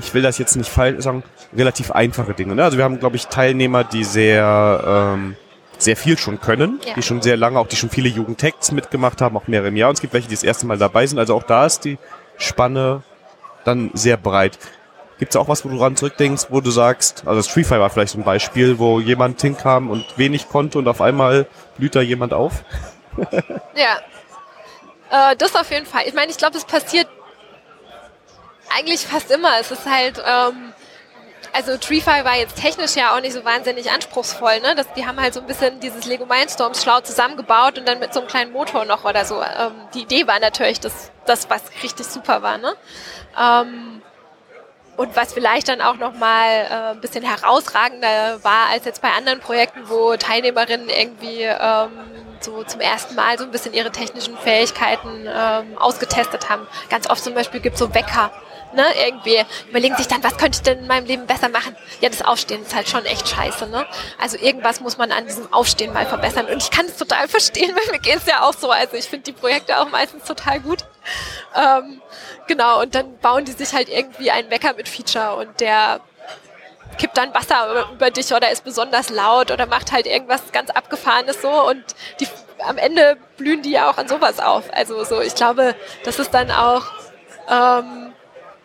ich 0.01 0.15
will 0.15 0.23
das 0.23 0.39
jetzt 0.39 0.57
nicht 0.57 0.71
falsch 0.71 1.03
sagen, 1.03 1.23
relativ 1.55 1.91
einfache 1.91 2.35
Dinge. 2.35 2.55
Ne? 2.55 2.65
Also 2.65 2.77
wir 2.77 2.85
haben, 2.85 2.99
glaube 2.99 3.17
ich, 3.17 3.27
Teilnehmer, 3.27 3.85
die 3.85 4.05
sehr 4.05 5.15
ähm, 5.15 5.37
sehr 5.83 5.97
viel 5.97 6.17
schon 6.17 6.41
können, 6.41 6.81
ja. 6.87 6.95
die 6.95 7.03
schon 7.03 7.23
sehr 7.23 7.37
lange, 7.37 7.59
auch 7.59 7.67
die 7.67 7.77
schon 7.77 7.91
viele 7.91 8.09
Jugendtexts 8.09 8.73
mitgemacht 8.73 9.21
haben, 9.21 9.37
auch 9.37 9.49
mehrere 9.49 9.69
im 9.69 9.77
Jahr. 9.77 9.89
Und 9.89 9.95
es 9.95 10.01
gibt 10.01 10.13
welche, 10.13 10.29
die 10.29 10.35
das 10.35 10.45
erste 10.45 10.67
Mal 10.67 10.79
dabei 10.79 11.07
sind. 11.07 11.19
Also 11.19 11.35
auch 11.35 11.43
da 11.43 11.67
ist 11.67 11.85
die 11.85 11.99
Spanne 12.37 13.03
dann 13.65 13.91
sehr 13.95 14.17
breit. 14.17 14.59
Gibt 15.19 15.35
es 15.35 15.37
auch 15.37 15.49
was, 15.49 15.65
wo 15.65 15.69
du 15.69 15.79
dran 15.79 15.95
zurückdenkst, 15.97 16.47
wo 16.51 16.61
du 16.61 16.71
sagst, 16.71 17.25
also 17.27 17.43
Street 17.49 17.67
Fighter 17.67 17.81
war 17.81 17.91
vielleicht 17.91 18.13
so 18.13 18.19
ein 18.19 18.25
Beispiel, 18.25 18.79
wo 18.79 18.99
jemand 18.99 19.41
hinkam 19.41 19.91
und 19.91 20.05
wenig 20.17 20.49
konnte 20.49 20.79
und 20.79 20.89
auf 20.89 21.01
einmal 21.01 21.47
blüht 21.77 21.95
da 21.95 22.01
jemand 22.01 22.33
auf? 22.33 22.65
ja, 23.77 23.99
äh, 25.11 25.37
das 25.37 25.55
auf 25.55 25.71
jeden 25.71 25.87
Fall. 25.87 26.03
Ich 26.07 26.15
meine, 26.15 26.31
ich 26.31 26.39
glaube, 26.39 26.57
es 26.57 26.65
passiert 26.65 27.07
eigentlich 28.77 29.07
fast 29.07 29.31
immer. 29.31 29.59
Es 29.61 29.71
ist 29.71 29.87
halt, 29.87 30.23
ähm, 30.27 30.73
also 31.53 31.77
TreeFi 31.77 32.25
war 32.25 32.37
jetzt 32.37 32.57
technisch 32.57 32.95
ja 32.97 33.15
auch 33.15 33.21
nicht 33.21 33.35
so 33.35 33.45
wahnsinnig 33.45 33.91
anspruchsvoll. 33.91 34.61
Ne? 34.61 34.75
Das, 34.75 34.87
die 34.95 35.07
haben 35.07 35.21
halt 35.21 35.35
so 35.35 35.41
ein 35.41 35.47
bisschen 35.47 35.81
dieses 35.81 36.07
Lego 36.07 36.25
Mindstorms 36.27 36.83
schlau 36.83 37.01
zusammengebaut 37.01 37.79
und 37.79 37.87
dann 37.87 37.99
mit 37.99 38.15
so 38.15 38.21
einem 38.21 38.29
kleinen 38.29 38.53
Motor 38.53 38.85
noch 38.85 39.05
oder 39.05 39.25
so. 39.25 39.43
Ähm, 39.43 39.73
die 39.95 40.03
Idee 40.03 40.27
war 40.27 40.41
natürlich 40.41 40.81
das, 40.81 41.11
das 41.27 41.51
was 41.51 41.63
richtig 41.83 42.07
super 42.07 42.43
war. 42.43 42.59
Ne? 42.59 42.75
Ähm, 43.39 44.03
und 44.97 45.17
was 45.17 45.33
vielleicht 45.33 45.69
dann 45.69 45.81
auch 45.81 45.97
nochmal 45.97 46.67
äh, 46.71 46.91
ein 46.91 47.01
bisschen 47.01 47.25
herausragender 47.25 48.43
war 48.45 48.69
als 48.71 48.85
jetzt 48.85 49.01
bei 49.01 49.11
anderen 49.11 49.41
Projekten, 49.41 49.89
wo 49.89 50.17
Teilnehmerinnen 50.17 50.89
irgendwie 50.89 51.43
ähm, 51.43 51.91
so 52.41 52.63
zum 52.65 52.81
ersten 52.81 53.15
Mal 53.15 53.39
so 53.39 53.45
ein 53.45 53.51
bisschen 53.51 53.73
ihre 53.73 53.91
technischen 53.91 54.37
Fähigkeiten 54.37 55.27
ähm, 55.27 55.79
ausgetestet 55.79 56.51
haben. 56.51 56.67
Ganz 56.91 57.09
oft 57.09 57.25
zum 57.25 57.35
Beispiel 57.35 57.61
gibt 57.61 57.75
es 57.75 57.81
so 57.81 57.95
Wecker 57.95 58.31
ne, 58.75 58.85
irgendwie 59.07 59.43
überlegen 59.69 59.97
sich 59.97 60.09
dann, 60.09 60.23
was 60.23 60.37
könnte 60.37 60.57
ich 60.57 60.63
denn 60.63 60.81
in 60.81 60.87
meinem 60.87 61.07
Leben 61.07 61.27
besser 61.27 61.49
machen? 61.49 61.77
Ja, 62.01 62.09
das 62.09 62.23
Aufstehen 62.23 62.63
ist 62.63 62.75
halt 62.75 62.89
schon 62.89 63.05
echt 63.05 63.29
scheiße, 63.29 63.67
ne? 63.67 63.87
Also 64.21 64.37
irgendwas 64.39 64.81
muss 64.81 64.99
man 64.99 65.13
an 65.13 65.27
diesem 65.27 65.53
Aufstehen 65.53 65.93
mal 65.93 66.07
verbessern. 66.07 66.47
Und 66.47 66.63
ich 66.63 66.71
kann 66.71 66.87
es 66.87 66.97
total 66.97 67.29
verstehen, 67.29 67.75
weil 67.77 67.93
mir 67.93 68.01
geht 68.01 68.17
es 68.17 68.27
ja 68.27 68.43
auch 68.43 68.55
so. 68.55 68.71
Also 68.71 68.97
ich 68.97 69.07
finde 69.07 69.25
die 69.25 69.33
Projekte 69.33 69.79
auch 69.79 69.91
meistens 69.91 70.25
total 70.25 70.61
gut. 70.61 70.85
Ähm, 71.55 72.01
genau, 72.47 72.81
und 72.81 72.95
dann 72.95 73.19
bauen 73.19 73.45
die 73.45 73.53
sich 73.53 73.73
halt 73.73 73.89
irgendwie 73.89 74.31
einen 74.31 74.51
Wecker 74.51 74.75
mit 74.75 74.89
Feature 74.89 75.37
und 75.37 75.61
der 75.61 76.01
kippt 76.99 77.17
dann 77.17 77.33
Wasser 77.35 77.87
über 77.93 78.11
dich 78.11 78.33
oder 78.33 78.51
ist 78.51 78.65
besonders 78.65 79.11
laut 79.11 79.51
oder 79.51 79.67
macht 79.67 79.93
halt 79.93 80.07
irgendwas 80.07 80.53
ganz 80.53 80.71
Abgefahrenes 80.71 81.41
so 81.41 81.49
und 81.49 81.83
die, 82.21 82.29
am 82.67 82.79
Ende 82.79 83.17
blühen 83.37 83.63
die 83.63 83.71
ja 83.71 83.91
auch 83.91 83.97
an 83.97 84.09
sowas 84.09 84.39
auf. 84.39 84.65
Also 84.73 85.03
so, 85.05 85.21
ich 85.21 85.35
glaube, 85.35 85.75
das 86.05 86.19
ist 86.19 86.33
dann 86.33 86.51
auch 86.51 86.85
ähm, 87.51 88.13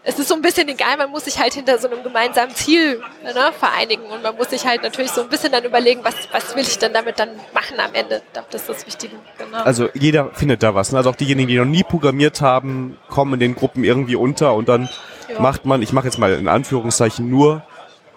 es 0.09 0.17
ist 0.17 0.29
so 0.29 0.35
ein 0.35 0.41
bisschen 0.41 0.69
egal, 0.69 0.95
man 0.95 1.11
muss 1.11 1.25
sich 1.25 1.37
halt 1.37 1.53
hinter 1.53 1.77
so 1.79 1.89
einem 1.89 2.01
gemeinsamen 2.01 2.55
Ziel 2.55 3.01
ne, 3.23 3.51
vereinigen 3.59 4.03
und 4.03 4.23
man 4.23 4.37
muss 4.37 4.49
sich 4.49 4.65
halt 4.65 4.81
natürlich 4.81 5.11
so 5.11 5.21
ein 5.21 5.27
bisschen 5.27 5.51
dann 5.51 5.65
überlegen, 5.65 5.99
was, 6.03 6.15
was 6.31 6.55
will 6.55 6.63
ich 6.63 6.79
denn 6.79 6.93
damit 6.93 7.19
dann 7.19 7.31
machen 7.53 7.77
am 7.77 7.93
Ende. 7.93 8.21
Ich 8.25 8.33
glaube, 8.33 8.47
das 8.49 8.61
ist 8.61 8.69
das 8.69 8.87
Wichtige. 8.87 9.17
Genau. 9.37 9.63
Also 9.63 9.89
jeder 9.93 10.31
findet 10.31 10.63
da 10.63 10.73
was. 10.73 10.93
Ne? 10.93 10.99
Also 10.99 11.09
auch 11.09 11.15
diejenigen, 11.15 11.49
die 11.49 11.57
noch 11.57 11.65
nie 11.65 11.83
programmiert 11.83 12.39
haben, 12.39 12.97
kommen 13.09 13.33
in 13.33 13.41
den 13.41 13.55
Gruppen 13.55 13.83
irgendwie 13.83 14.15
unter 14.15 14.53
und 14.53 14.69
dann 14.69 14.87
ja. 15.27 15.41
macht 15.41 15.65
man, 15.65 15.81
ich 15.81 15.91
mache 15.91 16.05
jetzt 16.05 16.17
mal 16.17 16.31
in 16.35 16.47
Anführungszeichen 16.47 17.29
nur 17.29 17.63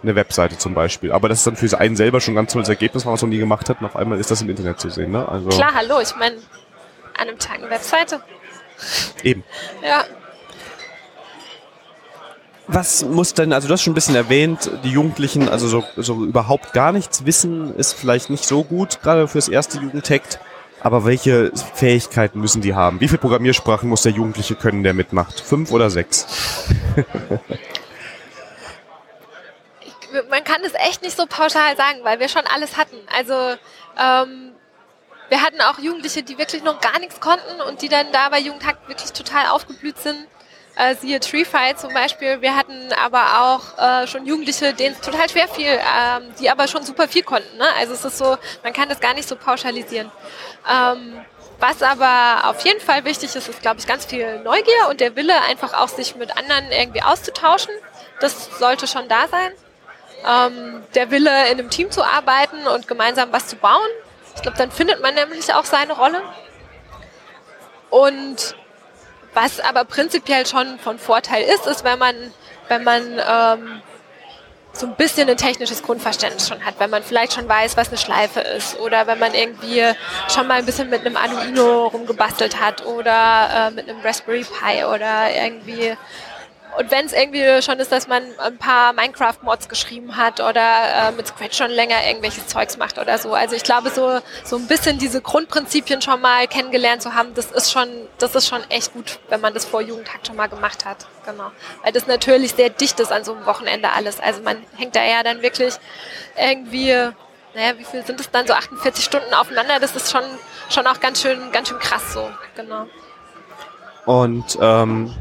eine 0.04 0.14
Webseite 0.14 0.58
zum 0.58 0.74
Beispiel. 0.74 1.10
Aber 1.10 1.28
das 1.28 1.38
ist 1.38 1.46
dann 1.48 1.56
für 1.56 1.76
einen 1.76 1.96
selber 1.96 2.20
schon 2.20 2.34
ein 2.34 2.36
ganz 2.36 2.52
tolles 2.52 2.68
Ergebnis, 2.68 3.04
was 3.04 3.20
man 3.20 3.30
noch 3.30 3.34
nie 3.34 3.40
gemacht 3.40 3.68
hat. 3.68 3.80
Und 3.80 3.86
auf 3.86 3.96
einmal 3.96 4.20
ist 4.20 4.30
das 4.30 4.40
im 4.42 4.48
Internet 4.48 4.78
zu 4.78 4.90
sehen. 4.90 5.10
Ne? 5.10 5.28
Also 5.28 5.48
Klar, 5.48 5.74
hallo, 5.74 5.98
ich 6.00 6.14
meine, 6.14 6.36
an 7.18 7.28
einem 7.28 7.38
Tag 7.40 7.56
eine 7.56 7.68
Webseite. 7.68 8.20
Eben. 9.24 9.42
Ja, 9.82 10.04
was 12.72 13.04
muss 13.04 13.34
denn, 13.34 13.52
also 13.52 13.68
du 13.68 13.74
hast 13.74 13.82
schon 13.82 13.92
ein 13.92 13.94
bisschen 13.94 14.14
erwähnt, 14.14 14.70
die 14.84 14.90
Jugendlichen, 14.90 15.48
also 15.48 15.66
so, 15.68 15.84
so 15.96 16.24
überhaupt 16.24 16.72
gar 16.72 16.92
nichts 16.92 17.26
wissen, 17.26 17.74
ist 17.74 17.94
vielleicht 17.94 18.30
nicht 18.30 18.44
so 18.44 18.62
gut, 18.64 19.02
gerade 19.02 19.26
fürs 19.28 19.48
erste 19.48 19.78
Jugendtakt. 19.78 20.38
Aber 20.82 21.04
welche 21.04 21.52
Fähigkeiten 21.74 22.40
müssen 22.40 22.62
die 22.62 22.74
haben? 22.74 23.00
Wie 23.00 23.08
viele 23.08 23.18
Programmiersprachen 23.18 23.88
muss 23.88 24.02
der 24.02 24.12
Jugendliche 24.12 24.54
können, 24.54 24.82
der 24.82 24.94
mitmacht? 24.94 25.40
Fünf 25.40 25.72
oder 25.72 25.90
sechs? 25.90 26.26
Man 30.30 30.42
kann 30.42 30.62
es 30.64 30.72
echt 30.74 31.02
nicht 31.02 31.16
so 31.16 31.26
pauschal 31.26 31.76
sagen, 31.76 31.98
weil 32.02 32.18
wir 32.18 32.28
schon 32.28 32.44
alles 32.52 32.78
hatten. 32.78 32.96
Also 33.16 33.34
ähm, 33.34 34.52
wir 35.28 35.42
hatten 35.42 35.60
auch 35.60 35.78
Jugendliche, 35.78 36.22
die 36.22 36.38
wirklich 36.38 36.62
noch 36.62 36.80
gar 36.80 36.98
nichts 36.98 37.20
konnten 37.20 37.60
und 37.68 37.82
die 37.82 37.88
dann 37.88 38.06
da 38.12 38.30
bei 38.30 38.40
Jugendhakt 38.40 38.88
wirklich 38.88 39.12
total 39.12 39.48
aufgeblüht 39.48 39.98
sind 39.98 40.26
äh, 40.80 40.94
siehe 40.94 41.20
Tree 41.20 41.44
Fight 41.44 41.78
zum 41.78 41.92
Beispiel. 41.92 42.40
Wir 42.40 42.56
hatten 42.56 42.92
aber 42.94 43.42
auch 43.42 43.78
äh, 43.78 44.06
schon 44.06 44.24
Jugendliche, 44.24 44.72
denen 44.72 44.94
es 44.94 45.00
total 45.00 45.28
schwer 45.28 45.48
fiel, 45.48 45.66
ähm, 45.66 46.34
die 46.40 46.48
aber 46.48 46.66
schon 46.68 46.84
super 46.84 47.06
viel 47.06 47.22
konnten. 47.22 47.58
Ne? 47.58 47.66
Also 47.78 47.92
es 47.92 48.04
ist 48.04 48.18
so, 48.18 48.36
man 48.62 48.72
kann 48.72 48.88
das 48.88 49.00
gar 49.00 49.14
nicht 49.14 49.28
so 49.28 49.36
pauschalisieren. 49.36 50.10
Ähm, 50.70 51.20
was 51.58 51.82
aber 51.82 52.48
auf 52.48 52.64
jeden 52.64 52.80
Fall 52.80 53.04
wichtig 53.04 53.36
ist, 53.36 53.48
ist, 53.48 53.60
glaube 53.60 53.78
ich, 53.80 53.86
ganz 53.86 54.06
viel 54.06 54.40
Neugier 54.40 54.88
und 54.88 55.00
der 55.00 55.14
Wille, 55.16 55.34
einfach 55.42 55.74
auch 55.74 55.88
sich 55.88 56.16
mit 56.16 56.36
anderen 56.36 56.72
irgendwie 56.72 57.02
auszutauschen. 57.02 57.74
Das 58.20 58.48
sollte 58.58 58.86
schon 58.86 59.08
da 59.08 59.28
sein. 59.28 59.52
Ähm, 60.26 60.82
der 60.94 61.10
Wille, 61.10 61.30
in 61.50 61.58
einem 61.58 61.68
Team 61.68 61.90
zu 61.90 62.02
arbeiten 62.02 62.66
und 62.66 62.88
gemeinsam 62.88 63.30
was 63.32 63.46
zu 63.46 63.56
bauen. 63.56 63.90
Ich 64.34 64.42
glaube, 64.42 64.56
dann 64.56 64.70
findet 64.70 65.02
man 65.02 65.14
nämlich 65.14 65.52
auch 65.52 65.64
seine 65.64 65.92
Rolle. 65.92 66.22
Und 67.90 68.54
was 69.34 69.60
aber 69.60 69.84
prinzipiell 69.84 70.46
schon 70.46 70.78
von 70.78 70.98
Vorteil 70.98 71.44
ist, 71.44 71.66
ist, 71.66 71.84
wenn 71.84 71.98
man, 71.98 72.14
wenn 72.68 72.84
man 72.84 73.02
ähm, 73.18 73.82
so 74.72 74.86
ein 74.86 74.94
bisschen 74.94 75.28
ein 75.28 75.36
technisches 75.36 75.82
Grundverständnis 75.82 76.48
schon 76.48 76.64
hat, 76.64 76.74
wenn 76.78 76.90
man 76.90 77.02
vielleicht 77.02 77.32
schon 77.34 77.48
weiß, 77.48 77.76
was 77.76 77.88
eine 77.88 77.98
Schleife 77.98 78.40
ist 78.40 78.78
oder 78.78 79.06
wenn 79.06 79.18
man 79.18 79.34
irgendwie 79.34 79.82
schon 80.32 80.46
mal 80.46 80.58
ein 80.58 80.66
bisschen 80.66 80.90
mit 80.90 81.04
einem 81.04 81.16
Arduino 81.16 81.88
rumgebastelt 81.88 82.60
hat 82.60 82.86
oder 82.86 83.68
äh, 83.68 83.70
mit 83.72 83.88
einem 83.88 84.00
Raspberry 84.00 84.44
Pi 84.44 84.84
oder 84.84 85.34
irgendwie 85.34 85.96
und 86.78 86.90
wenn 86.90 87.06
es 87.06 87.12
irgendwie 87.12 87.62
schon 87.62 87.78
ist, 87.78 87.90
dass 87.90 88.06
man 88.06 88.22
ein 88.38 88.56
paar 88.58 88.92
Minecraft-Mods 88.92 89.68
geschrieben 89.68 90.16
hat 90.16 90.40
oder 90.40 91.08
äh, 91.08 91.12
mit 91.12 91.26
Scratch 91.26 91.56
schon 91.56 91.70
länger 91.70 92.06
irgendwelches 92.06 92.46
Zeugs 92.46 92.76
macht 92.76 92.98
oder 92.98 93.18
so. 93.18 93.34
Also 93.34 93.56
ich 93.56 93.62
glaube, 93.62 93.90
so, 93.90 94.20
so 94.44 94.56
ein 94.56 94.66
bisschen 94.66 94.98
diese 94.98 95.20
Grundprinzipien 95.20 96.00
schon 96.00 96.20
mal 96.20 96.46
kennengelernt 96.48 97.02
zu 97.02 97.14
haben, 97.14 97.34
das 97.34 97.50
ist 97.50 97.72
schon, 97.72 97.88
das 98.18 98.34
ist 98.34 98.48
schon 98.48 98.62
echt 98.70 98.92
gut, 98.92 99.18
wenn 99.28 99.40
man 99.40 99.54
das 99.54 99.64
vor 99.64 99.80
Jugendtag 99.80 100.26
schon 100.26 100.36
mal 100.36 100.48
gemacht 100.48 100.84
hat. 100.84 101.06
Genau. 101.26 101.50
Weil 101.82 101.92
das 101.92 102.06
natürlich 102.06 102.52
sehr 102.54 102.70
dicht 102.70 103.00
ist 103.00 103.12
an 103.12 103.24
so 103.24 103.34
einem 103.34 103.46
Wochenende 103.46 103.90
alles. 103.90 104.20
Also 104.20 104.42
man 104.42 104.56
hängt 104.76 104.94
da 104.94 105.04
ja 105.04 105.22
dann 105.22 105.42
wirklich 105.42 105.74
irgendwie, 106.36 106.92
naja, 107.54 107.78
wie 107.78 107.84
viel 107.84 108.04
sind 108.04 108.20
es 108.20 108.30
dann 108.30 108.46
so 108.46 108.52
48 108.52 109.04
Stunden 109.04 109.34
aufeinander? 109.34 109.80
Das 109.80 109.96
ist 109.96 110.10
schon, 110.10 110.24
schon 110.68 110.86
auch 110.86 111.00
ganz 111.00 111.20
schön, 111.20 111.52
ganz 111.52 111.68
schön 111.68 111.78
krass 111.78 112.12
so. 112.12 112.30
Genau. 112.54 112.86
Und 114.06 114.58
ähm 114.60 115.14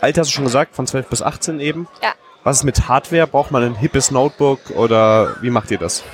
Alter 0.00 0.20
hast 0.20 0.28
du 0.30 0.34
schon 0.34 0.44
gesagt, 0.44 0.74
von 0.74 0.86
12 0.86 1.08
bis 1.08 1.22
18 1.22 1.60
eben. 1.60 1.88
Ja. 2.02 2.12
Was 2.44 2.58
ist 2.58 2.64
mit 2.64 2.88
Hardware? 2.88 3.26
Braucht 3.26 3.50
man 3.50 3.62
ein 3.62 3.74
hippes 3.74 4.10
Notebook 4.10 4.70
oder 4.70 5.36
wie 5.42 5.50
macht 5.50 5.70
ihr 5.70 5.78
das? 5.78 6.04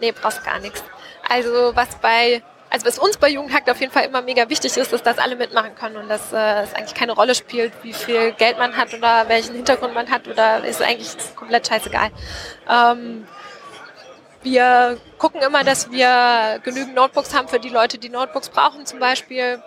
Nee, 0.00 0.12
brauchst 0.12 0.44
gar 0.44 0.58
nichts. 0.60 0.82
Also 1.28 1.72
was 1.74 1.88
bei 1.96 2.42
also 2.72 2.86
was 2.86 2.98
uns 2.98 3.18
bei 3.18 3.28
Jugendhakt 3.28 3.68
auf 3.68 3.78
jeden 3.80 3.92
Fall 3.92 4.04
immer 4.06 4.22
mega 4.22 4.48
wichtig 4.48 4.78
ist, 4.78 4.94
ist, 4.94 5.04
dass 5.04 5.18
alle 5.18 5.36
mitmachen 5.36 5.74
können 5.74 5.96
und 5.96 6.08
dass 6.08 6.32
äh, 6.32 6.62
es 6.62 6.72
eigentlich 6.72 6.94
keine 6.94 7.12
Rolle 7.12 7.34
spielt, 7.34 7.70
wie 7.82 7.92
viel 7.92 8.32
Geld 8.32 8.56
man 8.56 8.74
hat 8.78 8.94
oder 8.94 9.28
welchen 9.28 9.54
Hintergrund 9.54 9.92
man 9.92 10.10
hat 10.10 10.26
oder 10.26 10.64
ist 10.64 10.80
eigentlich 10.80 11.10
komplett 11.36 11.68
scheißegal. 11.68 12.10
Ähm, 12.70 13.26
wir 14.42 14.96
gucken 15.18 15.42
immer, 15.42 15.64
dass 15.64 15.90
wir 15.90 16.60
genügend 16.64 16.94
Notebooks 16.94 17.34
haben 17.34 17.46
für 17.46 17.60
die 17.60 17.68
Leute, 17.68 17.98
die 17.98 18.08
Notebooks 18.08 18.48
brauchen 18.48 18.86
zum 18.86 19.00
Beispiel. 19.00 19.62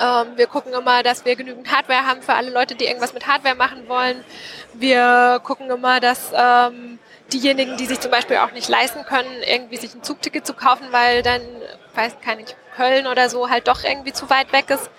Ähm, 0.00 0.36
wir 0.36 0.46
gucken 0.46 0.72
immer, 0.72 1.02
dass 1.02 1.24
wir 1.24 1.36
genügend 1.36 1.70
Hardware 1.72 2.06
haben 2.06 2.22
für 2.22 2.34
alle 2.34 2.50
Leute, 2.50 2.74
die 2.74 2.86
irgendwas 2.86 3.14
mit 3.14 3.26
Hardware 3.26 3.54
machen 3.54 3.88
wollen. 3.88 4.24
Wir 4.74 5.40
gucken 5.44 5.70
immer, 5.70 6.00
dass 6.00 6.32
ähm, 6.34 6.98
diejenigen, 7.32 7.76
die 7.76 7.86
sich 7.86 8.00
zum 8.00 8.10
Beispiel 8.10 8.38
auch 8.38 8.52
nicht 8.52 8.68
leisten 8.68 9.04
können, 9.04 9.42
irgendwie 9.46 9.76
sich 9.76 9.94
ein 9.94 10.02
Zugticket 10.02 10.46
zu 10.46 10.54
kaufen, 10.54 10.86
weil 10.90 11.22
dann, 11.22 11.40
weiß 11.94 12.16
keine 12.24 12.42
ich, 12.42 12.56
Köln 12.76 13.06
oder 13.06 13.28
so 13.28 13.50
halt 13.50 13.68
doch 13.68 13.84
irgendwie 13.84 14.12
zu 14.12 14.28
weit 14.30 14.52
weg 14.52 14.68
ist. 14.68 14.90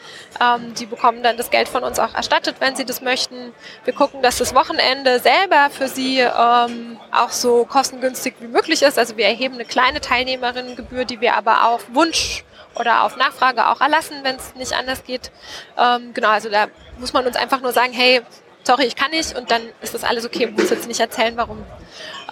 Ähm, 0.41 0.73
die 0.75 0.85
bekommen 0.85 1.23
dann 1.23 1.37
das 1.37 1.51
Geld 1.51 1.67
von 1.67 1.83
uns 1.83 1.99
auch 1.99 2.13
erstattet, 2.13 2.55
wenn 2.59 2.75
sie 2.75 2.85
das 2.85 3.01
möchten. 3.01 3.53
Wir 3.83 3.93
gucken, 3.93 4.21
dass 4.21 4.37
das 4.37 4.55
Wochenende 4.55 5.19
selber 5.19 5.69
für 5.69 5.87
sie 5.87 6.19
ähm, 6.19 6.99
auch 7.11 7.31
so 7.31 7.65
kostengünstig 7.65 8.35
wie 8.39 8.47
möglich 8.47 8.81
ist. 8.81 8.97
Also 8.97 9.17
wir 9.17 9.25
erheben 9.25 9.55
eine 9.55 9.65
kleine 9.65 9.99
Teilnehmerinnengebühr, 9.99 11.05
die 11.05 11.19
wir 11.19 11.35
aber 11.35 11.67
auf 11.67 11.85
Wunsch 11.93 12.45
oder 12.75 13.03
auf 13.03 13.17
Nachfrage 13.17 13.67
auch 13.67 13.81
erlassen, 13.81 14.17
wenn 14.23 14.35
es 14.35 14.55
nicht 14.55 14.73
anders 14.73 15.03
geht. 15.03 15.31
Ähm, 15.77 16.13
genau, 16.13 16.29
also 16.29 16.49
da 16.49 16.67
muss 16.99 17.13
man 17.13 17.25
uns 17.25 17.35
einfach 17.35 17.61
nur 17.61 17.71
sagen, 17.71 17.93
hey, 17.93 18.21
sorry, 18.63 18.85
ich 18.85 18.95
kann 18.95 19.11
nicht 19.11 19.37
und 19.37 19.51
dann 19.51 19.61
ist 19.81 19.93
das 19.93 20.03
alles 20.03 20.25
okay. 20.25 20.47
Muss 20.47 20.69
jetzt 20.69 20.87
nicht 20.87 20.99
erzählen, 20.99 21.35
warum. 21.37 21.63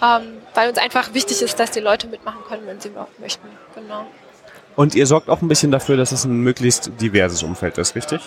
Ähm, 0.02 0.38
weil 0.54 0.68
uns 0.68 0.78
einfach 0.78 1.14
wichtig 1.14 1.40
ist, 1.42 1.58
dass 1.58 1.70
die 1.70 1.80
Leute 1.80 2.06
mitmachen 2.06 2.40
können, 2.48 2.66
wenn 2.66 2.80
sie 2.80 2.90
möchten. 3.18 3.48
Genau. 3.74 4.06
Und 4.76 4.94
ihr 4.94 5.06
sorgt 5.06 5.28
auch 5.30 5.40
ein 5.40 5.48
bisschen 5.48 5.70
dafür, 5.70 5.96
dass 5.96 6.10
es 6.12 6.24
ein 6.24 6.40
möglichst 6.40 6.90
diverses 7.00 7.42
Umfeld 7.42 7.78
ist, 7.78 7.94
richtig? 7.94 8.20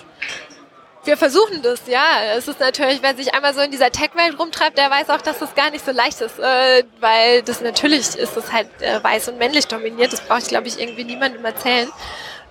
Wir 1.08 1.16
versuchen 1.16 1.62
das, 1.62 1.88
ja. 1.88 2.36
Es 2.36 2.50
ist 2.50 2.60
natürlich, 2.60 3.02
wer 3.02 3.16
sich 3.16 3.34
einmal 3.34 3.54
so 3.54 3.62
in 3.62 3.72
dieser 3.72 3.92
Tech-Welt 3.92 4.38
rumtreibt, 4.38 4.78
der 4.78 4.92
weiß 4.92 5.10
auch, 5.10 5.22
dass 5.22 5.40
das 5.40 5.56
gar 5.56 5.72
nicht 5.72 5.86
so 5.86 5.94
leicht 5.94 6.20
ist, 6.20 6.38
äh, 6.38 6.84
weil 7.00 7.44
das 7.44 7.62
natürlich 7.62 8.18
ist 8.18 8.36
das 8.36 8.52
halt 8.52 8.68
äh, 8.82 9.02
weiß 9.02 9.30
und 9.30 9.38
männlich 9.38 9.68
dominiert. 9.68 10.12
Das 10.12 10.20
brauche 10.20 10.40
ich, 10.40 10.50
glaube 10.50 10.68
ich, 10.68 10.78
irgendwie 10.78 11.06
niemandem 11.06 11.46
erzählen. 11.46 11.90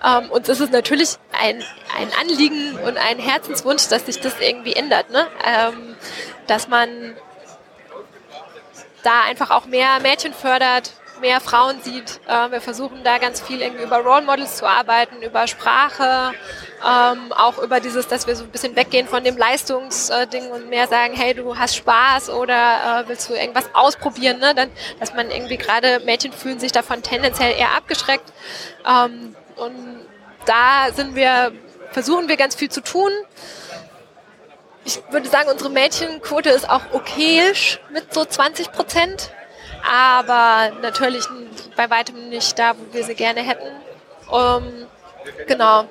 Ähm, 0.02 0.30
uns 0.30 0.48
ist 0.48 0.60
es 0.60 0.70
natürlich 0.70 1.16
ein, 1.38 1.62
ein 1.98 2.08
Anliegen 2.18 2.78
und 2.78 2.96
ein 2.96 3.18
Herzenswunsch, 3.18 3.88
dass 3.88 4.06
sich 4.06 4.20
das 4.20 4.40
irgendwie 4.40 4.72
ändert. 4.72 5.10
Ne? 5.10 5.26
Ähm, 5.44 5.94
dass 6.46 6.66
man 6.66 7.14
da 9.02 9.20
einfach 9.24 9.50
auch 9.50 9.66
mehr 9.66 10.00
Mädchen 10.00 10.32
fördert, 10.32 10.92
mehr 11.20 11.40
Frauen 11.40 11.80
sieht. 11.82 12.20
Äh, 12.26 12.50
wir 12.50 12.60
versuchen 12.60 13.02
da 13.04 13.18
ganz 13.18 13.40
viel 13.40 13.62
irgendwie 13.62 13.84
über 13.84 13.98
Role 13.98 14.22
Models 14.22 14.56
zu 14.56 14.66
arbeiten, 14.66 15.22
über 15.22 15.46
Sprache, 15.46 16.32
ähm, 16.86 17.32
auch 17.32 17.58
über 17.58 17.80
dieses, 17.80 18.08
dass 18.08 18.26
wir 18.26 18.36
so 18.36 18.44
ein 18.44 18.50
bisschen 18.50 18.76
weggehen 18.76 19.08
von 19.08 19.24
dem 19.24 19.36
Leistungsding 19.36 20.50
und 20.50 20.68
mehr 20.68 20.86
sagen, 20.88 21.14
hey, 21.14 21.34
du 21.34 21.56
hast 21.58 21.76
Spaß 21.76 22.30
oder 22.30 23.04
äh, 23.04 23.08
willst 23.08 23.28
du 23.28 23.34
irgendwas 23.34 23.68
ausprobieren, 23.74 24.38
ne? 24.38 24.54
Dann, 24.54 24.70
dass 25.00 25.14
man 25.14 25.30
irgendwie 25.30 25.56
gerade 25.56 26.00
Mädchen 26.00 26.32
fühlen 26.32 26.58
sich 26.58 26.72
davon 26.72 27.02
tendenziell 27.02 27.56
eher 27.56 27.74
abgeschreckt. 27.76 28.32
Ähm, 28.86 29.34
und 29.56 30.06
da 30.44 30.92
sind 30.94 31.14
wir, 31.14 31.52
versuchen 31.90 32.28
wir 32.28 32.36
ganz 32.36 32.54
viel 32.54 32.70
zu 32.70 32.82
tun. 32.82 33.10
Ich 34.84 35.02
würde 35.10 35.28
sagen, 35.28 35.50
unsere 35.50 35.70
Mädchenquote 35.70 36.50
ist 36.50 36.68
auch 36.70 36.82
okayisch 36.92 37.80
mit 37.90 38.14
so 38.14 38.24
20 38.24 38.70
Prozent, 38.70 39.32
aber 39.88 40.72
natürlich 40.80 41.24
bei 41.76 41.88
weitem 41.90 42.28
nicht 42.28 42.58
da, 42.58 42.74
wo 42.76 42.94
wir 42.94 43.04
sie 43.04 43.14
gerne 43.14 43.40
hätten. 43.40 43.68
Um, 44.30 44.86
Genau. 45.46 45.84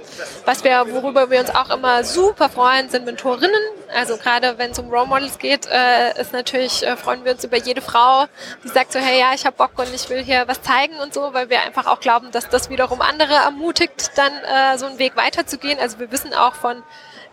Was 0.45 0.63
wir, 0.63 0.85
worüber 0.89 1.29
wir 1.29 1.39
uns 1.39 1.53
auch 1.53 1.69
immer 1.69 2.03
super 2.03 2.49
freuen, 2.49 2.89
sind 2.89 3.05
Mentorinnen. 3.05 3.61
Also 3.93 4.17
gerade 4.17 4.57
wenn 4.57 4.71
es 4.71 4.79
um 4.79 4.89
Role 4.89 5.07
Models 5.07 5.37
geht, 5.37 5.67
äh, 5.67 6.19
ist 6.19 6.33
natürlich, 6.33 6.85
äh, 6.85 6.97
freuen 6.97 7.23
wir 7.25 7.33
uns 7.33 7.43
über 7.43 7.57
jede 7.57 7.81
Frau, 7.81 8.25
die 8.63 8.67
sagt 8.67 8.93
so, 8.93 8.99
hey 8.99 9.19
ja, 9.19 9.33
ich 9.33 9.45
habe 9.45 9.55
Bock 9.55 9.71
und 9.77 9.93
ich 9.93 10.09
will 10.09 10.23
hier 10.23 10.47
was 10.47 10.61
zeigen 10.61 10.97
und 10.99 11.13
so, 11.13 11.33
weil 11.33 11.49
wir 11.49 11.61
einfach 11.61 11.85
auch 11.87 11.99
glauben, 11.99 12.31
dass 12.31 12.49
das 12.49 12.69
wiederum 12.69 13.01
andere 13.01 13.33
ermutigt, 13.33 14.11
dann 14.15 14.31
äh, 14.31 14.77
so 14.77 14.85
einen 14.85 14.99
Weg 14.99 15.15
weiterzugehen. 15.15 15.79
Also 15.79 15.99
wir 15.99 16.11
wissen 16.11 16.33
auch 16.33 16.55
von 16.55 16.83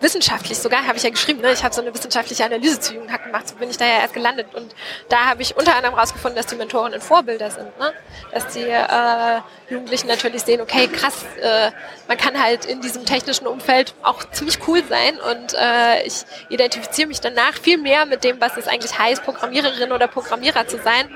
wissenschaftlich 0.02 0.58
sogar, 0.58 0.86
habe 0.86 0.96
ich 0.96 1.04
ja 1.04 1.10
geschrieben, 1.10 1.40
ne? 1.40 1.52
ich 1.52 1.62
habe 1.64 1.74
so 1.74 1.80
eine 1.80 1.94
wissenschaftliche 1.94 2.44
Analyse 2.44 2.80
zu 2.80 2.94
Jugendhack 2.94 3.24
gemacht, 3.24 3.48
so 3.48 3.54
bin 3.56 3.70
ich 3.70 3.76
da 3.76 3.86
ja 3.86 4.00
erst 4.00 4.14
gelandet. 4.14 4.54
Und 4.54 4.74
da 5.08 5.26
habe 5.26 5.42
ich 5.42 5.56
unter 5.56 5.76
anderem 5.76 5.94
herausgefunden, 5.94 6.36
dass 6.36 6.46
die 6.46 6.56
Mentoren 6.56 7.00
Vorbilder 7.00 7.50
sind. 7.50 7.78
Ne? 7.78 7.92
Dass 8.32 8.48
die 8.48 8.60
äh, 8.60 9.40
Jugendlichen 9.70 10.08
natürlich 10.08 10.42
sehen, 10.42 10.60
okay, 10.60 10.88
krass, 10.88 11.24
äh, 11.40 11.70
man 12.08 12.16
kann 12.16 12.42
halt 12.42 12.64
in 12.64 12.80
diesem 12.80 13.04
technischen 13.04 13.46
Umfeld 13.46 13.94
auch 14.02 14.24
ziemlich 14.30 14.58
cool 14.66 14.82
sein 14.88 15.18
und 15.18 15.54
äh, 15.54 16.02
ich 16.04 16.24
identifiziere 16.48 17.08
mich 17.08 17.20
danach 17.20 17.54
viel 17.54 17.78
mehr 17.78 18.06
mit 18.06 18.24
dem, 18.24 18.40
was 18.40 18.56
es 18.56 18.68
eigentlich 18.68 18.98
heißt, 18.98 19.22
Programmiererin 19.24 19.92
oder 19.92 20.08
Programmierer 20.08 20.66
zu 20.66 20.78
sein. 20.78 21.08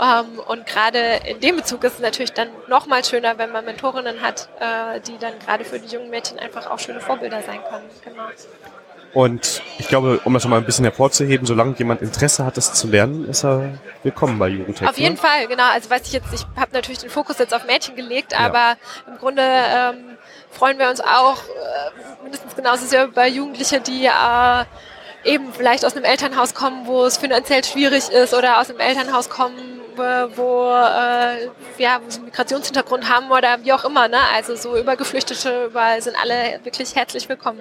Ähm, 0.00 0.38
und 0.46 0.66
gerade 0.66 1.20
in 1.26 1.40
dem 1.40 1.56
Bezug 1.56 1.82
ist 1.84 1.94
es 1.94 2.00
natürlich 2.00 2.32
dann 2.32 2.48
noch 2.68 2.86
mal 2.86 3.04
schöner, 3.04 3.36
wenn 3.38 3.50
man 3.50 3.64
Mentorinnen 3.64 4.22
hat, 4.22 4.48
äh, 4.60 5.00
die 5.00 5.18
dann 5.18 5.38
gerade 5.44 5.64
für 5.64 5.80
die 5.80 5.92
jungen 5.92 6.10
Mädchen 6.10 6.38
einfach 6.38 6.70
auch 6.70 6.78
schöne 6.78 7.00
Vorbilder 7.00 7.42
sein 7.42 7.60
können. 7.68 7.84
Genau. 8.04 8.28
Und 9.14 9.62
ich 9.78 9.88
glaube, 9.88 10.20
um 10.24 10.34
das 10.34 10.42
schon 10.42 10.50
mal 10.50 10.58
ein 10.58 10.66
bisschen 10.66 10.84
hervorzuheben, 10.84 11.46
solange 11.46 11.74
jemand 11.78 12.02
Interesse 12.02 12.44
hat, 12.44 12.56
das 12.56 12.74
zu 12.74 12.86
lernen, 12.88 13.28
ist 13.28 13.44
er 13.44 13.78
willkommen 14.02 14.38
bei 14.38 14.48
Jugendtech. 14.48 14.88
Auf 14.88 14.98
jeden 14.98 15.14
ne? 15.14 15.20
Fall, 15.20 15.46
genau. 15.48 15.64
Also 15.72 15.90
weiß 15.90 16.02
ich 16.06 16.12
jetzt, 16.12 16.32
ich 16.32 16.42
habe 16.56 16.70
natürlich 16.72 16.98
den 16.98 17.10
Fokus 17.10 17.38
jetzt 17.38 17.54
auf 17.54 17.66
Mädchen 17.66 17.96
gelegt, 17.96 18.32
ja. 18.32 18.40
aber 18.40 18.76
im 19.06 19.16
Grunde 19.18 19.42
ähm, 19.42 20.18
freuen 20.50 20.78
wir 20.78 20.90
uns 20.90 21.00
auch 21.00 21.38
äh, 21.42 22.22
mindestens 22.22 22.54
genauso 22.54 22.84
sehr 22.84 23.06
über 23.06 23.26
Jugendliche, 23.26 23.80
die 23.80 24.04
äh, 24.04 24.64
eben 25.24 25.52
vielleicht 25.52 25.84
aus 25.84 25.96
einem 25.96 26.04
Elternhaus 26.04 26.54
kommen, 26.54 26.86
wo 26.86 27.04
es 27.04 27.16
finanziell 27.16 27.64
schwierig 27.64 28.10
ist 28.10 28.34
oder 28.34 28.60
aus 28.60 28.68
einem 28.68 28.80
Elternhaus 28.80 29.30
kommen, 29.30 29.77
wo, 29.98 30.70
äh, 30.70 31.46
ja, 31.82 32.00
wo 32.02 32.10
sie 32.10 32.18
einen 32.18 32.26
Migrationshintergrund 32.26 33.08
haben 33.08 33.30
oder 33.30 33.58
wie 33.62 33.72
auch 33.72 33.84
immer. 33.84 34.08
Ne? 34.08 34.18
Also 34.34 34.56
so 34.56 34.76
übergeflüchtete 34.76 35.66
überall 35.66 36.00
sind 36.02 36.16
alle 36.20 36.60
wirklich 36.64 36.94
herzlich 36.94 37.28
willkommen. 37.28 37.60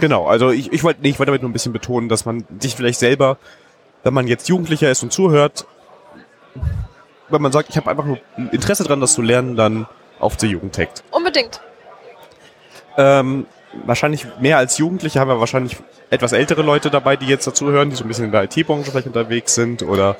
Genau, 0.00 0.26
also 0.26 0.50
ich, 0.50 0.72
ich 0.72 0.84
wollte 0.84 1.00
nee, 1.02 1.10
ich 1.10 1.18
wollte 1.18 1.30
damit 1.30 1.42
nur 1.42 1.50
ein 1.50 1.52
bisschen 1.52 1.72
betonen, 1.72 2.08
dass 2.08 2.24
man 2.24 2.44
sich 2.60 2.76
vielleicht 2.76 2.98
selber, 2.98 3.38
wenn 4.04 4.14
man 4.14 4.26
jetzt 4.26 4.48
Jugendlicher 4.48 4.90
ist 4.90 5.02
und 5.02 5.12
zuhört, 5.12 5.66
wenn 7.28 7.42
man 7.42 7.52
sagt, 7.52 7.68
ich 7.68 7.76
habe 7.76 7.90
einfach 7.90 8.04
nur 8.04 8.18
Interesse 8.52 8.84
daran, 8.84 9.00
das 9.00 9.14
zu 9.14 9.22
lernen, 9.22 9.56
dann 9.56 9.86
auf 10.18 10.36
die 10.36 10.46
Jugendtech. 10.46 10.88
Unbedingt. 11.10 11.60
Ähm, 12.96 13.46
wahrscheinlich 13.84 14.26
mehr 14.40 14.58
als 14.58 14.78
Jugendliche 14.78 15.20
haben 15.20 15.28
wir 15.28 15.40
wahrscheinlich 15.40 15.76
etwas 16.10 16.32
ältere 16.32 16.62
Leute 16.62 16.90
dabei, 16.90 17.16
die 17.16 17.26
jetzt 17.26 17.46
dazu 17.46 17.70
hören, 17.70 17.90
die 17.90 17.96
so 17.96 18.04
ein 18.04 18.08
bisschen 18.08 18.24
in 18.26 18.32
der 18.32 18.44
IT-Branche 18.44 18.90
vielleicht 18.90 19.06
unterwegs 19.06 19.54
sind 19.54 19.82
oder 19.82 20.16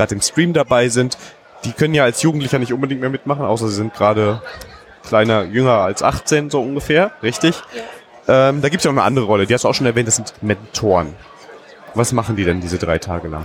gerade 0.00 0.14
im 0.14 0.22
Stream 0.22 0.52
dabei 0.52 0.88
sind. 0.88 1.18
Die 1.64 1.72
können 1.72 1.94
ja 1.94 2.04
als 2.04 2.22
Jugendlicher 2.22 2.58
nicht 2.58 2.72
unbedingt 2.72 3.02
mehr 3.02 3.10
mitmachen, 3.10 3.44
außer 3.44 3.68
sie 3.68 3.74
sind 3.74 3.92
gerade 3.92 4.42
kleiner, 5.06 5.44
jünger 5.44 5.74
als 5.74 6.02
18 6.02 6.48
so 6.48 6.62
ungefähr, 6.62 7.12
richtig? 7.22 7.60
Ja. 8.26 8.48
Ähm, 8.48 8.62
da 8.62 8.68
gibt 8.68 8.80
es 8.80 8.84
ja 8.84 8.90
auch 8.90 8.94
eine 8.94 9.02
andere 9.02 9.26
Rolle, 9.26 9.46
die 9.46 9.52
hast 9.52 9.64
du 9.64 9.68
auch 9.68 9.74
schon 9.74 9.86
erwähnt, 9.86 10.08
das 10.08 10.16
sind 10.16 10.32
Mentoren. 10.42 11.14
Was 11.94 12.12
machen 12.12 12.36
die 12.36 12.44
denn 12.44 12.60
diese 12.60 12.78
drei 12.78 12.98
Tage 12.98 13.28
lang? 13.28 13.44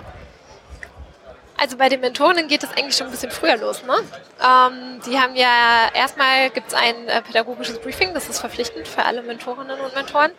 Also 1.58 1.78
bei 1.78 1.90
den 1.90 2.02
Mentorinnen 2.02 2.48
geht 2.48 2.64
es 2.64 2.70
eigentlich 2.72 2.96
schon 2.96 3.08
ein 3.08 3.12
bisschen 3.12 3.32
früher 3.32 3.58
los. 3.58 3.84
Ne? 3.84 3.94
Ähm, 4.40 5.02
die 5.06 5.18
haben 5.18 5.36
ja 5.36 5.90
erstmal 5.94 6.50
gibt 6.52 6.68
es 6.70 6.74
ein 6.74 7.08
äh, 7.08 7.22
pädagogisches 7.22 7.80
Briefing, 7.80 8.14
das 8.14 8.30
ist 8.30 8.40
verpflichtend 8.40 8.88
für 8.88 9.04
alle 9.04 9.24
Mentorinnen 9.24 9.80
und 9.80 9.96
Mentoren. 9.96 10.32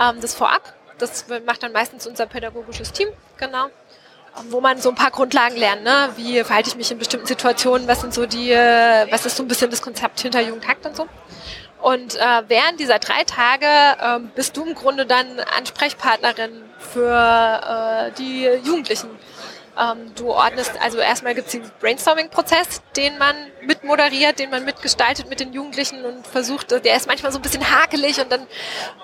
Ähm, 0.00 0.20
das 0.20 0.34
vorab, 0.34 0.74
das 0.98 1.26
macht 1.44 1.62
dann 1.62 1.72
meistens 1.72 2.06
unser 2.06 2.26
pädagogisches 2.26 2.92
Team, 2.92 3.08
genau. 3.38 3.68
Wo 4.48 4.60
man 4.60 4.80
so 4.80 4.88
ein 4.88 4.94
paar 4.94 5.10
Grundlagen 5.10 5.56
lernt, 5.56 5.84
ne? 5.84 6.10
Wie 6.16 6.42
verhalte 6.42 6.70
ich 6.70 6.76
mich 6.76 6.90
in 6.90 6.98
bestimmten 6.98 7.26
Situationen, 7.26 7.86
was 7.86 8.00
sind 8.00 8.14
so 8.14 8.24
die, 8.26 8.50
äh, 8.50 9.06
was 9.10 9.26
ist 9.26 9.36
so 9.36 9.42
ein 9.42 9.48
bisschen 9.48 9.70
das 9.70 9.82
Konzept 9.82 10.20
hinter 10.20 10.40
Jugendhakt 10.40 10.86
und 10.86 10.96
so. 10.96 11.06
Und 11.82 12.14
äh, 12.14 12.42
während 12.48 12.78
dieser 12.78 12.98
drei 12.98 13.24
Tage 13.24 13.66
äh, 13.66 14.20
bist 14.34 14.56
du 14.56 14.64
im 14.64 14.74
Grunde 14.74 15.04
dann 15.04 15.40
Ansprechpartnerin 15.56 16.62
für 16.78 17.10
äh, 17.10 18.12
die 18.12 18.44
Jugendlichen. 18.64 19.10
Ähm, 19.78 20.14
du 20.16 20.28
ordnest, 20.28 20.72
also 20.82 20.98
erstmal 20.98 21.34
gibt 21.34 21.46
es 21.46 21.52
den 21.52 21.70
Brainstorming-Prozess, 21.80 22.82
den 22.94 23.16
man 23.16 23.34
mitmoderiert, 23.62 24.38
den 24.38 24.50
man 24.50 24.66
mitgestaltet 24.66 25.30
mit 25.30 25.40
den 25.40 25.54
Jugendlichen 25.54 26.04
und 26.04 26.26
versucht, 26.26 26.72
der 26.72 26.94
ist 26.94 27.06
manchmal 27.06 27.32
so 27.32 27.38
ein 27.38 27.42
bisschen 27.42 27.70
hakelig 27.70 28.20
und 28.20 28.30
dann 28.30 28.46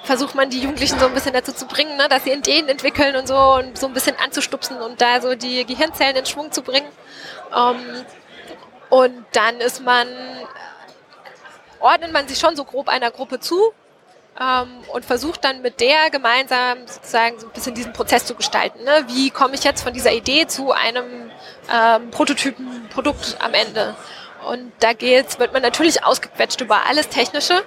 versucht 0.03 0.35
man 0.35 0.51
die 0.51 0.61
Jugendlichen 0.61 0.99
so 0.99 1.07
ein 1.07 1.15
bisschen 1.15 1.33
dazu 1.33 1.53
zu 1.53 1.67
bringen, 1.67 1.97
ne, 1.97 2.07
dass 2.11 2.25
sie 2.25 2.33
Ideen 2.33 2.69
entwickeln 2.69 3.17
und 3.17 3.27
so 3.27 3.37
und 3.37 3.79
so 3.79 3.87
ein 3.87 3.95
bisschen 3.95 4.17
anzustupsen 4.23 4.77
und 4.83 5.01
da 5.01 5.23
so 5.23 5.35
die 5.35 5.65
Gehirnzellen 5.65 6.17
in 6.17 6.27
Schwung 6.27 6.53
zu 6.53 6.61
bringen. 6.61 6.89
Ähm, 7.57 8.05
und 8.91 9.25
dann 9.33 9.61
ist 9.61 9.83
man, 9.83 10.07
ordnet 11.81 12.13
man 12.13 12.29
sich 12.29 12.39
schon 12.39 12.57
so 12.57 12.65
grob 12.65 12.89
einer 12.89 13.11
Gruppe 13.11 13.41
zu 13.41 13.73
ähm, 14.41 14.69
und 14.93 15.05
versucht 15.05 15.45
dann 15.45 15.63
mit 15.63 15.81
der 15.81 16.11
gemeinsam 16.11 16.87
sozusagen 16.87 17.39
so 17.39 17.47
ein 17.47 17.53
bisschen 17.53 17.75
diesen 17.75 17.93
Prozess 17.93 18.25
zu 18.25 18.35
gestalten. 18.35 18.85
Ne? 18.85 19.05
Wie 19.09 19.31
komme 19.31 19.55
ich 19.55 19.65
jetzt 19.65 19.83
von 19.83 19.93
dieser 19.93 20.13
Idee 20.13 20.47
zu 20.47 20.73
einem 20.73 21.31
ähm, 21.73 22.11
Prototypen, 22.11 22.89
Produkt 22.91 23.37
am 23.41 23.55
Ende? 23.55 23.95
und 24.47 24.73
da 24.81 24.93
geht's, 24.93 25.39
wird 25.39 25.53
man 25.53 25.63
natürlich 25.63 26.05
ausgequetscht 26.05 26.61
über 26.61 26.87
alles 26.87 27.09
Technische. 27.09 27.63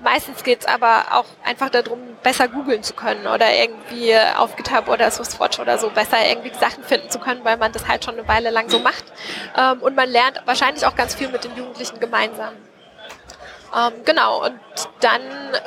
Meistens 0.00 0.44
geht's 0.44 0.66
aber 0.66 1.06
auch 1.12 1.24
einfach 1.44 1.70
darum, 1.70 1.98
besser 2.22 2.48
googeln 2.48 2.82
zu 2.82 2.92
können 2.92 3.26
oder 3.26 3.54
irgendwie 3.54 4.14
auf 4.36 4.54
GitHub 4.56 4.88
oder 4.88 5.10
SwiftWatch 5.10 5.60
oder 5.60 5.78
so 5.78 5.88
besser 5.88 6.18
irgendwie 6.28 6.52
Sachen 6.60 6.84
finden 6.84 7.08
zu 7.08 7.18
können, 7.18 7.42
weil 7.44 7.56
man 7.56 7.72
das 7.72 7.88
halt 7.88 8.04
schon 8.04 8.18
eine 8.18 8.28
Weile 8.28 8.50
lang 8.50 8.68
so 8.68 8.80
macht. 8.80 9.04
Ähm, 9.58 9.80
und 9.80 9.96
man 9.96 10.10
lernt 10.10 10.42
wahrscheinlich 10.44 10.84
auch 10.84 10.94
ganz 10.94 11.14
viel 11.14 11.28
mit 11.28 11.44
den 11.44 11.56
Jugendlichen 11.56 12.00
gemeinsam. 12.00 12.52
Ähm, 13.74 13.92
genau, 14.04 14.44
und 14.44 14.54
dann 15.00 15.20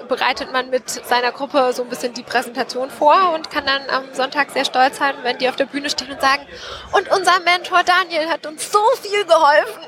bereitet 0.08 0.54
man 0.54 0.70
mit 0.70 0.90
seiner 0.90 1.32
Gruppe 1.34 1.74
so 1.74 1.84
ein 1.84 1.90
bisschen 1.90 2.14
die 2.14 2.24
Präsentation 2.24 2.90
vor 2.90 3.34
und 3.36 3.50
kann 3.50 3.66
dann 3.66 3.82
am 3.90 4.14
Sonntag 4.14 4.52
sehr 4.52 4.64
stolz 4.64 4.98
sein, 4.98 5.14
wenn 5.24 5.38
die 5.40 5.50
auf 5.50 5.58
der 5.58 5.66
Bühne 5.66 5.90
stehen 5.90 6.12
und 6.12 6.22
sagen, 6.22 6.44
und 6.94 7.12
unser 7.12 7.40
Mentor 7.42 7.82
Daniel 7.84 8.30
hat 8.30 8.46
uns 8.46 8.72
so 8.72 8.80
viel 9.02 9.26
geholfen. 9.26 9.82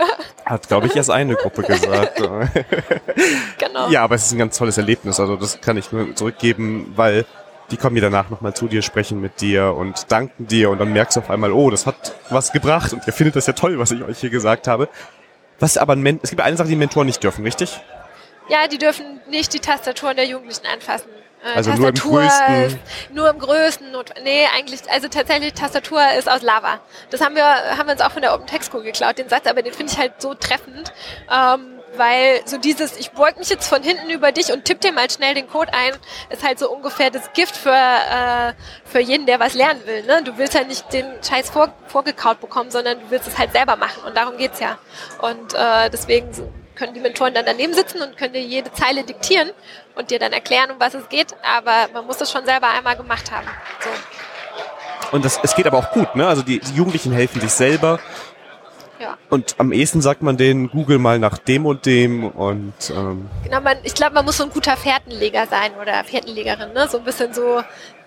Hat, 0.46 0.68
glaube 0.68 0.86
ich, 0.86 0.96
erst 0.96 1.10
eine 1.10 1.34
Gruppe 1.34 1.62
gesagt. 1.62 2.16
genau. 3.58 3.88
Ja, 3.90 4.02
aber 4.04 4.14
es 4.14 4.26
ist 4.26 4.32
ein 4.32 4.38
ganz 4.38 4.56
tolles 4.56 4.78
Erlebnis. 4.78 5.20
Also 5.20 5.36
das 5.36 5.60
kann 5.60 5.76
ich 5.76 5.92
nur 5.92 6.14
zurückgeben, 6.16 6.92
weil 6.96 7.24
die 7.70 7.76
kommen 7.76 7.94
ja 7.96 8.02
danach 8.02 8.30
nochmal 8.30 8.54
zu 8.54 8.66
dir, 8.66 8.82
sprechen 8.82 9.20
mit 9.20 9.40
dir 9.40 9.74
und 9.74 10.10
danken 10.10 10.46
dir 10.48 10.70
und 10.70 10.78
dann 10.78 10.92
merkst 10.92 11.16
du 11.16 11.20
auf 11.20 11.30
einmal, 11.30 11.52
oh, 11.52 11.70
das 11.70 11.86
hat 11.86 12.14
was 12.30 12.52
gebracht 12.52 12.92
und 12.92 13.06
ihr 13.06 13.12
findet 13.12 13.36
das 13.36 13.46
ja 13.46 13.52
toll, 13.52 13.78
was 13.78 13.90
ich 13.92 14.02
euch 14.02 14.18
hier 14.18 14.30
gesagt 14.30 14.66
habe. 14.66 14.88
Was 15.60 15.76
aber 15.76 15.94
ein 15.94 16.00
Men 16.00 16.18
es 16.22 16.30
gibt 16.30 16.42
eine 16.42 16.56
Sache, 16.56 16.68
die 16.68 16.76
Mentoren 16.76 17.06
nicht 17.06 17.22
dürfen, 17.22 17.44
richtig? 17.44 17.80
Ja, 18.48 18.66
die 18.66 18.78
dürfen 18.78 19.20
nicht 19.28 19.52
die 19.54 19.60
Tastaturen 19.60 20.16
der 20.16 20.26
Jugendlichen 20.26 20.66
anfassen. 20.66 21.08
Äh, 21.44 21.56
also 21.56 21.70
Tastatur 21.70 22.10
nur 22.10 22.22
im 22.22 22.28
größten. 22.28 22.80
Nur 23.14 23.30
im 23.30 23.38
größten. 23.38 23.86
Nee, 24.24 24.46
eigentlich, 24.56 24.80
also 24.90 25.08
tatsächlich 25.08 25.54
Tastatur 25.54 26.00
ist 26.18 26.28
aus 26.28 26.42
Lava. 26.42 26.80
Das 27.10 27.20
haben 27.20 27.36
wir, 27.36 27.44
haben 27.44 27.86
wir 27.86 27.92
uns 27.92 28.00
auch 28.00 28.10
von 28.10 28.22
der 28.22 28.34
Open 28.34 28.46
Text 28.46 28.70
School 28.70 28.82
geklaut, 28.82 29.18
den 29.18 29.28
Satz, 29.28 29.46
aber 29.46 29.62
den 29.62 29.72
finde 29.72 29.92
ich 29.92 29.98
halt 29.98 30.20
so 30.20 30.34
treffend. 30.34 30.92
Ähm, 31.30 31.79
weil 31.96 32.40
so 32.44 32.58
dieses, 32.58 32.96
ich 32.96 33.10
beug 33.10 33.38
mich 33.38 33.48
jetzt 33.48 33.68
von 33.68 33.82
hinten 33.82 34.10
über 34.10 34.32
dich 34.32 34.52
und 34.52 34.64
tipp 34.64 34.80
dir 34.80 34.92
mal 34.92 35.10
schnell 35.10 35.34
den 35.34 35.48
Code 35.48 35.72
ein, 35.72 35.92
ist 36.30 36.44
halt 36.44 36.58
so 36.58 36.70
ungefähr 36.70 37.10
das 37.10 37.32
Gift 37.32 37.56
für, 37.56 37.70
äh, 37.70 38.52
für 38.84 39.00
jeden, 39.00 39.26
der 39.26 39.40
was 39.40 39.54
lernen 39.54 39.80
will. 39.86 40.04
Ne? 40.04 40.22
Du 40.24 40.38
willst 40.38 40.54
ja 40.54 40.64
nicht 40.64 40.92
den 40.92 41.06
Scheiß 41.22 41.50
vor, 41.50 41.72
vorgekaut 41.86 42.40
bekommen, 42.40 42.70
sondern 42.70 43.00
du 43.00 43.10
willst 43.10 43.28
es 43.28 43.38
halt 43.38 43.52
selber 43.52 43.76
machen 43.76 44.02
und 44.04 44.16
darum 44.16 44.36
geht's 44.36 44.60
ja. 44.60 44.78
Und 45.20 45.54
äh, 45.54 45.90
deswegen 45.90 46.30
können 46.76 46.94
die 46.94 47.00
Mentoren 47.00 47.34
dann 47.34 47.44
daneben 47.44 47.74
sitzen 47.74 48.00
und 48.00 48.16
können 48.16 48.32
dir 48.32 48.42
jede 48.42 48.72
Zeile 48.72 49.04
diktieren 49.04 49.50
und 49.96 50.10
dir 50.10 50.18
dann 50.18 50.32
erklären, 50.32 50.70
um 50.70 50.80
was 50.80 50.94
es 50.94 51.08
geht, 51.08 51.34
aber 51.42 51.92
man 51.92 52.06
muss 52.06 52.16
das 52.16 52.30
schon 52.30 52.46
selber 52.46 52.68
einmal 52.68 52.96
gemacht 52.96 53.30
haben. 53.30 53.46
So. 53.80 53.90
Und 55.12 55.24
das, 55.24 55.40
es 55.42 55.54
geht 55.54 55.66
aber 55.66 55.78
auch 55.78 55.90
gut, 55.90 56.14
ne? 56.14 56.26
Also 56.26 56.42
die, 56.42 56.60
die 56.60 56.74
Jugendlichen 56.74 57.12
helfen 57.12 57.40
sich 57.40 57.50
selber 57.50 57.98
ja. 59.00 59.16
Und 59.30 59.54
am 59.58 59.72
ehesten 59.72 60.02
sagt 60.02 60.22
man 60.22 60.36
denen, 60.36 60.70
Google 60.70 60.98
mal 60.98 61.18
nach 61.18 61.38
dem 61.38 61.66
und 61.66 61.86
dem 61.86 62.24
und 62.24 62.74
ähm 62.90 63.28
Genau, 63.44 63.60
man, 63.60 63.78
ich 63.82 63.94
glaube, 63.94 64.14
man 64.14 64.24
muss 64.24 64.36
so 64.36 64.44
ein 64.44 64.50
guter 64.50 64.76
Fährtenleger 64.76 65.46
sein 65.46 65.72
oder 65.80 66.04
Fährtenlegerin, 66.04 66.72
ne? 66.72 66.86
So 66.88 66.98
ein 66.98 67.04
bisschen 67.04 67.32
so, 67.32 67.62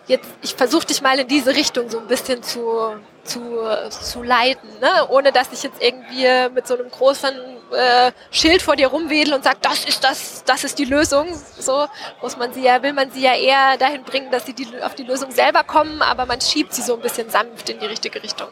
jetzt, 0.08 0.30
ich 0.42 0.54
versuche 0.54 0.86
dich 0.86 1.02
mal 1.02 1.18
in 1.18 1.28
diese 1.28 1.56
Richtung 1.56 1.90
so 1.90 2.00
ein 2.00 2.08
bisschen 2.08 2.44
zu, 2.44 2.94
zu, 3.24 3.42
zu 3.90 4.22
leiten, 4.22 4.70
ne? 4.82 5.08
Ohne 5.10 5.32
dass 5.32 5.52
ich 5.52 5.64
jetzt 5.64 5.82
irgendwie 5.82 6.54
mit 6.54 6.68
so 6.68 6.76
einem 6.76 6.90
großen 6.90 7.34
äh, 7.74 8.12
Schild 8.30 8.62
vor 8.62 8.76
dir 8.76 8.88
rumwedel 8.88 9.34
und 9.34 9.44
sag, 9.44 9.62
das 9.62 9.86
ist 9.86 10.04
das, 10.04 10.44
das 10.46 10.64
ist 10.64 10.78
die 10.78 10.86
Lösung. 10.86 11.28
So 11.58 11.88
muss 12.22 12.38
man 12.38 12.54
sie 12.54 12.64
ja, 12.64 12.84
will 12.84 12.94
man 12.94 13.10
sie 13.10 13.22
ja 13.22 13.34
eher 13.34 13.78
dahin 13.78 14.04
bringen, 14.04 14.30
dass 14.30 14.46
sie 14.46 14.54
die, 14.54 14.68
auf 14.84 14.94
die 14.94 15.04
Lösung 15.04 15.32
selber 15.32 15.64
kommen, 15.64 16.02
aber 16.04 16.28
man 16.28 16.40
schiebt 16.40 16.74
sie 16.74 16.84
so 16.84 16.96
ein 16.96 17.02
bisschen 17.02 17.30
sanft 17.32 17.70
in 17.70 17.80
die 17.80 17.88
richtige 17.88 18.22
Richtung 18.22 18.50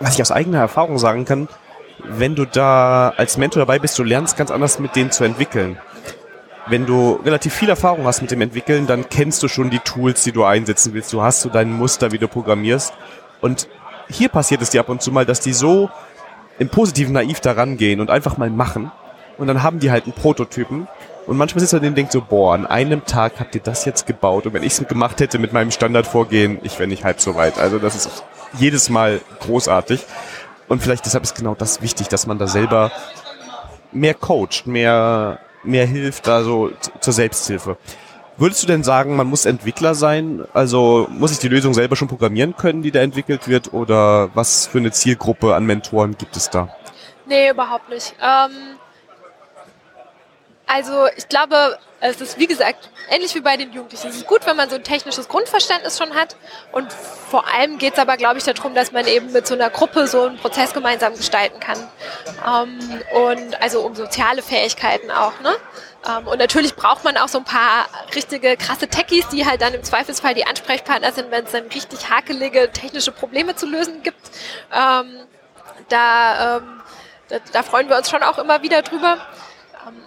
was 0.00 0.14
ich 0.14 0.22
aus 0.22 0.30
eigener 0.30 0.58
Erfahrung 0.58 0.98
sagen 0.98 1.24
kann, 1.24 1.48
wenn 2.04 2.34
du 2.34 2.44
da 2.44 3.10
als 3.16 3.36
Mentor 3.36 3.60
dabei 3.60 3.78
bist, 3.78 3.98
du 3.98 4.04
lernst 4.04 4.36
ganz 4.36 4.50
anders 4.50 4.78
mit 4.78 4.94
denen 4.96 5.10
zu 5.10 5.24
entwickeln. 5.24 5.78
Wenn 6.68 6.86
du 6.86 7.14
relativ 7.24 7.54
viel 7.54 7.68
Erfahrung 7.68 8.04
hast 8.04 8.20
mit 8.20 8.30
dem 8.30 8.40
Entwickeln, 8.40 8.86
dann 8.86 9.08
kennst 9.08 9.42
du 9.42 9.48
schon 9.48 9.70
die 9.70 9.78
Tools, 9.78 10.22
die 10.22 10.32
du 10.32 10.44
einsetzen 10.44 10.92
willst. 10.92 11.12
Du 11.12 11.22
hast 11.22 11.40
so 11.40 11.48
dein 11.48 11.72
Muster, 11.72 12.12
wie 12.12 12.18
du 12.18 12.28
programmierst. 12.28 12.92
Und 13.40 13.68
hier 14.08 14.28
passiert 14.28 14.62
es 14.62 14.70
dir 14.70 14.80
ab 14.80 14.88
und 14.88 15.02
zu 15.02 15.10
mal, 15.10 15.24
dass 15.24 15.40
die 15.40 15.54
so 15.54 15.90
im 16.58 16.68
Positiven 16.68 17.14
naiv 17.14 17.40
daran 17.40 17.78
gehen 17.78 18.00
und 18.00 18.10
einfach 18.10 18.36
mal 18.36 18.50
machen. 18.50 18.90
Und 19.38 19.46
dann 19.46 19.62
haben 19.62 19.80
die 19.80 19.90
halt 19.90 20.04
einen 20.04 20.12
Prototypen. 20.12 20.88
Und 21.26 21.36
manchmal 21.36 21.60
sitzt 21.60 21.72
man 21.72 21.84
und 21.84 21.94
denkt 21.94 22.12
so, 22.12 22.20
boah, 22.20 22.54
an 22.54 22.66
einem 22.66 23.04
Tag 23.04 23.34
habt 23.38 23.54
ihr 23.54 23.60
das 23.62 23.84
jetzt 23.84 24.06
gebaut. 24.06 24.46
Und 24.46 24.52
wenn 24.52 24.62
ich 24.62 24.78
es 24.78 24.86
gemacht 24.86 25.20
hätte 25.20 25.38
mit 25.38 25.52
meinem 25.52 25.70
Standardvorgehen, 25.70 26.58
ich 26.62 26.78
wäre 26.78 26.88
nicht 26.88 27.04
halb 27.04 27.20
so 27.20 27.34
weit. 27.34 27.58
Also 27.58 27.78
das 27.78 27.96
ist 27.96 28.24
jedes 28.58 28.88
Mal 28.90 29.20
großartig. 29.40 30.04
Und 30.68 30.82
vielleicht 30.82 31.06
deshalb 31.06 31.24
ist 31.24 31.34
genau 31.34 31.54
das 31.54 31.82
wichtig, 31.82 32.08
dass 32.08 32.26
man 32.26 32.38
da 32.38 32.46
selber 32.46 32.92
mehr 33.92 34.14
coacht, 34.14 34.66
mehr, 34.66 35.40
mehr 35.64 35.86
hilft, 35.86 36.28
also 36.28 36.70
zur 37.00 37.12
Selbsthilfe. 37.12 37.76
Würdest 38.36 38.62
du 38.62 38.68
denn 38.68 38.84
sagen, 38.84 39.16
man 39.16 39.26
muss 39.26 39.46
Entwickler 39.46 39.96
sein? 39.96 40.44
Also 40.52 41.08
muss 41.10 41.32
ich 41.32 41.38
die 41.38 41.48
Lösung 41.48 41.74
selber 41.74 41.96
schon 41.96 42.06
programmieren 42.06 42.54
können, 42.56 42.82
die 42.82 42.92
da 42.92 43.00
entwickelt 43.00 43.48
wird? 43.48 43.72
Oder 43.72 44.30
was 44.34 44.66
für 44.66 44.78
eine 44.78 44.92
Zielgruppe 44.92 45.56
an 45.56 45.66
Mentoren 45.66 46.16
gibt 46.16 46.36
es 46.36 46.48
da? 46.48 46.68
Nee, 47.26 47.50
überhaupt 47.50 47.88
nicht. 47.88 48.14
Ähm, 48.22 48.76
also 50.68 51.06
ich 51.16 51.28
glaube, 51.28 51.78
es 52.00 52.20
ist 52.20 52.38
wie 52.38 52.46
gesagt 52.46 52.90
ähnlich 53.10 53.34
wie 53.34 53.40
bei 53.40 53.56
den 53.56 53.72
Jugendlichen. 53.72 54.08
Es 54.08 54.16
ist 54.16 54.26
gut, 54.26 54.46
wenn 54.46 54.56
man 54.56 54.68
so 54.70 54.76
ein 54.76 54.84
technisches 54.84 55.28
Grundverständnis 55.28 55.98
schon 55.98 56.14
hat. 56.14 56.36
Und 56.72 56.92
vor 56.92 57.44
allem 57.48 57.78
geht 57.78 57.94
es 57.94 57.98
aber, 57.98 58.16
glaube 58.16 58.38
ich, 58.38 58.44
darum, 58.44 58.74
dass 58.74 58.92
man 58.92 59.06
eben 59.06 59.32
mit 59.32 59.46
so 59.46 59.54
einer 59.54 59.70
Gruppe 59.70 60.06
so 60.06 60.22
einen 60.22 60.36
Prozess 60.36 60.72
gemeinsam 60.72 61.16
gestalten 61.16 61.58
kann. 61.58 61.78
Ähm, 62.46 62.78
und 63.14 63.60
also 63.60 63.80
um 63.80 63.94
soziale 63.94 64.42
Fähigkeiten 64.42 65.10
auch. 65.10 65.40
Ne? 65.40 65.54
Ähm, 66.08 66.26
und 66.28 66.38
natürlich 66.38 66.74
braucht 66.76 67.04
man 67.04 67.16
auch 67.16 67.28
so 67.28 67.38
ein 67.38 67.44
paar 67.44 67.86
richtige 68.14 68.56
krasse 68.56 68.88
Techies, 68.88 69.26
die 69.28 69.46
halt 69.46 69.62
dann 69.62 69.74
im 69.74 69.82
Zweifelsfall 69.82 70.34
die 70.34 70.46
Ansprechpartner 70.46 71.12
sind, 71.12 71.30
wenn 71.30 71.44
es 71.44 71.52
dann 71.52 71.64
richtig 71.66 72.10
hakelige 72.10 72.70
technische 72.70 73.12
Probleme 73.12 73.56
zu 73.56 73.66
lösen 73.66 74.02
gibt. 74.02 74.30
Ähm, 74.72 75.26
da, 75.88 76.58
ähm, 76.58 76.82
da, 77.28 77.36
da 77.52 77.62
freuen 77.62 77.88
wir 77.88 77.96
uns 77.96 78.10
schon 78.10 78.22
auch 78.22 78.38
immer 78.38 78.62
wieder 78.62 78.82
drüber. 78.82 79.18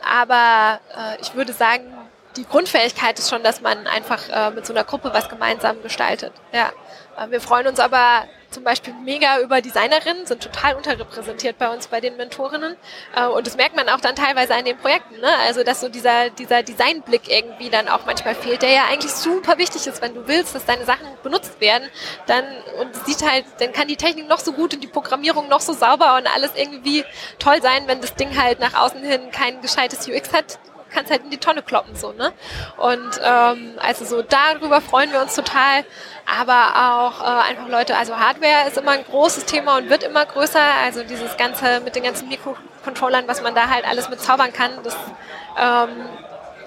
Aber 0.04 0.80
äh, 0.96 1.22
ich 1.22 1.36
würde 1.36 1.54
sagen, 1.54 1.94
die 2.38 2.46
Grundfähigkeit 2.46 3.20
ist 3.20 3.30
schon, 3.30 3.44
dass 3.44 3.62
man 3.62 3.88
einfach 3.88 4.30
äh, 4.30 4.52
mit 4.52 4.66
so 4.66 4.74
einer 4.74 4.84
Gruppe 4.84 5.12
was 5.14 5.30
gemeinsam 5.30 5.82
gestaltet. 5.82 6.34
Ja. 6.54 6.72
Äh, 7.18 7.30
wir 7.30 7.42
freuen 7.42 7.68
uns 7.68 7.80
aber 7.80 8.28
zum 8.52 8.64
Beispiel 8.66 8.94
mega 8.94 9.40
über 9.40 9.62
Designerinnen, 9.62 10.26
sind 10.26 10.44
total 10.44 10.76
unterrepräsentiert 10.76 11.58
bei 11.58 11.74
uns, 11.74 11.88
bei 11.88 12.02
den 12.02 12.18
Mentorinnen. 12.18 12.76
Äh, 13.16 13.26
und 13.28 13.48
das 13.48 13.56
merkt 13.56 13.76
man 13.76 13.88
auch 13.90 14.02
dann 14.02 14.16
teilweise 14.16 14.54
an 14.54 14.66
den 14.66 14.78
Projekten. 14.78 15.20
Ne? 15.20 15.30
Also, 15.48 15.64
dass 15.64 15.82
so 15.82 15.90
dieser, 15.90 16.30
dieser 16.30 16.62
Designblick 16.62 17.30
irgendwie 17.30 17.70
dann 17.70 17.88
auch 17.88 18.06
manchmal 18.06 18.36
fehlt, 18.36 18.62
der 18.62 18.72
ja 18.72 18.86
eigentlich 18.90 19.14
super 19.14 19.58
wichtig 19.58 19.88
ist, 19.88 20.02
wenn 20.02 20.14
du 20.14 20.28
willst, 20.28 20.54
dass 20.54 20.66
deine 20.66 20.86
Sachen 20.86 21.08
benutzt 21.24 21.62
werden. 21.62 21.88
Dann, 22.28 22.44
und 22.80 22.96
sieht 23.06 23.28
halt, 23.28 23.46
dann 23.60 23.72
kann 23.72 23.88
die 23.88 23.96
Technik 23.96 24.28
noch 24.28 24.40
so 24.40 24.52
gut 24.52 24.74
und 24.74 24.82
die 24.82 24.88
Programmierung 24.88 25.48
noch 25.48 25.62
so 25.62 25.74
sauber 25.74 26.18
und 26.18 26.28
alles 26.34 26.52
irgendwie 26.56 27.06
toll 27.40 27.62
sein, 27.62 27.88
wenn 27.88 28.02
das 28.02 28.16
Ding 28.16 28.38
halt 28.38 28.60
nach 28.60 28.74
außen 28.74 29.02
hin 29.02 29.32
kein 29.32 29.62
gescheites 29.62 30.08
UX 30.08 30.34
hat 30.34 30.60
kannst 30.94 31.12
halt 31.12 31.24
in 31.24 31.30
die 31.30 31.38
Tonne 31.38 31.62
kloppen 31.62 31.96
so 31.96 32.12
ne 32.14 32.34
und 32.78 33.22
ähm, 33.24 33.74
also 33.80 34.06
so 34.06 34.22
darüber 34.22 34.82
freuen 34.82 35.12
wir 35.12 35.22
uns 35.22 35.36
total 35.36 35.84
aber 36.26 36.72
auch 36.76 37.22
äh, 37.22 37.50
einfach 37.50 37.68
Leute, 37.68 37.98
also 37.98 38.18
Hardware 38.18 38.68
ist 38.68 38.78
immer 38.78 38.92
ein 38.92 39.04
großes 39.04 39.46
Thema 39.46 39.78
und 39.78 39.90
wird 39.90 40.04
immer 40.04 40.26
größer. 40.26 40.62
Also 40.84 41.04
dieses 41.04 41.36
Ganze 41.38 41.82
mit 41.82 41.96
den 41.96 42.04
ganzen 42.04 42.30
Mikrocontrollern, 42.30 43.28
was 43.28 43.42
man 43.42 43.56
da 43.56 43.70
halt 43.70 43.86
alles 43.86 44.10
mit 44.10 44.22
zaubern 44.22 44.54
kann, 44.54 44.72
das 44.84 44.96
ähm, 45.60 45.90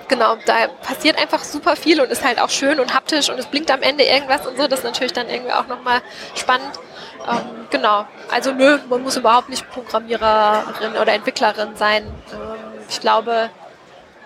genau, 0.09 0.37
da 0.45 0.69
passiert 0.83 1.19
einfach 1.19 1.43
super 1.43 1.77
viel 1.77 2.01
und 2.01 2.11
ist 2.11 2.25
halt 2.25 2.41
auch 2.41 2.51
schön 2.51 2.79
und 2.79 2.95
haptisch 2.95 3.31
und 3.31 3.39
es 3.39 3.47
blinkt 3.47 3.71
am 3.71 3.83
Ende 3.83 4.05
irgendwas 4.05 4.47
und 4.47 4.59
so. 4.59 4.67
Das 4.67 4.81
ist 4.81 4.85
natürlich 4.85 5.13
dann 5.13 5.29
irgendwie 5.29 5.53
auch 5.53 5.67
nochmal 5.67 6.03
spannend. 6.35 6.79
Ähm, 7.27 7.67
genau, 7.71 8.07
also 8.31 8.53
nö, 8.53 8.79
man 8.91 9.03
muss 9.03 9.17
überhaupt 9.17 9.49
nicht 9.49 9.71
Programmiererin 9.71 10.97
oder 11.01 11.15
Entwicklerin 11.15 11.75
sein. 11.77 12.05
Ähm, 12.33 12.85
ich 12.89 13.01
glaube, 13.01 13.49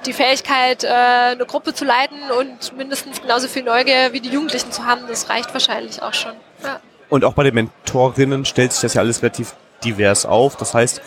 die 0.07 0.13
Fähigkeit, 0.13 0.85
äh, 0.85 0.89
eine 0.89 1.47
Gruppe 1.47 1.75
zu 1.75 1.85
leiten 1.85 2.19
und 2.39 2.77
mindestens 2.77 3.21
genauso 3.21 3.49
viel 3.49 3.63
Neugier 3.63 4.13
wie 4.13 4.21
die 4.21 4.31
Jugendlichen 4.31 4.73
zu 4.73 4.87
haben, 4.87 5.03
das 5.09 5.29
reicht 5.29 5.53
wahrscheinlich 5.53 6.03
auch 6.03 6.15
schon. 6.15 6.33
Ja. 6.63 6.81
Und 7.09 7.25
auch 7.25 7.33
bei 7.33 7.45
den 7.45 7.55
Mentorinnen 7.55 8.45
stellt 8.45 8.73
sich 8.73 8.83
das 8.83 8.95
ja 8.95 9.01
alles 9.01 9.23
relativ 9.23 9.55
divers 9.85 10.27
auf. 10.27 10.57
Das 10.57 10.75
heißt, 10.75 11.01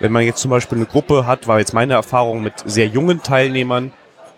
wenn 0.00 0.12
man 0.12 0.22
jetzt 0.22 0.40
zum 0.40 0.50
Beispiel 0.50 0.78
eine 0.78 0.86
Gruppe 0.86 1.26
hat, 1.26 1.46
war 1.46 1.58
jetzt 1.58 1.72
meine 1.72 1.94
Erfahrung 1.94 2.42
mit 2.42 2.54
sehr 2.64 2.86
jungen 2.86 3.22
Teilnehmern, 3.22 3.92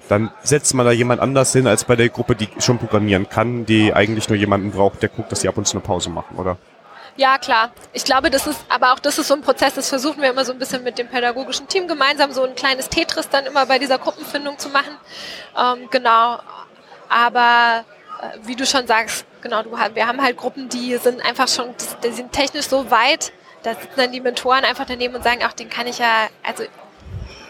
dann 0.09 0.31
setzt 0.43 0.75
man 0.75 0.87
da 0.87 0.93
jemand 0.93 1.21
anders 1.21 1.53
hin 1.53 1.67
als 1.67 1.85
bei 1.85 1.97
der 1.97 2.09
Gruppe, 2.09 2.37
die 2.37 2.49
schon 2.59 2.79
programmieren 2.79 3.29
kann, 3.29 3.67
die 3.67 3.93
eigentlich 3.93 4.29
nur 4.29 4.39
jemanden 4.39 4.71
braucht, 4.71 5.03
der 5.03 5.09
guckt, 5.09 5.33
dass 5.33 5.41
sie 5.41 5.49
ab 5.49 5.57
und 5.57 5.67
zu 5.67 5.77
eine 5.77 5.85
Pause 5.85 6.11
machen, 6.11 6.37
oder? 6.37 6.59
Ja, 7.17 7.39
klar. 7.39 7.71
Ich 7.95 8.05
glaube, 8.05 8.31
das 8.31 8.47
ist, 8.47 8.61
aber 8.69 8.93
auch 8.93 8.99
das 8.99 9.19
ist 9.19 9.29
so 9.29 9.35
ein 9.35 9.41
Prozess, 9.41 9.75
das 9.75 9.89
versuchen 9.89 10.21
wir 10.21 10.31
immer 10.31 10.45
so 10.45 10.53
ein 10.53 10.59
bisschen 10.59 10.83
mit 10.83 10.99
dem 10.99 11.09
pädagogischen 11.09 11.67
Team 11.67 11.89
gemeinsam, 11.89 12.33
so 12.33 12.45
ein 12.45 12.55
kleines 12.55 12.91
Tetris 12.91 13.31
dann 13.31 13.47
immer 13.47 13.65
bei 13.67 13.79
dieser 13.79 13.99
Gruppenfindung 13.99 14.59
zu 14.59 14.69
machen. 14.69 14.97
Ähm, 15.57 15.89
genau. 15.91 16.39
Aber 17.09 17.85
äh, 18.21 18.39
wie 18.47 18.55
du 18.55 18.67
schon 18.67 18.87
sagst, 18.87 19.25
genau, 19.41 19.63
du, 19.63 19.71
wir 19.73 20.07
haben 20.07 20.21
halt 20.21 20.37
Gruppen, 20.37 20.69
die 20.69 20.97
sind 20.99 21.25
einfach 21.25 21.49
schon, 21.49 21.75
die 22.05 22.13
sind 22.13 22.33
technisch 22.33 22.67
so 22.67 22.91
weit, 22.91 23.33
da 23.63 23.75
sitzen 23.75 23.97
dann 23.97 24.13
die 24.13 24.21
Mentoren 24.21 24.65
einfach 24.65 24.85
daneben 24.87 25.15
und 25.15 25.25
sagen, 25.25 25.41
ach, 25.43 25.55
den 25.55 25.71
kann 25.71 25.87
ich 25.87 25.99
ja, 25.99 26.29
also 26.43 26.65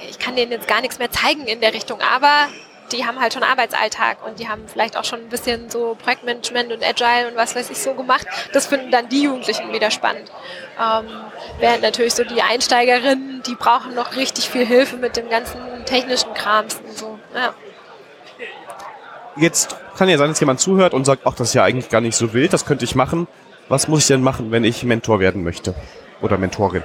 ich 0.09 0.19
kann 0.21 0.37
denen 0.37 0.53
jetzt 0.53 0.69
gar 0.69 0.81
nichts 0.81 0.99
mehr 1.01 1.11
zeigen 1.11 1.47
in 1.47 1.61
der 1.61 1.75
Richtung, 1.75 2.01
aber 2.01 2.49
die 2.93 3.05
haben 3.05 3.20
halt 3.20 3.32
schon 3.32 3.43
Arbeitsalltag 3.43 4.24
und 4.26 4.39
die 4.39 4.49
haben 4.49 4.62
vielleicht 4.66 4.97
auch 4.97 5.05
schon 5.05 5.20
ein 5.20 5.28
bisschen 5.28 5.70
so 5.70 5.97
Projektmanagement 6.03 6.72
und 6.72 6.84
Agile 6.84 7.28
und 7.28 7.37
was 7.37 7.55
weiß 7.55 7.70
ich 7.70 7.78
so 7.78 7.95
gemacht. 7.95 8.26
Das 8.53 8.66
finden 8.66 8.91
dann 8.91 9.09
die 9.09 9.22
Jugendlichen 9.22 9.72
wieder 9.72 9.91
spannend. 9.91 10.30
Ähm, 10.80 11.07
während 11.59 11.82
natürlich 11.82 12.14
so 12.14 12.24
die 12.24 12.43
Einsteigerinnen, 12.43 13.43
die 13.47 13.55
brauchen 13.55 13.95
noch 13.95 14.16
richtig 14.16 14.49
viel 14.49 14.66
Hilfe 14.66 14.97
mit 14.97 15.16
dem 15.16 15.28
ganzen 15.28 15.61
technischen 15.84 16.32
Krams 16.34 16.80
und 16.84 16.97
so. 16.97 17.18
Ja. 17.34 17.55
Jetzt 19.37 19.76
kann 19.97 20.09
ja 20.09 20.16
sein, 20.18 20.28
dass 20.28 20.41
jemand 20.41 20.61
zuhört 20.61 20.95
und 20.95 21.05
sagt, 21.05 21.22
ach, 21.26 21.34
das 21.34 21.49
ist 21.49 21.55
ja 21.55 21.64
eigentlich 21.64 21.91
gar 21.91 22.01
nicht 22.01 22.16
so 22.16 22.32
wild, 22.32 22.53
das 22.53 22.64
könnte 22.64 22.84
ich 22.84 22.95
machen. 22.95 23.26
Was 23.68 23.89
muss 23.89 24.01
ich 24.01 24.07
denn 24.07 24.22
machen, 24.22 24.51
wenn 24.51 24.64
ich 24.64 24.84
Mentor 24.84 25.20
werden 25.20 25.43
möchte? 25.43 25.74
Oder 26.22 26.39
Mentorin? 26.39 26.82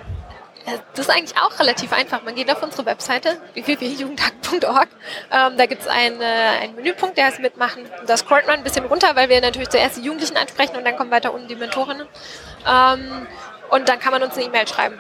Das 0.94 1.08
ist 1.08 1.10
eigentlich 1.10 1.38
auch 1.38 1.60
relativ 1.60 1.94
einfach. 1.94 2.24
Man 2.24 2.36
geht 2.36 2.52
auf 2.52 2.62
unsere 2.62 2.86
Webseite 2.86 3.42
www.jugendtag.org. 3.54 4.88
Ähm, 5.32 5.58
da 5.58 5.66
gibt 5.66 5.82
es 5.82 5.88
einen, 5.88 6.22
äh, 6.22 6.26
einen 6.26 6.76
Menüpunkt, 6.76 7.18
der 7.18 7.26
heißt 7.26 7.40
Mitmachen. 7.40 7.84
Da 8.06 8.18
scrollt 8.18 8.48
man 8.48 8.58
ein 8.58 8.64
bisschen 8.64 8.86
runter, 8.86 9.16
weil 9.16 9.30
wir 9.30 9.42
natürlich 9.42 9.70
zuerst 9.70 9.98
die 9.98 10.02
Jugendlichen 10.02 10.38
ansprechen 10.38 10.76
und 10.76 10.86
dann 10.86 10.96
kommen 10.96 11.12
weiter 11.12 11.34
unten 11.34 11.48
die 11.48 11.56
Mentorinnen. 11.56 12.08
Ähm, 12.68 13.28
und 13.70 13.90
dann 13.90 14.00
kann 14.00 14.12
man 14.12 14.24
uns 14.24 14.36
eine 14.36 14.46
E-Mail 14.46 14.68
schreiben. 14.68 15.00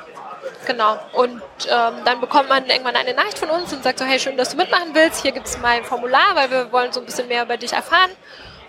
Genau. 0.66 1.00
Und 1.14 1.42
ähm, 1.68 1.94
dann 2.06 2.22
bekommt 2.22 2.50
man 2.50 2.66
irgendwann 2.68 2.96
eine 2.96 3.14
Nachricht 3.14 3.40
von 3.40 3.50
uns 3.50 3.74
und 3.74 3.84
sagt 3.84 4.00
so, 4.00 4.06
hey, 4.06 4.20
schön, 4.20 4.38
dass 4.38 4.50
du 4.50 4.58
mitmachen 4.58 4.94
willst. 4.94 5.22
Hier 5.22 5.32
gibt 5.32 5.48
es 5.48 5.58
mein 5.58 5.84
Formular, 5.84 6.36
weil 6.36 6.52
wir 6.52 6.72
wollen 6.72 6.92
so 6.92 7.00
ein 7.00 7.06
bisschen 7.06 7.28
mehr 7.28 7.44
über 7.44 7.58
dich 7.58 7.74
erfahren. 7.74 8.12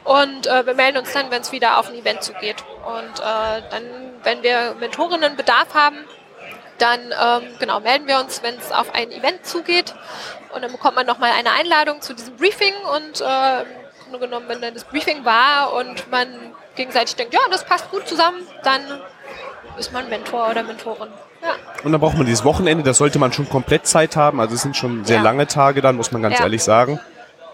Und 0.05 0.47
äh, 0.47 0.67
wir 0.67 0.75
melden 0.75 0.99
uns 0.99 1.13
dann, 1.13 1.31
wenn 1.31 1.43
es 1.43 1.53
wieder 1.53 1.79
auf 1.79 1.89
ein 1.89 1.95
Event 1.95 2.23
zugeht. 2.23 2.57
Und 2.85 3.21
äh, 3.21 3.63
dann, 3.71 3.85
wenn 4.23 4.43
wir 4.43 4.75
Mentorinnen 4.81 5.37
Bedarf 5.37 5.75
haben, 5.75 5.99
dann 6.79 7.01
ähm, 7.01 7.49
genau 7.59 7.81
melden 7.81 8.07
wir 8.07 8.19
uns, 8.19 8.43
wenn 8.43 8.57
es 8.57 8.73
auf 8.73 8.95
ein 8.95 9.11
Event 9.11 9.47
zugeht. 9.47 9.95
Und 10.55 10.63
dann 10.63 10.73
bekommt 10.73 10.97
man 10.97 11.07
nochmal 11.07 11.33
eine 11.33 11.53
Einladung 11.53 12.01
zu 12.01 12.15
diesem 12.15 12.37
Briefing. 12.37 12.75
Und 12.95 13.21
äh, 13.21 13.65
Grunde 14.13 14.27
genommen, 14.27 14.47
wenn 14.49 14.61
dann 14.61 14.75
das 14.75 14.85
Briefing 14.85 15.25
war 15.25 15.73
und 15.75 16.11
man 16.11 16.29
gegenseitig 16.77 17.17
denkt, 17.17 17.33
ja, 17.33 17.41
das 17.51 17.65
passt 17.65 17.91
gut 17.91 18.07
zusammen, 18.07 18.39
dann 18.63 18.83
ist 19.79 19.93
man 19.93 20.09
Mentor 20.11 20.51
oder 20.51 20.63
Mentorin. 20.63 21.09
Ja. 21.43 21.55
Und 21.83 21.93
dann 21.93 22.01
braucht 22.01 22.17
man 22.17 22.27
dieses 22.27 22.45
Wochenende, 22.45 22.85
das 22.85 22.99
sollte 22.99 23.19
man 23.19 23.33
schon 23.33 23.49
komplett 23.49 23.87
Zeit 23.87 24.17
haben. 24.17 24.39
Also 24.39 24.55
es 24.55 24.63
sind 24.63 24.77
schon 24.77 25.05
sehr 25.05 25.17
ja. 25.17 25.23
lange 25.23 25.47
Tage 25.47 25.81
dann, 25.81 25.97
muss 25.97 26.13
man 26.13 26.23
ganz 26.23 26.39
ja. 26.39 26.45
ehrlich 26.45 26.63
sagen. 26.63 27.01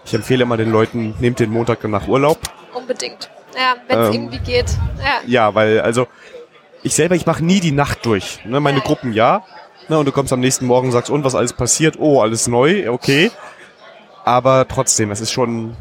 Ich 0.05 0.13
empfehle 0.13 0.43
immer 0.43 0.57
den 0.57 0.71
Leuten, 0.71 1.15
nehmt 1.19 1.39
den 1.39 1.49
Montag 1.49 1.81
dann 1.81 1.91
nach 1.91 2.07
Urlaub. 2.07 2.39
Unbedingt. 2.73 3.29
Ja, 3.55 3.75
wenn 3.87 3.99
es 3.99 4.07
ähm, 4.07 4.13
irgendwie 4.13 4.39
geht. 4.39 4.67
Ja. 4.99 5.21
ja, 5.25 5.55
weil 5.55 5.79
also 5.81 6.07
ich 6.83 6.93
selber, 6.93 7.15
ich 7.15 7.25
mache 7.25 7.43
nie 7.43 7.59
die 7.59 7.71
Nacht 7.71 8.05
durch. 8.05 8.43
Ne? 8.45 8.59
Meine 8.59 8.81
Gruppen 8.81 9.13
ja. 9.13 9.43
Ne? 9.87 9.97
Und 9.97 10.05
du 10.05 10.11
kommst 10.11 10.31
am 10.31 10.39
nächsten 10.39 10.65
Morgen 10.65 10.91
sagst, 10.91 11.09
und 11.09 11.23
was 11.23 11.35
alles 11.35 11.53
passiert? 11.53 11.97
Oh, 11.99 12.21
alles 12.21 12.47
neu, 12.47 12.89
okay. 12.89 13.31
Aber 14.23 14.67
trotzdem, 14.67 15.11
es 15.11 15.21
ist 15.21 15.31
schon 15.31 15.75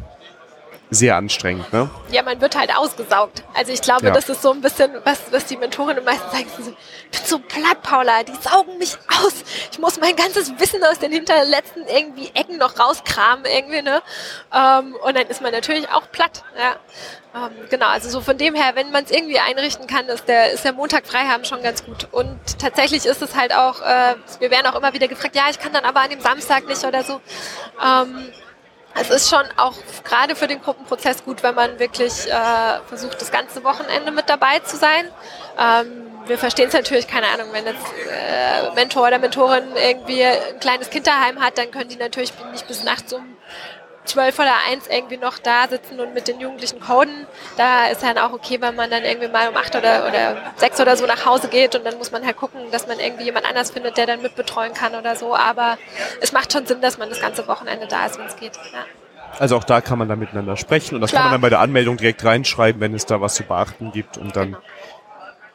sehr 0.91 1.17
anstrengend, 1.17 1.71
ne? 1.73 1.91
Ja, 2.11 2.23
man 2.23 2.41
wird 2.41 2.57
halt 2.57 2.75
ausgesaugt. 2.75 3.43
Also 3.55 3.73
ich 3.73 3.83
glaube, 3.83 4.07
ja. 4.07 4.13
das 4.13 4.29
ist 4.29 4.41
so 4.41 4.53
ein 4.53 4.61
bisschen, 4.61 4.91
was, 5.05 5.21
was 5.31 5.45
die 5.45 5.57
Mentorinnen 5.57 6.03
meistens 6.03 6.33
sagen, 6.33 6.47
so, 6.57 6.73
ich 7.11 7.19
bin 7.19 7.27
so 7.27 7.39
platt, 7.39 7.83
Paula, 7.83 8.23
die 8.23 8.33
saugen 8.41 8.79
mich 8.79 8.97
aus. 9.23 9.35
Ich 9.71 9.79
muss 9.79 10.01
mein 10.01 10.17
ganzes 10.17 10.59
Wissen 10.59 10.83
aus 10.85 10.99
den 10.99 11.13
hinterletzten 11.13 11.87
irgendwie 11.87 12.31
Ecken 12.35 12.57
noch 12.57 12.79
rauskramen, 12.79 13.45
irgendwie, 13.45 13.83
ne? 13.83 14.03
Ähm, 14.55 14.97
und 15.05 15.17
dann 15.17 15.27
ist 15.27 15.43
man 15.43 15.53
natürlich 15.53 15.89
auch 15.91 16.11
platt, 16.11 16.43
ja. 16.57 16.77
Ähm, 17.35 17.51
genau, 17.69 17.89
also 17.89 18.09
so 18.09 18.23
von 18.23 18.39
dem 18.39 18.55
her, 18.55 18.73
wenn 18.75 18.91
man 18.91 19.05
es 19.05 19.11
irgendwie 19.11 19.39
einrichten 19.39 19.87
kann, 19.87 20.07
ist 20.07 20.27
der, 20.27 20.53
ist 20.53 20.65
der 20.65 20.73
Montag 20.73 21.07
frei 21.07 21.27
haben 21.27 21.45
schon 21.45 21.63
ganz 21.63 21.85
gut. 21.85 22.09
Und 22.13 22.39
tatsächlich 22.59 23.05
ist 23.05 23.21
es 23.21 23.37
halt 23.37 23.55
auch, 23.55 23.83
äh, 23.83 24.15
wir 24.39 24.51
werden 24.51 24.67
auch 24.67 24.75
immer 24.75 24.95
wieder 24.95 25.09
gefragt, 25.09 25.37
ja, 25.37 25.45
ich 25.51 25.59
kann 25.59 25.73
dann 25.75 25.85
aber 25.85 26.01
an 26.01 26.11
dem 26.11 26.21
Samstag 26.21 26.67
nicht 26.67 26.83
oder 26.85 27.05
so. 27.05 27.21
Ähm, 27.85 28.33
es 28.95 29.11
ist 29.11 29.31
schon 29.31 29.45
auch 29.57 29.75
gerade 30.05 30.35
für 30.35 30.47
den 30.47 30.61
Gruppenprozess 30.61 31.25
gut, 31.25 31.43
wenn 31.43 31.55
man 31.55 31.79
wirklich 31.79 32.27
äh, 32.27 32.81
versucht, 32.87 33.21
das 33.21 33.31
ganze 33.31 33.63
Wochenende 33.65 34.11
mit 34.11 34.29
dabei 34.29 34.59
zu 34.61 34.77
sein. 34.77 35.09
Ähm, 35.59 36.07
wir 36.27 36.39
verstehen 36.39 36.69
es 36.69 36.75
natürlich, 36.75 37.07
keine 37.07 37.29
Ahnung, 37.29 37.49
wenn 37.53 37.65
jetzt 37.65 37.87
äh, 38.11 38.75
Mentor 38.75 39.07
oder 39.07 39.19
Mentorin 39.19 39.65
irgendwie 39.77 40.25
ein 40.25 40.61
kleines 40.61 40.91
Kind 40.91 41.07
daheim 41.07 41.41
hat, 41.41 41.59
dann 41.59 41.71
können 41.71 41.89
die 41.89 41.97
natürlich 41.97 42.33
nicht 42.53 42.67
bis 42.67 42.83
nachts 42.85 43.13
um 43.13 43.37
zwölf 44.09 44.39
oder 44.39 44.53
eins 44.69 44.87
irgendwie 44.89 45.17
noch 45.17 45.39
da 45.39 45.69
sitzen 45.69 46.01
und 46.01 46.15
mit 46.15 46.29
den 46.29 46.41
Jugendlichen 46.41 46.81
coden. 46.81 47.27
Da 47.57 47.87
ist 47.87 48.03
dann 48.03 48.19
auch 48.19 48.33
okay, 48.33 48.61
wenn 48.61 48.75
man 48.75 48.91
dann 48.91 49.05
irgendwie 49.05 49.29
mal 49.29 49.49
um 49.49 49.57
acht 49.57 49.75
oder, 49.77 50.07
oder 50.07 50.37
sechs 50.57 50.81
oder 50.81 50.97
so 50.97 51.07
nach 51.07 51.25
Hause 51.27 51.49
geht 51.49 51.75
und 51.75 51.85
dann 51.85 51.99
muss 51.99 52.11
man 52.11 52.25
halt 52.25 52.37
gucken, 52.37 52.61
dass 52.71 52.87
man 52.87 52.99
irgendwie 52.99 53.25
jemand 53.25 53.47
anders 53.47 53.71
findet, 53.71 53.97
der 53.97 54.07
dann 54.07 54.23
mitbetreuen 54.23 54.75
kann 54.75 54.95
oder 54.95 55.17
so. 55.17 55.35
Aber 55.37 55.79
es 56.21 56.33
macht 56.33 56.53
schon 56.53 56.67
Sinn, 56.67 56.81
dass 56.81 56.99
man 56.99 57.09
das 57.09 57.21
ganze 57.21 57.47
Wochenende 57.47 57.87
da 57.87 58.07
ist, 58.07 58.19
wenn 58.19 58.27
es 58.27 58.37
geht. 58.37 58.57
Ja. 58.73 58.85
Also 59.39 59.57
auch 59.57 59.65
da 59.65 59.81
kann 59.81 59.99
man 59.99 60.09
dann 60.09 60.19
miteinander 60.19 60.57
sprechen 60.57 60.95
und 60.95 61.01
das 61.01 61.11
Klar. 61.11 61.23
kann 61.23 61.31
man 61.31 61.35
dann 61.35 61.43
bei 61.43 61.51
der 61.51 61.61
Anmeldung 61.61 61.97
direkt 61.97 62.25
reinschreiben, 62.25 62.81
wenn 62.81 62.95
es 62.95 63.07
da 63.07 63.21
was 63.21 63.35
zu 63.35 63.45
beachten 63.45 63.93
gibt 63.93 64.17
und 64.19 64.35
dann. 64.35 64.53
Genau. 64.53 64.59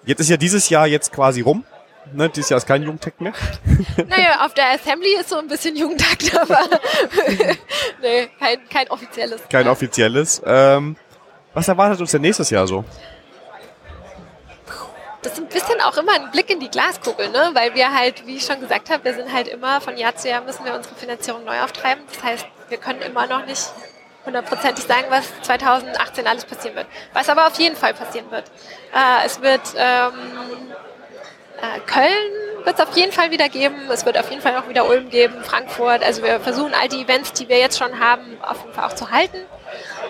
Jetzt 0.05 0.19
ist 0.19 0.29
ja 0.29 0.37
dieses 0.37 0.69
Jahr 0.69 0.85
jetzt 0.85 1.11
quasi 1.11 1.41
rum. 1.41 1.65
Ne, 2.11 2.29
dieses 2.29 2.49
Jahr 2.49 2.57
ist 2.57 2.67
kein 2.67 2.83
Jugendtag 2.83 3.19
mehr. 3.21 3.33
Naja, 4.07 4.45
auf 4.45 4.53
der 4.53 4.71
Assembly 4.71 5.15
ist 5.19 5.29
so 5.29 5.37
ein 5.37 5.47
bisschen 5.47 5.75
Jugendtag, 5.75 6.17
aber 6.41 6.59
nee, 8.01 8.29
kein, 8.39 8.67
kein 8.69 8.89
offizielles. 8.89 9.41
Kein 9.49 9.67
offizielles. 9.67 10.41
Ähm, 10.45 10.95
was 11.53 11.67
erwartet 11.67 12.01
uns 12.01 12.11
denn 12.11 12.21
nächstes 12.21 12.49
Jahr 12.49 12.67
so? 12.67 12.83
Das 15.21 15.33
ist 15.33 15.39
ein 15.39 15.47
bisschen 15.47 15.79
auch 15.79 15.95
immer 15.97 16.13
ein 16.13 16.31
Blick 16.31 16.49
in 16.49 16.59
die 16.59 16.69
Glaskugel, 16.69 17.29
ne? 17.29 17.51
weil 17.53 17.73
wir 17.75 17.93
halt, 17.93 18.27
wie 18.27 18.35
ich 18.35 18.45
schon 18.45 18.59
gesagt 18.59 18.89
habe, 18.89 19.05
wir 19.05 19.13
sind 19.13 19.31
halt 19.31 19.47
immer 19.47 19.79
von 19.79 19.95
Jahr 19.97 20.15
zu 20.15 20.27
Jahr 20.27 20.41
müssen 20.41 20.65
wir 20.65 20.75
unsere 20.75 20.95
Finanzierung 20.95 21.45
neu 21.45 21.61
auftreiben. 21.61 22.03
Das 22.13 22.23
heißt, 22.23 22.45
wir 22.67 22.77
können 22.77 23.01
immer 23.01 23.25
noch 23.27 23.45
nicht 23.45 23.71
hundertprozentig 24.25 24.85
sagen, 24.85 25.05
was 25.09 25.25
2018 25.43 26.27
alles 26.27 26.45
passieren 26.45 26.75
wird. 26.75 26.87
Was 27.13 27.29
aber 27.29 27.47
auf 27.47 27.57
jeden 27.57 27.75
Fall 27.75 27.93
passieren 27.93 28.29
wird. 28.31 28.45
Äh, 28.93 29.25
es 29.25 29.41
wird 29.41 29.61
ähm, 29.77 30.11
äh, 30.11 30.92
Köln 31.85 32.65
wird 32.65 32.79
es 32.79 32.85
auf 32.85 32.95
jeden 32.95 33.11
Fall 33.11 33.31
wieder 33.31 33.49
geben. 33.49 33.75
Es 33.89 34.05
wird 34.05 34.17
auf 34.17 34.29
jeden 34.29 34.41
Fall 34.41 34.55
auch 34.57 34.67
wieder 34.67 34.87
Ulm 34.87 35.09
geben, 35.09 35.43
Frankfurt. 35.43 36.03
Also 36.03 36.23
wir 36.23 36.39
versuchen 36.39 36.73
all 36.73 36.87
die 36.87 37.01
Events, 37.01 37.33
die 37.33 37.49
wir 37.49 37.59
jetzt 37.59 37.77
schon 37.77 37.99
haben, 37.99 38.37
auf 38.41 38.61
jeden 38.61 38.73
Fall 38.73 38.85
auch 38.85 38.95
zu 38.95 39.11
halten. 39.11 39.37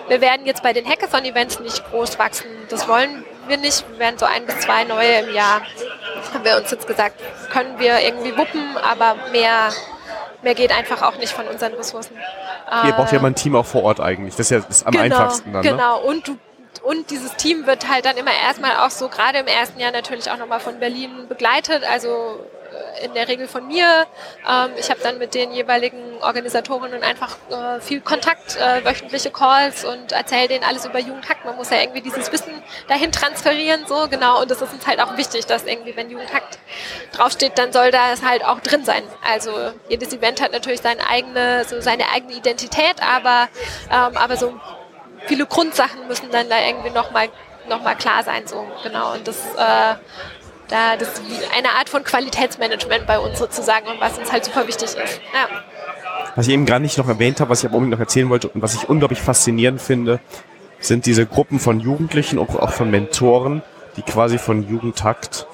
Wir 0.08 0.20
werden 0.20 0.46
jetzt 0.46 0.62
bei 0.62 0.72
den 0.72 0.86
Hackathon-Events 0.86 1.60
nicht 1.60 1.88
groß 1.90 2.18
wachsen. 2.18 2.46
Das 2.68 2.88
wollen 2.88 3.24
wir 3.48 3.56
nicht. 3.56 3.84
Wir 3.92 3.98
werden 3.98 4.18
so 4.18 4.26
ein 4.26 4.46
bis 4.46 4.60
zwei 4.60 4.84
neue 4.84 5.20
im 5.20 5.34
Jahr, 5.34 5.62
haben 6.32 6.44
wir 6.44 6.56
uns 6.56 6.70
jetzt 6.70 6.86
gesagt, 6.86 7.20
können 7.50 7.78
wir 7.78 8.00
irgendwie 8.00 8.36
wuppen, 8.36 8.76
aber 8.76 9.16
mehr, 9.32 9.70
mehr 10.42 10.54
geht 10.54 10.76
einfach 10.76 11.02
auch 11.02 11.16
nicht 11.16 11.32
von 11.32 11.46
unseren 11.46 11.74
Ressourcen. 11.74 12.16
Ihr 12.86 12.92
braucht 12.92 13.12
ja 13.12 13.20
mal 13.20 13.28
ein 13.28 13.34
Team 13.34 13.56
auch 13.56 13.66
vor 13.66 13.82
Ort 13.84 14.00
eigentlich. 14.00 14.36
Das 14.36 14.46
ist 14.46 14.50
ja 14.50 14.58
das 14.58 14.78
ist 14.78 14.86
am 14.86 14.92
genau, 14.92 15.04
einfachsten 15.04 15.52
dann. 15.52 15.62
Ne? 15.62 15.70
Genau, 15.70 16.00
ne? 16.00 16.06
und 16.06 16.28
du 16.28 16.38
und 16.84 17.10
dieses 17.10 17.34
Team 17.36 17.66
wird 17.66 17.88
halt 17.88 18.04
dann 18.04 18.16
immer 18.16 18.32
erstmal 18.32 18.76
auch 18.76 18.90
so, 18.90 19.08
gerade 19.08 19.38
im 19.38 19.46
ersten 19.46 19.80
Jahr 19.80 19.90
natürlich 19.90 20.30
auch 20.30 20.36
nochmal 20.36 20.60
von 20.60 20.78
Berlin 20.78 21.26
begleitet, 21.28 21.82
also 21.82 22.46
äh, 23.00 23.06
in 23.06 23.14
der 23.14 23.26
Regel 23.26 23.48
von 23.48 23.66
mir. 23.66 24.06
Ähm, 24.46 24.70
ich 24.76 24.90
habe 24.90 25.00
dann 25.02 25.16
mit 25.16 25.34
den 25.34 25.52
jeweiligen 25.52 26.22
Organisatorinnen 26.22 27.02
einfach 27.02 27.36
äh, 27.50 27.80
viel 27.80 28.02
Kontakt, 28.02 28.56
äh, 28.56 28.84
wöchentliche 28.84 29.30
Calls 29.30 29.84
und 29.86 30.12
erzähle 30.12 30.48
denen 30.48 30.64
alles 30.64 30.84
über 30.84 30.98
Jugendhakt. 30.98 31.46
Man 31.46 31.56
muss 31.56 31.70
ja 31.70 31.80
irgendwie 31.80 32.02
dieses 32.02 32.30
Wissen 32.30 32.62
dahin 32.86 33.10
transferieren, 33.12 33.86
so 33.86 34.06
genau. 34.10 34.42
Und 34.42 34.50
das 34.50 34.60
ist 34.60 34.72
uns 34.74 34.86
halt 34.86 35.00
auch 35.00 35.16
wichtig, 35.16 35.46
dass 35.46 35.64
irgendwie, 35.64 35.96
wenn 35.96 36.10
Jugendhakt 36.10 36.58
draufsteht, 37.12 37.52
dann 37.56 37.72
soll 37.72 37.92
das 37.92 38.22
halt 38.22 38.44
auch 38.44 38.60
drin 38.60 38.84
sein. 38.84 39.04
Also 39.26 39.72
jedes 39.88 40.12
Event 40.12 40.42
hat 40.42 40.52
natürlich 40.52 40.82
seine 40.82 41.08
eigene, 41.08 41.64
so 41.64 41.80
seine 41.80 42.10
eigene 42.10 42.34
Identität, 42.34 42.96
aber, 43.02 43.48
ähm, 43.90 44.18
aber 44.18 44.36
so 44.36 44.60
viele 45.26 45.46
Grundsachen 45.46 46.06
müssen 46.08 46.30
dann 46.30 46.48
da 46.48 46.56
irgendwie 46.66 46.90
nochmal 46.90 47.28
noch 47.68 47.82
mal 47.82 47.94
klar 47.94 48.22
sein, 48.22 48.46
so 48.46 48.66
genau. 48.82 49.14
Und 49.14 49.26
das, 49.26 49.38
äh, 49.38 49.94
da, 50.68 50.96
das 50.98 51.08
ist 51.08 51.22
eine 51.56 51.70
Art 51.70 51.88
von 51.88 52.04
Qualitätsmanagement 52.04 53.06
bei 53.06 53.18
uns 53.18 53.38
sozusagen 53.38 53.86
und 53.86 54.00
was 54.00 54.18
uns 54.18 54.32
halt 54.32 54.44
super 54.44 54.66
wichtig 54.66 54.84
ist. 54.84 54.98
Ja. 54.98 55.48
Was 56.36 56.46
ich 56.46 56.52
eben 56.52 56.66
gerade 56.66 56.82
nicht 56.82 56.98
noch 56.98 57.08
erwähnt 57.08 57.40
habe, 57.40 57.50
was 57.50 57.60
ich 57.60 57.66
aber 57.66 57.76
unbedingt 57.76 57.98
noch 57.98 58.04
erzählen 58.04 58.28
wollte 58.28 58.48
und 58.48 58.62
was 58.62 58.74
ich 58.74 58.88
unglaublich 58.88 59.20
faszinierend 59.20 59.80
finde, 59.80 60.20
sind 60.80 61.06
diese 61.06 61.26
Gruppen 61.26 61.60
von 61.60 61.80
Jugendlichen 61.80 62.38
und 62.38 62.50
auch 62.50 62.72
von 62.72 62.90
Mentoren, 62.90 63.62
die 63.96 64.02
quasi 64.02 64.38
von 64.38 64.68
Jugendtakt 64.68 65.46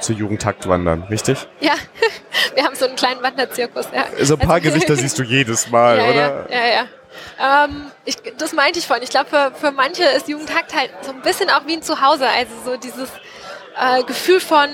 zu 0.00 0.12
Jugendtakt 0.12 0.68
wandern, 0.68 1.02
richtig? 1.10 1.46
Ja, 1.60 1.74
wir 2.54 2.64
haben 2.64 2.74
so 2.74 2.86
einen 2.86 2.96
kleinen 2.96 3.22
Wanderzirkus. 3.22 3.88
Ja. 3.94 4.24
So 4.24 4.34
ein 4.34 4.40
paar 4.40 4.56
also, 4.56 4.70
Gesichter 4.70 4.96
siehst 4.96 5.18
du 5.18 5.22
jedes 5.22 5.70
Mal, 5.70 5.98
ja, 5.98 6.04
oder? 6.04 6.46
Ja, 6.50 6.56
ja, 6.56 6.66
ja. 6.66 6.86
Ähm, 7.38 7.90
ich, 8.04 8.16
das 8.38 8.52
meinte 8.52 8.78
ich 8.78 8.86
vorhin. 8.86 9.02
Ich 9.02 9.10
glaube, 9.10 9.30
für, 9.30 9.52
für 9.54 9.70
manche 9.72 10.04
ist 10.04 10.28
Jugendhakt 10.28 10.74
halt 10.74 10.90
so 11.02 11.10
ein 11.10 11.22
bisschen 11.22 11.50
auch 11.50 11.66
wie 11.66 11.74
ein 11.74 11.82
Zuhause. 11.82 12.26
Also 12.28 12.52
so 12.64 12.76
dieses 12.76 13.10
äh, 13.76 14.02
Gefühl 14.04 14.40
von 14.40 14.68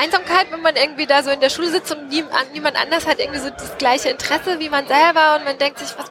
Einsamkeit, 0.00 0.50
wenn 0.50 0.62
man 0.62 0.76
irgendwie 0.76 1.06
da 1.06 1.22
so 1.22 1.30
in 1.30 1.40
der 1.40 1.50
Schule 1.50 1.68
sitzt 1.68 1.94
und 1.94 2.08
nie, 2.08 2.24
niemand 2.52 2.76
anders 2.80 3.06
hat 3.06 3.18
irgendwie 3.18 3.38
so 3.38 3.50
das 3.50 3.78
gleiche 3.78 4.08
Interesse 4.10 4.58
wie 4.58 4.68
man 4.68 4.86
selber 4.86 5.36
und 5.36 5.44
man 5.44 5.58
denkt 5.58 5.78
sich, 5.78 5.96
was 5.96 6.10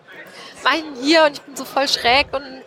mache 0.64 0.78
ich 0.78 0.84
denn 0.84 0.96
hier 0.96 1.24
und 1.26 1.34
ich 1.34 1.42
bin 1.42 1.56
so 1.56 1.66
voll 1.66 1.88
schräg 1.88 2.28
und 2.34 2.64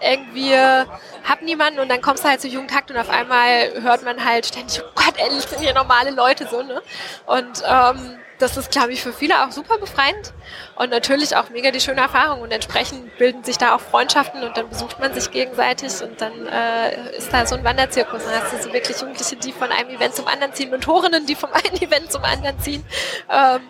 irgendwie 0.00 0.54
hab 0.54 1.42
niemanden 1.42 1.80
und 1.80 1.88
dann 1.88 2.00
kommst 2.00 2.24
du 2.24 2.28
halt 2.28 2.40
zu 2.40 2.48
Jugendtakt 2.48 2.90
und 2.90 2.96
auf 2.96 3.10
einmal 3.10 3.82
hört 3.82 4.02
man 4.02 4.24
halt 4.24 4.46
ständig, 4.46 4.80
oh 4.82 4.90
Gott, 4.94 5.18
endlich 5.18 5.42
sind 5.42 5.60
hier 5.60 5.74
normale 5.74 6.10
Leute 6.10 6.48
so, 6.48 6.62
ne? 6.62 6.82
Und 7.26 7.62
ähm, 7.66 8.18
das 8.40 8.56
ist, 8.56 8.70
glaube 8.70 8.92
ich, 8.92 9.02
für 9.02 9.12
viele 9.12 9.44
auch 9.44 9.52
super 9.52 9.78
befreiend 9.78 10.32
und 10.76 10.90
natürlich 10.90 11.36
auch 11.36 11.50
mega 11.50 11.70
die 11.70 11.80
schöne 11.80 12.00
Erfahrung. 12.00 12.40
Und 12.40 12.50
entsprechend 12.50 13.16
bilden 13.18 13.44
sich 13.44 13.58
da 13.58 13.74
auch 13.74 13.80
Freundschaften 13.80 14.42
und 14.42 14.56
dann 14.56 14.68
besucht 14.68 14.98
man 14.98 15.12
sich 15.12 15.30
gegenseitig 15.30 16.02
und 16.02 16.20
dann 16.20 16.46
äh, 16.46 17.16
ist 17.16 17.32
da 17.32 17.44
so 17.44 17.54
ein 17.54 17.64
Wanderzirkus. 17.64 18.24
Dann 18.24 18.42
hast 18.42 18.52
du 18.52 18.62
so 18.62 18.72
wirklich 18.72 18.98
Jugendliche, 18.98 19.36
die 19.36 19.52
von 19.52 19.70
einem 19.70 19.90
Event 19.90 20.14
zum 20.14 20.26
anderen 20.26 20.54
ziehen, 20.54 20.70
Mentorinnen, 20.70 21.26
die 21.26 21.34
vom 21.34 21.50
einen 21.52 21.76
Event 21.82 22.10
zum 22.10 22.24
anderen 22.24 22.58
ziehen. 22.60 22.84
Ähm, 23.30 23.60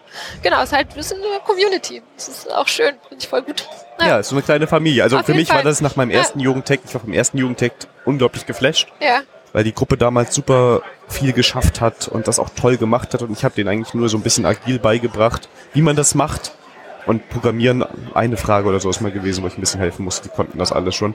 genau, 0.43 0.59
es 0.59 0.71
ist 0.71 0.77
halt 0.77 0.91
ein 0.91 0.95
bisschen 0.95 1.19
eine 1.19 1.41
Community. 1.41 2.03
Das 2.15 2.29
ist 2.29 2.53
auch 2.53 2.69
schön, 2.69 2.97
finde 3.09 3.23
ich 3.23 3.29
voll 3.29 3.43
gut. 3.43 3.67
Ja, 4.01 4.09
ja 4.09 4.19
ist 4.19 4.29
so 4.29 4.37
eine 4.37 4.43
kleine 4.43 4.67
Familie. 4.67 5.03
Also 5.03 5.19
Auf 5.19 5.27
für 5.27 5.35
mich 5.35 5.49
Fall. 5.49 5.59
war 5.59 5.65
das 5.65 5.81
nach 5.81 5.97
meinem 5.97 6.11
ersten 6.11 6.41
ja. 6.41 6.47
Jugendtech, 6.47 6.81
ich 6.85 6.95
war 6.95 7.01
vom 7.01 7.13
ersten 7.13 7.39
Jugendtech 7.39 7.73
unglaublich 8.05 8.47
geflasht. 8.47 8.89
Ja 9.01 9.21
weil 9.53 9.65
die 9.65 9.75
Gruppe 9.75 9.97
damals 9.97 10.35
super 10.35 10.83
viel 11.09 11.33
geschafft 11.33 11.81
hat 11.81 12.09
und 12.09 12.29
das 12.29 12.39
auch 12.39 12.51
toll 12.51 12.77
gemacht 12.77 13.15
hat 13.15 13.23
und 13.23 13.33
ich 13.33 13.45
habe 13.45 13.55
denen 13.55 13.69
eigentlich 13.69 13.95
nur 13.95 14.09
so 14.09 14.17
ein 14.17 14.23
bisschen 14.23 14.47
agil 14.47 14.79
beigebracht, 14.79 15.49
wie 15.73 15.83
man 15.83 15.97
das 15.97 16.15
macht. 16.15 16.53
Und 17.07 17.29
Programmieren, 17.31 17.85
eine 18.15 18.37
Frage 18.37 18.69
oder 18.69 18.79
so 18.79 18.91
ist 18.91 19.01
mal 19.01 19.11
gewesen, 19.11 19.43
wo 19.43 19.49
ich 19.49 19.57
ein 19.57 19.61
bisschen 19.61 19.81
helfen 19.81 20.05
musste, 20.05 20.29
die 20.29 20.35
konnten 20.35 20.59
das 20.59 20.71
alles 20.71 20.95
schon. 20.95 21.15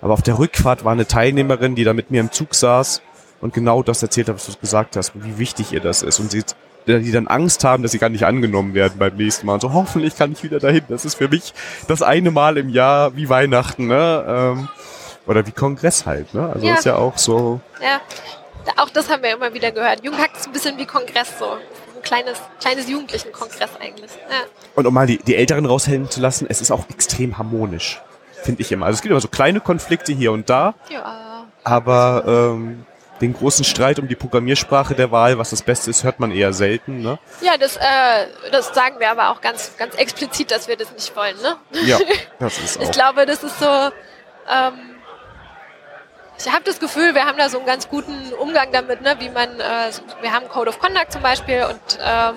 Aber 0.00 0.14
auf 0.14 0.22
der 0.22 0.38
Rückfahrt 0.38 0.84
war 0.84 0.92
eine 0.92 1.06
Teilnehmerin, 1.06 1.74
die 1.74 1.84
da 1.84 1.92
mit 1.92 2.10
mir 2.10 2.20
im 2.20 2.32
Zug 2.32 2.54
saß 2.54 3.02
und 3.40 3.52
genau 3.52 3.82
das 3.82 4.02
erzählt 4.02 4.28
hat, 4.28 4.36
was 4.36 4.46
du 4.46 4.58
gesagt 4.58 4.96
hast, 4.96 5.12
wie 5.14 5.38
wichtig 5.38 5.72
ihr 5.72 5.80
das 5.80 6.02
ist. 6.02 6.18
Und 6.18 6.30
sie, 6.30 6.42
die 6.86 7.12
dann 7.12 7.26
Angst 7.26 7.64
haben, 7.64 7.82
dass 7.82 7.92
sie 7.92 7.98
gar 7.98 8.08
nicht 8.08 8.24
angenommen 8.24 8.74
werden 8.74 8.98
beim 8.98 9.16
nächsten 9.16 9.46
Mal. 9.46 9.54
Und 9.54 9.60
so, 9.60 9.72
hoffentlich 9.72 10.16
kann 10.16 10.32
ich 10.32 10.42
wieder 10.42 10.60
dahin. 10.60 10.82
Das 10.88 11.04
ist 11.04 11.16
für 11.16 11.28
mich 11.28 11.52
das 11.88 12.02
eine 12.02 12.30
Mal 12.30 12.56
im 12.58 12.68
Jahr 12.68 13.16
wie 13.16 13.28
Weihnachten. 13.28 13.88
Ne? 13.88 14.24
Ähm, 14.26 14.68
oder 15.26 15.46
wie 15.46 15.50
Kongress 15.52 16.06
halt, 16.06 16.32
ne? 16.34 16.50
Also 16.54 16.66
ja. 16.66 16.74
ist 16.74 16.84
ja 16.84 16.96
auch 16.96 17.18
so. 17.18 17.60
Ja, 17.82 18.00
auch 18.76 18.90
das 18.90 19.10
haben 19.10 19.22
wir 19.22 19.34
immer 19.34 19.52
wieder 19.54 19.72
gehört. 19.72 20.04
Jugendhakt 20.04 20.36
ist 20.36 20.46
ein 20.46 20.52
bisschen 20.52 20.78
wie 20.78 20.86
Kongress 20.86 21.38
so. 21.38 21.52
Ein 21.52 22.02
kleines, 22.02 22.38
kleines 22.60 22.88
Jugendlichen-Kongress 22.88 23.70
eigentlich. 23.80 24.10
Ja. 24.30 24.44
Und 24.74 24.86
um 24.86 24.94
mal 24.94 25.06
die, 25.06 25.18
die 25.18 25.34
Älteren 25.34 25.66
raushängen 25.66 26.10
zu 26.10 26.20
lassen, 26.20 26.46
es 26.48 26.60
ist 26.60 26.70
auch 26.70 26.88
extrem 26.90 27.38
harmonisch, 27.38 28.00
finde 28.42 28.62
ich 28.62 28.70
immer. 28.70 28.86
Also 28.86 28.96
es 28.96 29.02
gibt 29.02 29.10
immer 29.10 29.20
so 29.20 29.28
kleine 29.28 29.60
Konflikte 29.60 30.12
hier 30.12 30.32
und 30.32 30.48
da. 30.48 30.74
Ja. 30.90 31.46
Aber 31.64 32.24
ähm, 32.26 32.86
den 33.20 33.32
großen 33.32 33.64
Streit 33.64 33.98
um 33.98 34.08
die 34.08 34.16
Programmiersprache 34.16 34.94
der 34.94 35.10
Wahl, 35.10 35.38
was 35.38 35.50
das 35.50 35.62
Beste 35.62 35.90
ist, 35.90 36.04
hört 36.04 36.20
man 36.20 36.30
eher 36.30 36.52
selten. 36.52 37.00
Ne? 37.00 37.18
Ja, 37.40 37.56
das, 37.56 37.76
äh, 37.76 37.80
das 38.52 38.74
sagen 38.74 38.98
wir 38.98 39.10
aber 39.10 39.30
auch 39.30 39.40
ganz, 39.40 39.76
ganz 39.76 39.94
explizit, 39.94 40.50
dass 40.50 40.68
wir 40.68 40.76
das 40.76 40.92
nicht 40.92 41.14
wollen. 41.16 41.36
Ne? 41.42 41.56
Ja, 41.86 41.98
das 42.38 42.58
ist 42.58 42.78
auch. 42.78 42.82
ich 42.82 42.90
glaube, 42.90 43.26
das 43.26 43.42
ist 43.42 43.58
so. 43.58 43.66
Ähm, 43.66 44.95
ich 46.38 46.52
habe 46.52 46.64
das 46.64 46.78
Gefühl, 46.78 47.14
wir 47.14 47.24
haben 47.24 47.38
da 47.38 47.48
so 47.48 47.58
einen 47.58 47.66
ganz 47.66 47.88
guten 47.88 48.32
Umgang 48.34 48.70
damit, 48.72 49.00
ne? 49.00 49.16
wie 49.18 49.30
man, 49.30 49.58
äh, 49.58 49.90
wir 50.20 50.32
haben 50.32 50.48
Code 50.48 50.68
of 50.68 50.78
Conduct 50.78 51.12
zum 51.12 51.22
Beispiel 51.22 51.64
und 51.64 51.98
ähm, 52.00 52.34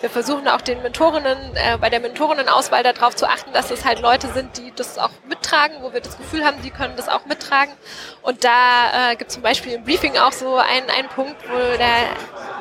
wir 0.00 0.10
versuchen 0.10 0.48
auch 0.48 0.62
den 0.62 0.80
Mentorinnen, 0.82 1.54
äh, 1.54 1.76
bei 1.78 1.90
der 1.90 2.00
Mentorinnenauswahl 2.00 2.82
darauf 2.82 3.14
zu 3.14 3.28
achten, 3.28 3.52
dass 3.52 3.70
es 3.70 3.84
halt 3.84 4.00
Leute 4.00 4.28
sind, 4.28 4.56
die 4.56 4.72
das 4.74 4.98
auch 4.98 5.10
mittragen, 5.28 5.76
wo 5.82 5.92
wir 5.92 6.00
das 6.00 6.16
Gefühl 6.16 6.44
haben, 6.44 6.62
die 6.62 6.70
können 6.70 6.94
das 6.96 7.08
auch 7.08 7.26
mittragen. 7.26 7.72
Und 8.22 8.44
da 8.44 9.10
äh, 9.10 9.16
gibt 9.16 9.30
es 9.30 9.34
zum 9.34 9.42
Beispiel 9.42 9.74
im 9.74 9.84
Briefing 9.84 10.16
auch 10.16 10.32
so 10.32 10.56
einen, 10.56 10.88
einen 10.88 11.08
Punkt, 11.08 11.36
wo 11.48 11.76
der, 11.76 12.06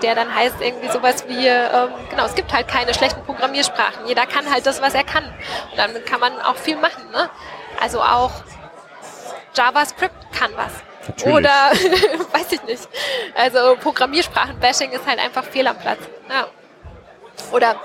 der 0.02 0.16
dann 0.16 0.34
heißt 0.34 0.56
irgendwie 0.60 0.90
sowas 0.90 1.26
wie, 1.28 1.48
ähm, 1.48 1.90
genau, 2.10 2.26
es 2.26 2.36
gibt 2.36 2.52
halt 2.52 2.68
keine 2.68 2.94
schlechten 2.94 3.24
Programmiersprachen. 3.24 4.08
Jeder 4.08 4.26
kann 4.26 4.52
halt 4.52 4.66
das, 4.66 4.82
was 4.82 4.94
er 4.94 5.04
kann. 5.04 5.24
Und 5.24 5.78
damit 5.78 6.06
kann 6.06 6.20
man 6.20 6.40
auch 6.42 6.58
viel 6.58 6.76
machen. 6.76 7.10
Ne? 7.12 7.30
Also 7.80 8.02
auch 8.02 8.32
JavaScript 9.54 10.32
kann 10.34 10.52
was. 10.56 10.72
Natürlich. 11.08 11.36
Oder 11.36 11.50
weiß 12.32 12.52
ich 12.52 12.64
nicht. 12.64 12.88
Also 13.36 13.76
Programmiersprachen-Bashing 13.82 14.92
ist 14.92 15.06
halt 15.06 15.20
einfach 15.20 15.44
fehl 15.44 15.68
am 15.68 15.78
Platz. 15.78 16.00
Ja. 16.30 16.48
Oder 17.52 17.76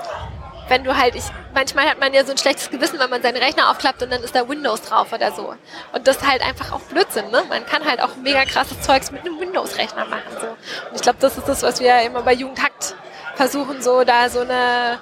wenn 0.68 0.84
du 0.84 0.96
halt, 0.96 1.14
ich, 1.14 1.24
manchmal 1.54 1.88
hat 1.88 2.00
man 2.00 2.12
ja 2.12 2.24
so 2.24 2.32
ein 2.32 2.38
schlechtes 2.38 2.70
Gewissen, 2.70 2.98
wenn 2.98 3.10
man 3.10 3.22
seinen 3.22 3.36
Rechner 3.36 3.70
aufklappt 3.70 4.02
und 4.02 4.10
dann 4.10 4.22
ist 4.22 4.34
da 4.34 4.48
Windows 4.48 4.82
drauf 4.82 5.12
oder 5.12 5.32
so. 5.32 5.54
Und 5.92 6.06
das 6.06 6.16
ist 6.16 6.26
halt 6.26 6.42
einfach 6.42 6.72
auch 6.72 6.80
Blödsinn, 6.80 7.30
ne? 7.30 7.44
Man 7.48 7.64
kann 7.66 7.84
halt 7.84 8.02
auch 8.02 8.16
mega 8.16 8.44
krasses 8.44 8.80
Zeugs 8.82 9.10
mit 9.12 9.20
einem 9.24 9.38
Windows-Rechner 9.38 10.06
machen, 10.06 10.36
so. 10.40 10.46
Und 10.46 10.96
ich 10.96 11.02
glaube, 11.02 11.18
das 11.20 11.38
ist 11.38 11.48
das, 11.48 11.62
was 11.62 11.80
wir 11.80 12.00
immer 12.02 12.22
bei 12.22 12.32
Jugendhakt 12.32 12.96
versuchen, 13.36 13.80
so 13.80 14.02
da 14.04 14.28
so 14.28 14.40
eine 14.40 15.00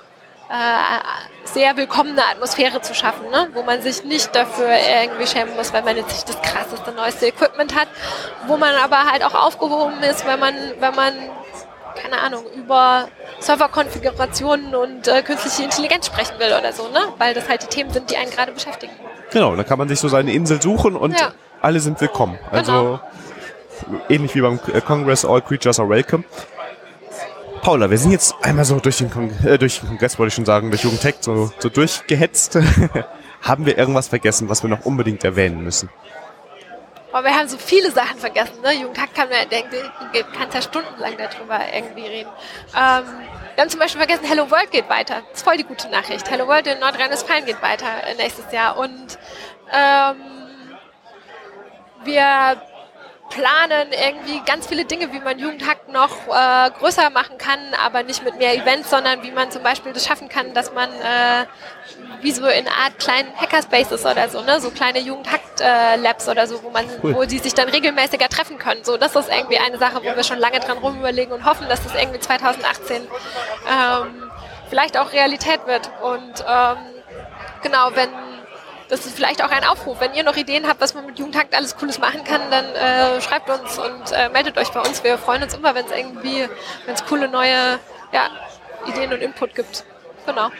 äh, 0.50 1.33
sehr 1.54 1.76
willkommene 1.76 2.22
Atmosphäre 2.30 2.82
zu 2.82 2.94
schaffen, 2.94 3.30
ne? 3.30 3.48
wo 3.54 3.62
man 3.62 3.80
sich 3.80 4.04
nicht 4.04 4.34
dafür 4.34 4.68
irgendwie 4.68 5.26
schämen 5.26 5.54
muss, 5.56 5.72
weil 5.72 5.82
man 5.82 5.96
jetzt 5.96 6.12
nicht 6.12 6.28
das 6.28 6.42
krasseste, 6.42 6.92
neueste 6.92 7.28
Equipment 7.28 7.74
hat, 7.74 7.88
wo 8.46 8.56
man 8.56 8.74
aber 8.74 9.10
halt 9.10 9.24
auch 9.24 9.34
aufgehoben 9.34 10.02
ist, 10.02 10.26
wenn 10.26 10.40
man, 10.40 10.54
wenn 10.80 10.94
man 10.94 11.14
keine 11.94 12.20
Ahnung, 12.20 12.44
über 12.56 13.08
Serverkonfigurationen 13.38 14.74
und 14.74 15.06
äh, 15.06 15.22
künstliche 15.22 15.62
Intelligenz 15.62 16.06
sprechen 16.06 16.38
will 16.40 16.52
oder 16.58 16.72
so, 16.72 16.88
ne? 16.88 17.00
Weil 17.18 17.34
das 17.34 17.48
halt 17.48 17.62
die 17.62 17.68
Themen 17.68 17.90
sind, 17.90 18.10
die 18.10 18.16
einen 18.16 18.32
gerade 18.32 18.50
beschäftigen. 18.50 18.92
Genau, 19.30 19.54
da 19.54 19.62
kann 19.62 19.78
man 19.78 19.88
sich 19.88 20.00
so 20.00 20.08
seine 20.08 20.32
Insel 20.32 20.60
suchen 20.60 20.96
und 20.96 21.18
ja. 21.18 21.32
alle 21.60 21.78
sind 21.78 22.00
willkommen. 22.00 22.36
Also 22.50 23.00
genau. 23.86 24.00
ähnlich 24.08 24.34
wie 24.34 24.40
beim 24.40 24.60
Congress, 24.84 25.24
All 25.24 25.40
Creatures 25.40 25.78
are 25.78 25.88
Welcome. 25.88 26.24
Paula, 27.64 27.88
wir 27.88 27.96
sind 27.96 28.10
jetzt 28.10 28.34
einmal 28.42 28.66
so 28.66 28.78
durch 28.78 28.98
den, 28.98 29.10
Kong 29.10 29.30
äh, 29.42 29.56
durch 29.56 29.80
den 29.80 29.88
Kongress, 29.88 30.18
wollte 30.18 30.28
ich 30.28 30.34
schon 30.34 30.44
sagen, 30.44 30.70
durch 30.70 30.82
Jugendtech 30.82 31.14
so, 31.20 31.50
so 31.58 31.70
durchgehetzt. 31.70 32.58
haben 33.40 33.64
wir 33.64 33.78
irgendwas 33.78 34.08
vergessen, 34.08 34.50
was 34.50 34.62
wir 34.62 34.68
noch 34.68 34.84
unbedingt 34.84 35.24
erwähnen 35.24 35.64
müssen? 35.64 35.88
Aber 37.10 37.26
wir 37.26 37.34
haben 37.34 37.48
so 37.48 37.56
viele 37.56 37.90
Sachen 37.90 38.18
vergessen. 38.18 38.60
Ne? 38.62 38.74
Jugendhack 38.82 39.14
kann 39.14 39.30
man 39.30 39.48
denken, 39.48 39.76
kann 40.36 40.48
ja 40.52 40.60
stundenlang 40.60 41.14
darüber 41.16 41.58
irgendwie 41.74 42.06
reden. 42.06 42.28
Ähm, 42.76 43.04
wir 43.54 43.62
haben 43.62 43.70
zum 43.70 43.80
Beispiel 43.80 43.98
vergessen, 43.98 44.26
Hello 44.28 44.50
World 44.50 44.70
geht 44.70 44.90
weiter. 44.90 45.22
Das 45.30 45.38
ist 45.38 45.44
voll 45.44 45.56
die 45.56 45.64
gute 45.64 45.88
Nachricht. 45.88 46.30
Hello 46.30 46.46
World 46.46 46.66
in 46.66 46.78
Nordrhein-Westfalen 46.80 47.46
geht 47.46 47.62
weiter 47.62 47.86
nächstes 48.18 48.52
Jahr. 48.52 48.76
Und 48.76 49.18
ähm, 49.72 50.16
wir 52.04 52.60
planen 53.34 53.88
irgendwie 53.90 54.40
ganz 54.46 54.66
viele 54.66 54.84
Dinge, 54.84 55.12
wie 55.12 55.18
man 55.18 55.38
Jugendhack 55.38 55.88
noch 55.88 56.28
äh, 56.28 56.70
größer 56.78 57.10
machen 57.10 57.36
kann, 57.36 57.58
aber 57.84 58.04
nicht 58.04 58.22
mit 58.22 58.38
mehr 58.38 58.54
Events, 58.54 58.90
sondern 58.90 59.22
wie 59.22 59.32
man 59.32 59.50
zum 59.50 59.62
Beispiel 59.62 59.92
das 59.92 60.06
schaffen 60.06 60.28
kann, 60.28 60.54
dass 60.54 60.72
man 60.72 60.88
äh, 60.90 61.44
wie 62.20 62.30
so 62.30 62.46
in 62.46 62.68
Art 62.68 62.98
kleinen 62.98 63.28
Hackerspaces 63.36 64.06
oder 64.06 64.28
so, 64.28 64.40
ne, 64.42 64.60
so 64.60 64.70
kleine 64.70 65.00
Jugendhack-Labs 65.00 66.28
oder 66.28 66.46
so, 66.46 66.62
wo 66.62 66.70
man, 66.70 66.86
cool. 67.02 67.14
wo 67.14 67.24
die 67.24 67.38
sich 67.38 67.54
dann 67.54 67.68
regelmäßiger 67.68 68.28
treffen 68.28 68.58
können. 68.58 68.84
So, 68.84 68.96
das 68.96 69.16
ist 69.16 69.28
irgendwie 69.28 69.58
eine 69.58 69.78
Sache, 69.78 69.96
wo 69.96 70.16
wir 70.16 70.22
schon 70.22 70.38
lange 70.38 70.60
dran 70.60 70.78
rumüberlegen 70.78 71.34
und 71.34 71.44
hoffen, 71.44 71.68
dass 71.68 71.82
das 71.82 71.94
irgendwie 71.94 72.20
2018 72.20 73.02
ähm, 73.02 74.30
vielleicht 74.70 74.96
auch 74.96 75.12
Realität 75.12 75.66
wird. 75.66 75.90
Und 76.02 76.44
ähm, 76.48 76.76
genau, 77.62 77.90
wenn 77.94 78.10
das 78.88 79.06
ist 79.06 79.16
vielleicht 79.16 79.42
auch 79.42 79.50
ein 79.50 79.64
Aufruf. 79.64 80.00
Wenn 80.00 80.14
ihr 80.14 80.24
noch 80.24 80.36
Ideen 80.36 80.66
habt, 80.66 80.80
was 80.80 80.94
man 80.94 81.06
mit 81.06 81.18
Jugendhakt 81.18 81.54
alles 81.54 81.76
Cooles 81.76 81.98
machen 81.98 82.24
kann, 82.24 82.42
dann 82.50 82.64
äh, 82.64 83.20
schreibt 83.20 83.48
uns 83.48 83.78
und 83.78 84.12
äh, 84.12 84.28
meldet 84.28 84.58
euch 84.58 84.70
bei 84.70 84.80
uns. 84.80 85.02
Wir 85.02 85.18
freuen 85.18 85.42
uns 85.42 85.54
immer, 85.54 85.74
wenn 85.74 85.86
es 85.86 85.92
irgendwie, 85.92 86.48
wenn 86.86 86.94
es 86.94 87.04
coole 87.06 87.28
neue 87.28 87.78
ja, 88.12 88.30
Ideen 88.86 89.12
und 89.12 89.22
Input 89.22 89.54
gibt. 89.54 89.84
Genau. 90.26 90.50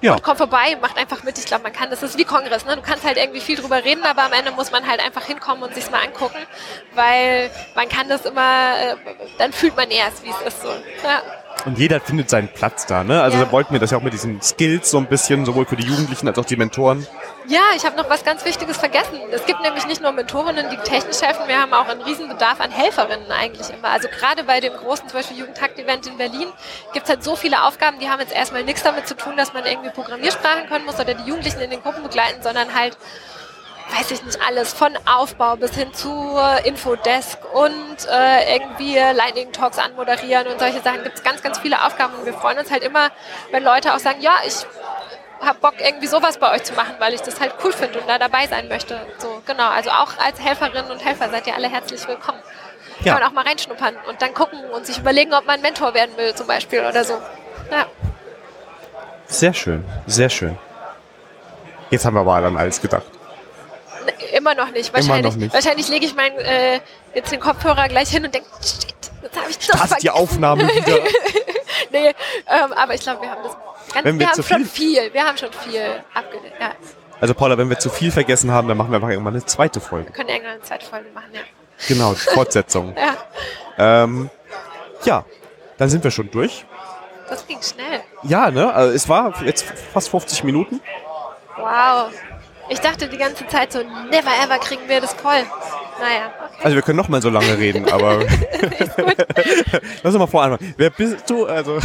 Ja. 0.00 0.12
Und 0.12 0.22
kommt 0.22 0.36
vorbei, 0.36 0.76
macht 0.82 0.98
einfach 0.98 1.22
mit. 1.22 1.38
Ich 1.38 1.46
glaube, 1.46 1.62
man 1.62 1.72
kann, 1.72 1.88
das 1.88 2.02
ist 2.02 2.18
wie 2.18 2.24
Kongress, 2.24 2.66
ne? 2.66 2.76
Du 2.76 2.82
kannst 2.82 3.04
halt 3.04 3.16
irgendwie 3.16 3.40
viel 3.40 3.56
drüber 3.56 3.82
reden, 3.84 4.04
aber 4.04 4.24
am 4.24 4.34
Ende 4.34 4.50
muss 4.50 4.70
man 4.70 4.86
halt 4.86 5.02
einfach 5.02 5.24
hinkommen 5.24 5.62
und 5.62 5.74
sich's 5.74 5.90
mal 5.90 6.02
angucken, 6.04 6.36
weil 6.92 7.50
man 7.74 7.88
kann 7.88 8.08
das 8.08 8.26
immer, 8.26 8.74
äh, 8.78 8.96
dann 9.38 9.54
fühlt 9.54 9.74
man 9.76 9.90
erst, 9.90 10.22
wie 10.22 10.28
es 10.28 10.54
ist 10.54 10.60
so. 10.60 10.68
Ja. 10.68 11.22
Und 11.64 11.78
jeder 11.78 12.00
findet 12.00 12.28
seinen 12.28 12.48
Platz 12.48 12.86
da, 12.86 13.04
ne? 13.04 13.22
Also 13.22 13.38
ja. 13.38 13.44
da 13.44 13.52
wollten 13.52 13.72
wir 13.72 13.80
das 13.80 13.90
ja 13.90 13.98
auch 13.98 14.02
mit 14.02 14.12
diesen 14.12 14.42
Skills 14.42 14.90
so 14.90 14.98
ein 14.98 15.06
bisschen, 15.06 15.46
sowohl 15.46 15.64
für 15.64 15.76
die 15.76 15.86
Jugendlichen 15.86 16.28
als 16.28 16.38
auch 16.38 16.44
die 16.44 16.56
Mentoren. 16.56 17.06
Ja, 17.46 17.60
ich 17.76 17.84
habe 17.84 17.96
noch 17.96 18.08
was 18.08 18.24
ganz 18.24 18.44
Wichtiges 18.44 18.76
vergessen. 18.76 19.18
Es 19.30 19.44
gibt 19.46 19.60
nämlich 19.62 19.86
nicht 19.86 20.00
nur 20.00 20.12
Mentorinnen, 20.12 20.70
die 20.70 20.76
technisch 20.78 21.20
helfen, 21.20 21.46
wir 21.46 21.60
haben 21.60 21.72
auch 21.72 21.88
einen 21.88 22.02
Riesenbedarf 22.02 22.60
an 22.60 22.70
Helferinnen 22.70 23.30
eigentlich 23.30 23.68
immer. 23.70 23.88
Also 23.88 24.08
gerade 24.08 24.44
bei 24.44 24.60
dem 24.60 24.72
großen, 24.74 25.08
zum 25.08 25.18
Beispiel 25.18 25.38
Jugendtakt-Event 25.38 26.06
in 26.06 26.16
Berlin, 26.16 26.48
gibt 26.92 27.04
es 27.04 27.10
halt 27.10 27.24
so 27.24 27.36
viele 27.36 27.62
Aufgaben, 27.64 27.98
die 27.98 28.08
haben 28.08 28.20
jetzt 28.20 28.34
erstmal 28.34 28.64
nichts 28.64 28.82
damit 28.82 29.06
zu 29.06 29.16
tun, 29.16 29.36
dass 29.36 29.52
man 29.52 29.64
irgendwie 29.66 29.90
Programmiersprachen 29.90 30.68
können 30.68 30.84
muss 30.84 30.98
oder 30.98 31.14
die 31.14 31.28
Jugendlichen 31.28 31.60
in 31.60 31.70
den 31.70 31.82
Gruppen 31.82 32.02
begleiten, 32.02 32.42
sondern 32.42 32.74
halt 32.74 32.96
weiß 33.90 34.10
ich 34.10 34.24
nicht 34.24 34.38
alles, 34.46 34.72
von 34.72 34.92
Aufbau 35.06 35.56
bis 35.56 35.74
hin 35.74 35.92
zu 35.92 36.38
Infodesk 36.64 37.38
und 37.54 37.96
äh, 38.10 38.56
irgendwie 38.56 38.94
Lightning 38.96 39.52
Talks 39.52 39.78
anmoderieren 39.78 40.46
und 40.48 40.58
solche 40.58 40.80
Sachen. 40.80 41.02
Gibt 41.02 41.16
es 41.16 41.22
ganz, 41.22 41.42
ganz 41.42 41.58
viele 41.58 41.84
Aufgaben 41.84 42.14
und 42.14 42.26
wir 42.26 42.34
freuen 42.34 42.58
uns 42.58 42.70
halt 42.70 42.82
immer, 42.82 43.10
wenn 43.50 43.62
Leute 43.62 43.94
auch 43.94 43.98
sagen, 43.98 44.20
ja, 44.20 44.32
ich 44.46 44.66
habe 45.40 45.58
Bock, 45.58 45.74
irgendwie 45.78 46.06
sowas 46.06 46.38
bei 46.38 46.52
euch 46.52 46.64
zu 46.64 46.72
machen, 46.74 46.94
weil 46.98 47.12
ich 47.12 47.20
das 47.20 47.40
halt 47.40 47.54
cool 47.62 47.72
finde 47.72 48.00
und 48.00 48.08
da 48.08 48.18
dabei 48.18 48.46
sein 48.46 48.68
möchte. 48.68 48.98
So, 49.18 49.42
genau. 49.46 49.68
Also 49.68 49.90
auch 49.90 50.16
als 50.18 50.40
Helferinnen 50.40 50.90
und 50.90 51.04
Helfer 51.04 51.28
seid 51.28 51.46
ihr 51.46 51.54
alle 51.54 51.68
herzlich 51.68 52.06
willkommen. 52.08 52.38
Ja. 53.00 53.12
Kann 53.12 53.22
man 53.22 53.30
auch 53.30 53.34
mal 53.34 53.44
reinschnuppern 53.44 53.96
und 54.08 54.22
dann 54.22 54.32
gucken 54.32 54.58
und 54.70 54.86
sich 54.86 54.98
überlegen, 54.98 55.34
ob 55.34 55.46
man 55.46 55.60
Mentor 55.60 55.92
werden 55.94 56.16
will, 56.16 56.34
zum 56.34 56.46
Beispiel 56.46 56.80
oder 56.80 57.04
so. 57.04 57.14
Ja. 57.70 57.86
Sehr 59.26 59.52
schön, 59.52 59.84
sehr 60.06 60.30
schön. 60.30 60.58
Jetzt 61.90 62.06
haben 62.06 62.14
wir 62.14 62.20
aber 62.20 62.40
dann 62.40 62.56
alles 62.56 62.80
gedacht 62.80 63.04
Immer 64.36 64.54
noch 64.54 64.70
nicht. 64.70 64.92
Wahrscheinlich, 64.92 65.22
noch 65.32 65.36
nicht. 65.36 65.54
wahrscheinlich 65.54 65.88
lege 65.88 66.06
ich 66.06 66.14
meinen 66.14 66.36
äh, 66.38 66.80
jetzt 67.14 67.32
den 67.32 67.40
Kopfhörer 67.40 67.88
gleich 67.88 68.10
hin 68.10 68.24
und 68.24 68.34
denke, 68.34 68.48
shit, 68.62 68.94
jetzt 69.22 69.36
habe 69.40 69.50
ich 69.50 69.58
doch 69.58 69.76
Startet 69.76 70.02
die. 70.02 70.10
Aufnahme 70.10 70.68
wieder. 70.68 70.98
Nee, 71.90 72.08
ähm, 72.08 72.72
aber 72.74 72.94
ich 72.94 73.00
glaube, 73.02 73.22
wir 73.22 73.30
haben 73.30 73.42
das 73.44 73.52
ganz, 73.92 74.04
Wenn 74.04 74.18
wir 74.18 74.26
wir, 74.26 74.32
zu 74.32 74.42
haben 74.42 74.48
schon 74.48 74.64
viel- 74.66 74.94
viel, 75.02 75.12
wir 75.12 75.24
haben 75.24 75.36
schon 75.36 75.52
viel 75.52 76.02
abgedeckt. 76.12 76.60
Ja, 76.60 76.72
Also 77.20 77.34
Paula, 77.34 77.56
wenn 77.58 77.68
wir 77.68 77.78
zu 77.78 77.90
viel 77.90 78.10
vergessen 78.10 78.50
haben, 78.50 78.66
dann 78.68 78.76
machen 78.76 78.90
wir 78.90 78.96
einfach 78.96 79.10
irgendwann 79.10 79.34
eine 79.34 79.44
zweite 79.44 79.80
Folge. 79.80 80.06
wir 80.06 80.12
können 80.12 80.28
irgendwann 80.30 80.54
eine 80.54 80.62
zweite 80.62 80.86
Folge 80.86 81.10
machen, 81.14 81.28
ja. 81.32 81.40
Genau, 81.88 82.14
Fortsetzung. 82.14 82.96
Ja, 83.78 84.04
ähm, 84.04 84.30
ja, 85.04 85.24
dann 85.78 85.88
sind 85.88 86.02
wir 86.04 86.10
schon 86.10 86.30
durch. 86.30 86.64
das 87.28 87.46
ging 87.46 87.60
schnell. 87.62 88.00
Ja, 88.24 88.50
ne? 88.50 88.72
Also 88.72 88.92
es 88.94 89.08
war 89.08 89.32
jetzt 89.44 89.64
fast 89.92 90.08
50 90.10 90.42
Minuten. 90.44 90.80
Wow. 91.56 92.10
Ich 92.68 92.80
dachte 92.80 93.08
die 93.08 93.18
ganze 93.18 93.46
Zeit 93.46 93.72
so, 93.72 93.80
never 93.80 94.30
ever 94.42 94.58
kriegen 94.58 94.82
wir 94.88 95.00
das 95.00 95.12
voll. 95.14 95.42
Naja, 96.00 96.32
okay. 96.46 96.60
Also 96.62 96.76
wir 96.76 96.82
können 96.82 96.96
noch 96.96 97.08
mal 97.08 97.20
so 97.20 97.30
lange 97.30 97.58
reden, 97.58 97.88
aber 97.92 98.20
lass 100.02 100.14
uns 100.14 100.18
mal 100.18 100.26
vorher 100.26 100.52
anfangen. 100.52 100.74
Wer 100.76 100.90
bist 100.90 101.28
du? 101.28 101.46
Also 101.46 101.78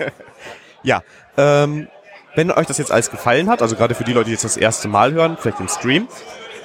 ja, 0.82 1.02
ähm, 1.36 1.88
wenn 2.34 2.50
euch 2.50 2.66
das 2.66 2.78
jetzt 2.78 2.92
alles 2.92 3.10
gefallen 3.10 3.48
hat, 3.50 3.60
also 3.62 3.76
gerade 3.76 3.94
für 3.94 4.04
die 4.04 4.12
Leute, 4.12 4.26
die 4.26 4.32
jetzt 4.32 4.44
das 4.44 4.56
erste 4.56 4.88
Mal 4.88 5.12
hören, 5.12 5.36
vielleicht 5.38 5.60
im 5.60 5.68
Stream, 5.68 6.08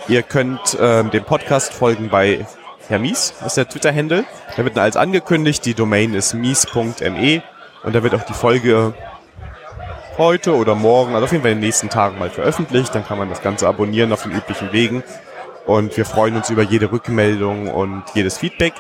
ihr 0.08 0.24
könnt 0.24 0.78
ähm, 0.80 1.12
dem 1.12 1.24
Podcast 1.24 1.74
folgen 1.74 2.10
bei 2.10 2.46
Herr 2.88 3.00
Mies, 3.00 3.34
das 3.40 3.48
ist 3.48 3.58
der 3.58 3.68
Twitter-Handle. 3.68 4.26
Da 4.56 4.64
wird 4.64 4.78
alles 4.78 4.96
angekündigt, 4.96 5.66
die 5.66 5.74
Domain 5.74 6.14
ist 6.14 6.34
mies.me 6.34 7.44
und 7.84 7.96
da 7.96 8.04
wird 8.04 8.14
auch 8.14 8.24
die 8.24 8.34
Folge 8.34 8.94
heute 10.18 10.56
oder 10.56 10.76
morgen, 10.76 11.14
also 11.14 11.26
auf 11.26 11.32
jeden 11.32 11.42
Fall 11.42 11.52
in 11.52 11.58
den 11.58 11.66
nächsten 11.66 11.90
Tagen 11.90 12.18
mal 12.20 12.30
veröffentlicht. 12.30 12.94
Dann 12.96 13.06
kann 13.06 13.18
man 13.18 13.30
das 13.30 13.42
Ganze 13.42 13.68
abonnieren 13.68 14.12
auf 14.14 14.24
den 14.24 14.32
üblichen 14.32 14.72
Wegen. 14.72 15.04
Und 15.66 15.98
wir 15.98 16.06
freuen 16.06 16.36
uns 16.36 16.50
über 16.50 16.62
jede 16.62 16.92
Rückmeldung 16.92 17.68
und 17.68 18.04
jedes 18.14 18.38
Feedback. 18.38 18.74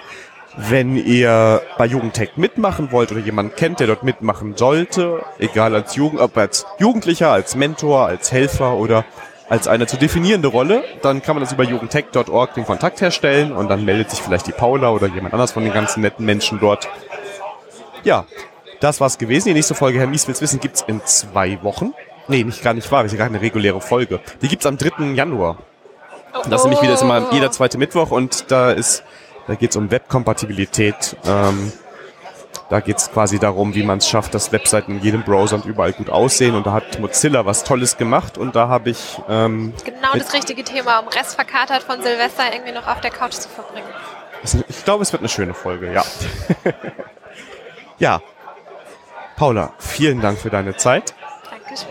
Wenn 0.57 0.95
ihr 0.95 1.61
bei 1.77 1.86
Jugendtech 1.86 2.38
mitmachen 2.38 2.91
wollt 2.91 3.11
oder 3.11 3.19
jemanden 3.19 3.55
kennt, 3.55 3.81
der 3.81 3.88
dort 3.88 4.03
mitmachen 4.03 4.55
sollte, 4.55 5.21
egal 5.38 5.75
als 5.75 5.95
Jugend, 5.95 6.21
ob 6.21 6.38
als 6.38 6.65
Jugendlicher, 6.79 7.31
als 7.31 7.55
Mentor, 7.55 8.05
als 8.05 8.31
Helfer 8.31 8.75
oder 8.75 9.03
als 9.49 9.67
eine 9.67 9.86
zu 9.86 9.97
definierende 9.97 10.47
Rolle, 10.47 10.83
dann 11.01 11.21
kann 11.21 11.36
man 11.36 11.43
das 11.43 11.51
über 11.51 11.63
jugendtech.org 11.63 12.53
den 12.53 12.65
Kontakt 12.65 13.01
herstellen 13.01 13.51
und 13.51 13.69
dann 13.69 13.83
meldet 13.83 14.09
sich 14.09 14.21
vielleicht 14.21 14.47
die 14.47 14.53
Paula 14.53 14.91
oder 14.91 15.07
jemand 15.07 15.33
anders 15.33 15.51
von 15.51 15.63
den 15.63 15.73
ganzen 15.73 16.01
netten 16.01 16.25
Menschen 16.25 16.59
dort. 16.59 16.88
Ja, 18.03 18.25
das 18.80 18.99
war's 19.01 19.17
gewesen. 19.17 19.49
Die 19.49 19.53
nächste 19.53 19.76
Folge, 19.76 19.99
Herr 19.99 20.07
Mies 20.07 20.28
will's 20.28 20.41
wissen, 20.41 20.59
gibt's 20.59 20.84
in 20.88 21.01
zwei 21.05 21.61
Wochen. 21.63 21.93
Nee, 22.28 22.43
nicht 22.43 22.63
gar 22.63 22.73
nicht 22.73 22.91
wahr, 22.91 23.03
das 23.03 23.11
ist 23.11 23.17
ja 23.17 23.23
gar 23.23 23.32
keine 23.32 23.41
reguläre 23.41 23.82
Folge. 23.82 24.19
Die 24.41 24.47
gibt's 24.47 24.65
am 24.65 24.78
3. 24.78 25.13
Januar. 25.13 25.57
Das 26.49 26.61
ist 26.61 26.63
nämlich 26.63 26.82
wieder 26.82 26.99
immer 26.99 27.32
jeder 27.32 27.51
zweite 27.51 27.78
Mittwoch 27.78 28.11
und 28.11 28.51
da 28.51 28.71
ist, 28.71 29.03
da 29.47 29.55
geht's 29.55 29.76
um 29.76 29.89
Webkompatibilität. 29.89 31.15
Ähm, 31.26 31.71
da 32.69 32.80
geht's 32.80 33.11
quasi 33.11 33.38
darum, 33.38 33.76
wie 33.76 33.84
man 33.84 33.99
es 33.99 34.09
schafft, 34.09 34.34
dass 34.34 34.51
Webseiten 34.51 34.97
in 34.97 35.03
jedem 35.03 35.23
Browser 35.23 35.55
und 35.55 35.65
überall 35.65 35.93
gut 35.93 36.09
aussehen. 36.09 36.55
Und 36.55 36.65
da 36.65 36.73
hat 36.73 36.99
Mozilla 36.99 37.45
was 37.45 37.63
Tolles 37.63 37.97
gemacht 37.97 38.38
und 38.38 38.55
da 38.55 38.67
habe 38.67 38.89
ich 38.89 39.19
ähm, 39.30 39.73
Genau 39.84 40.13
das 40.13 40.34
richtige 40.34 40.63
Thema, 40.63 40.99
um 40.99 41.07
restverkatert 41.07 41.84
von 41.84 42.01
Silvester 42.01 42.51
irgendwie 42.51 42.73
noch 42.73 42.88
auf 42.88 43.01
der 43.01 43.11
Couch 43.11 43.34
zu 43.34 43.47
verbringen. 43.49 43.88
Ich 44.67 44.84
glaube, 44.84 45.03
es 45.03 45.11
wird 45.11 45.21
eine 45.21 45.30
schöne 45.30 45.53
Folge, 45.53 45.93
ja. 45.93 46.03
ja. 47.99 48.21
Paula, 49.36 49.73
vielen 49.79 50.21
Dank 50.21 50.39
für 50.39 50.49
deine 50.49 50.77
Zeit. 50.77 51.13
Dankeschön. 51.49 51.89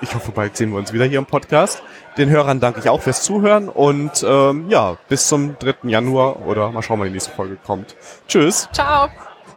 Ich 0.00 0.14
hoffe, 0.14 0.32
bald 0.32 0.56
sehen 0.56 0.70
wir 0.70 0.78
uns 0.78 0.92
wieder 0.92 1.04
hier 1.06 1.18
im 1.18 1.26
Podcast. 1.26 1.82
Den 2.16 2.30
Hörern 2.30 2.60
danke 2.60 2.80
ich 2.80 2.88
auch 2.88 3.02
fürs 3.02 3.22
Zuhören 3.22 3.68
und 3.68 4.24
ähm, 4.26 4.68
ja, 4.68 4.96
bis 5.08 5.28
zum 5.28 5.58
3. 5.58 5.88
Januar 5.88 6.46
oder 6.46 6.70
mal 6.70 6.82
schauen, 6.82 7.00
wann 7.00 7.08
die 7.08 7.12
nächste 7.12 7.32
Folge 7.32 7.56
kommt. 7.64 7.96
Tschüss. 8.28 8.68
Ciao. 8.72 9.08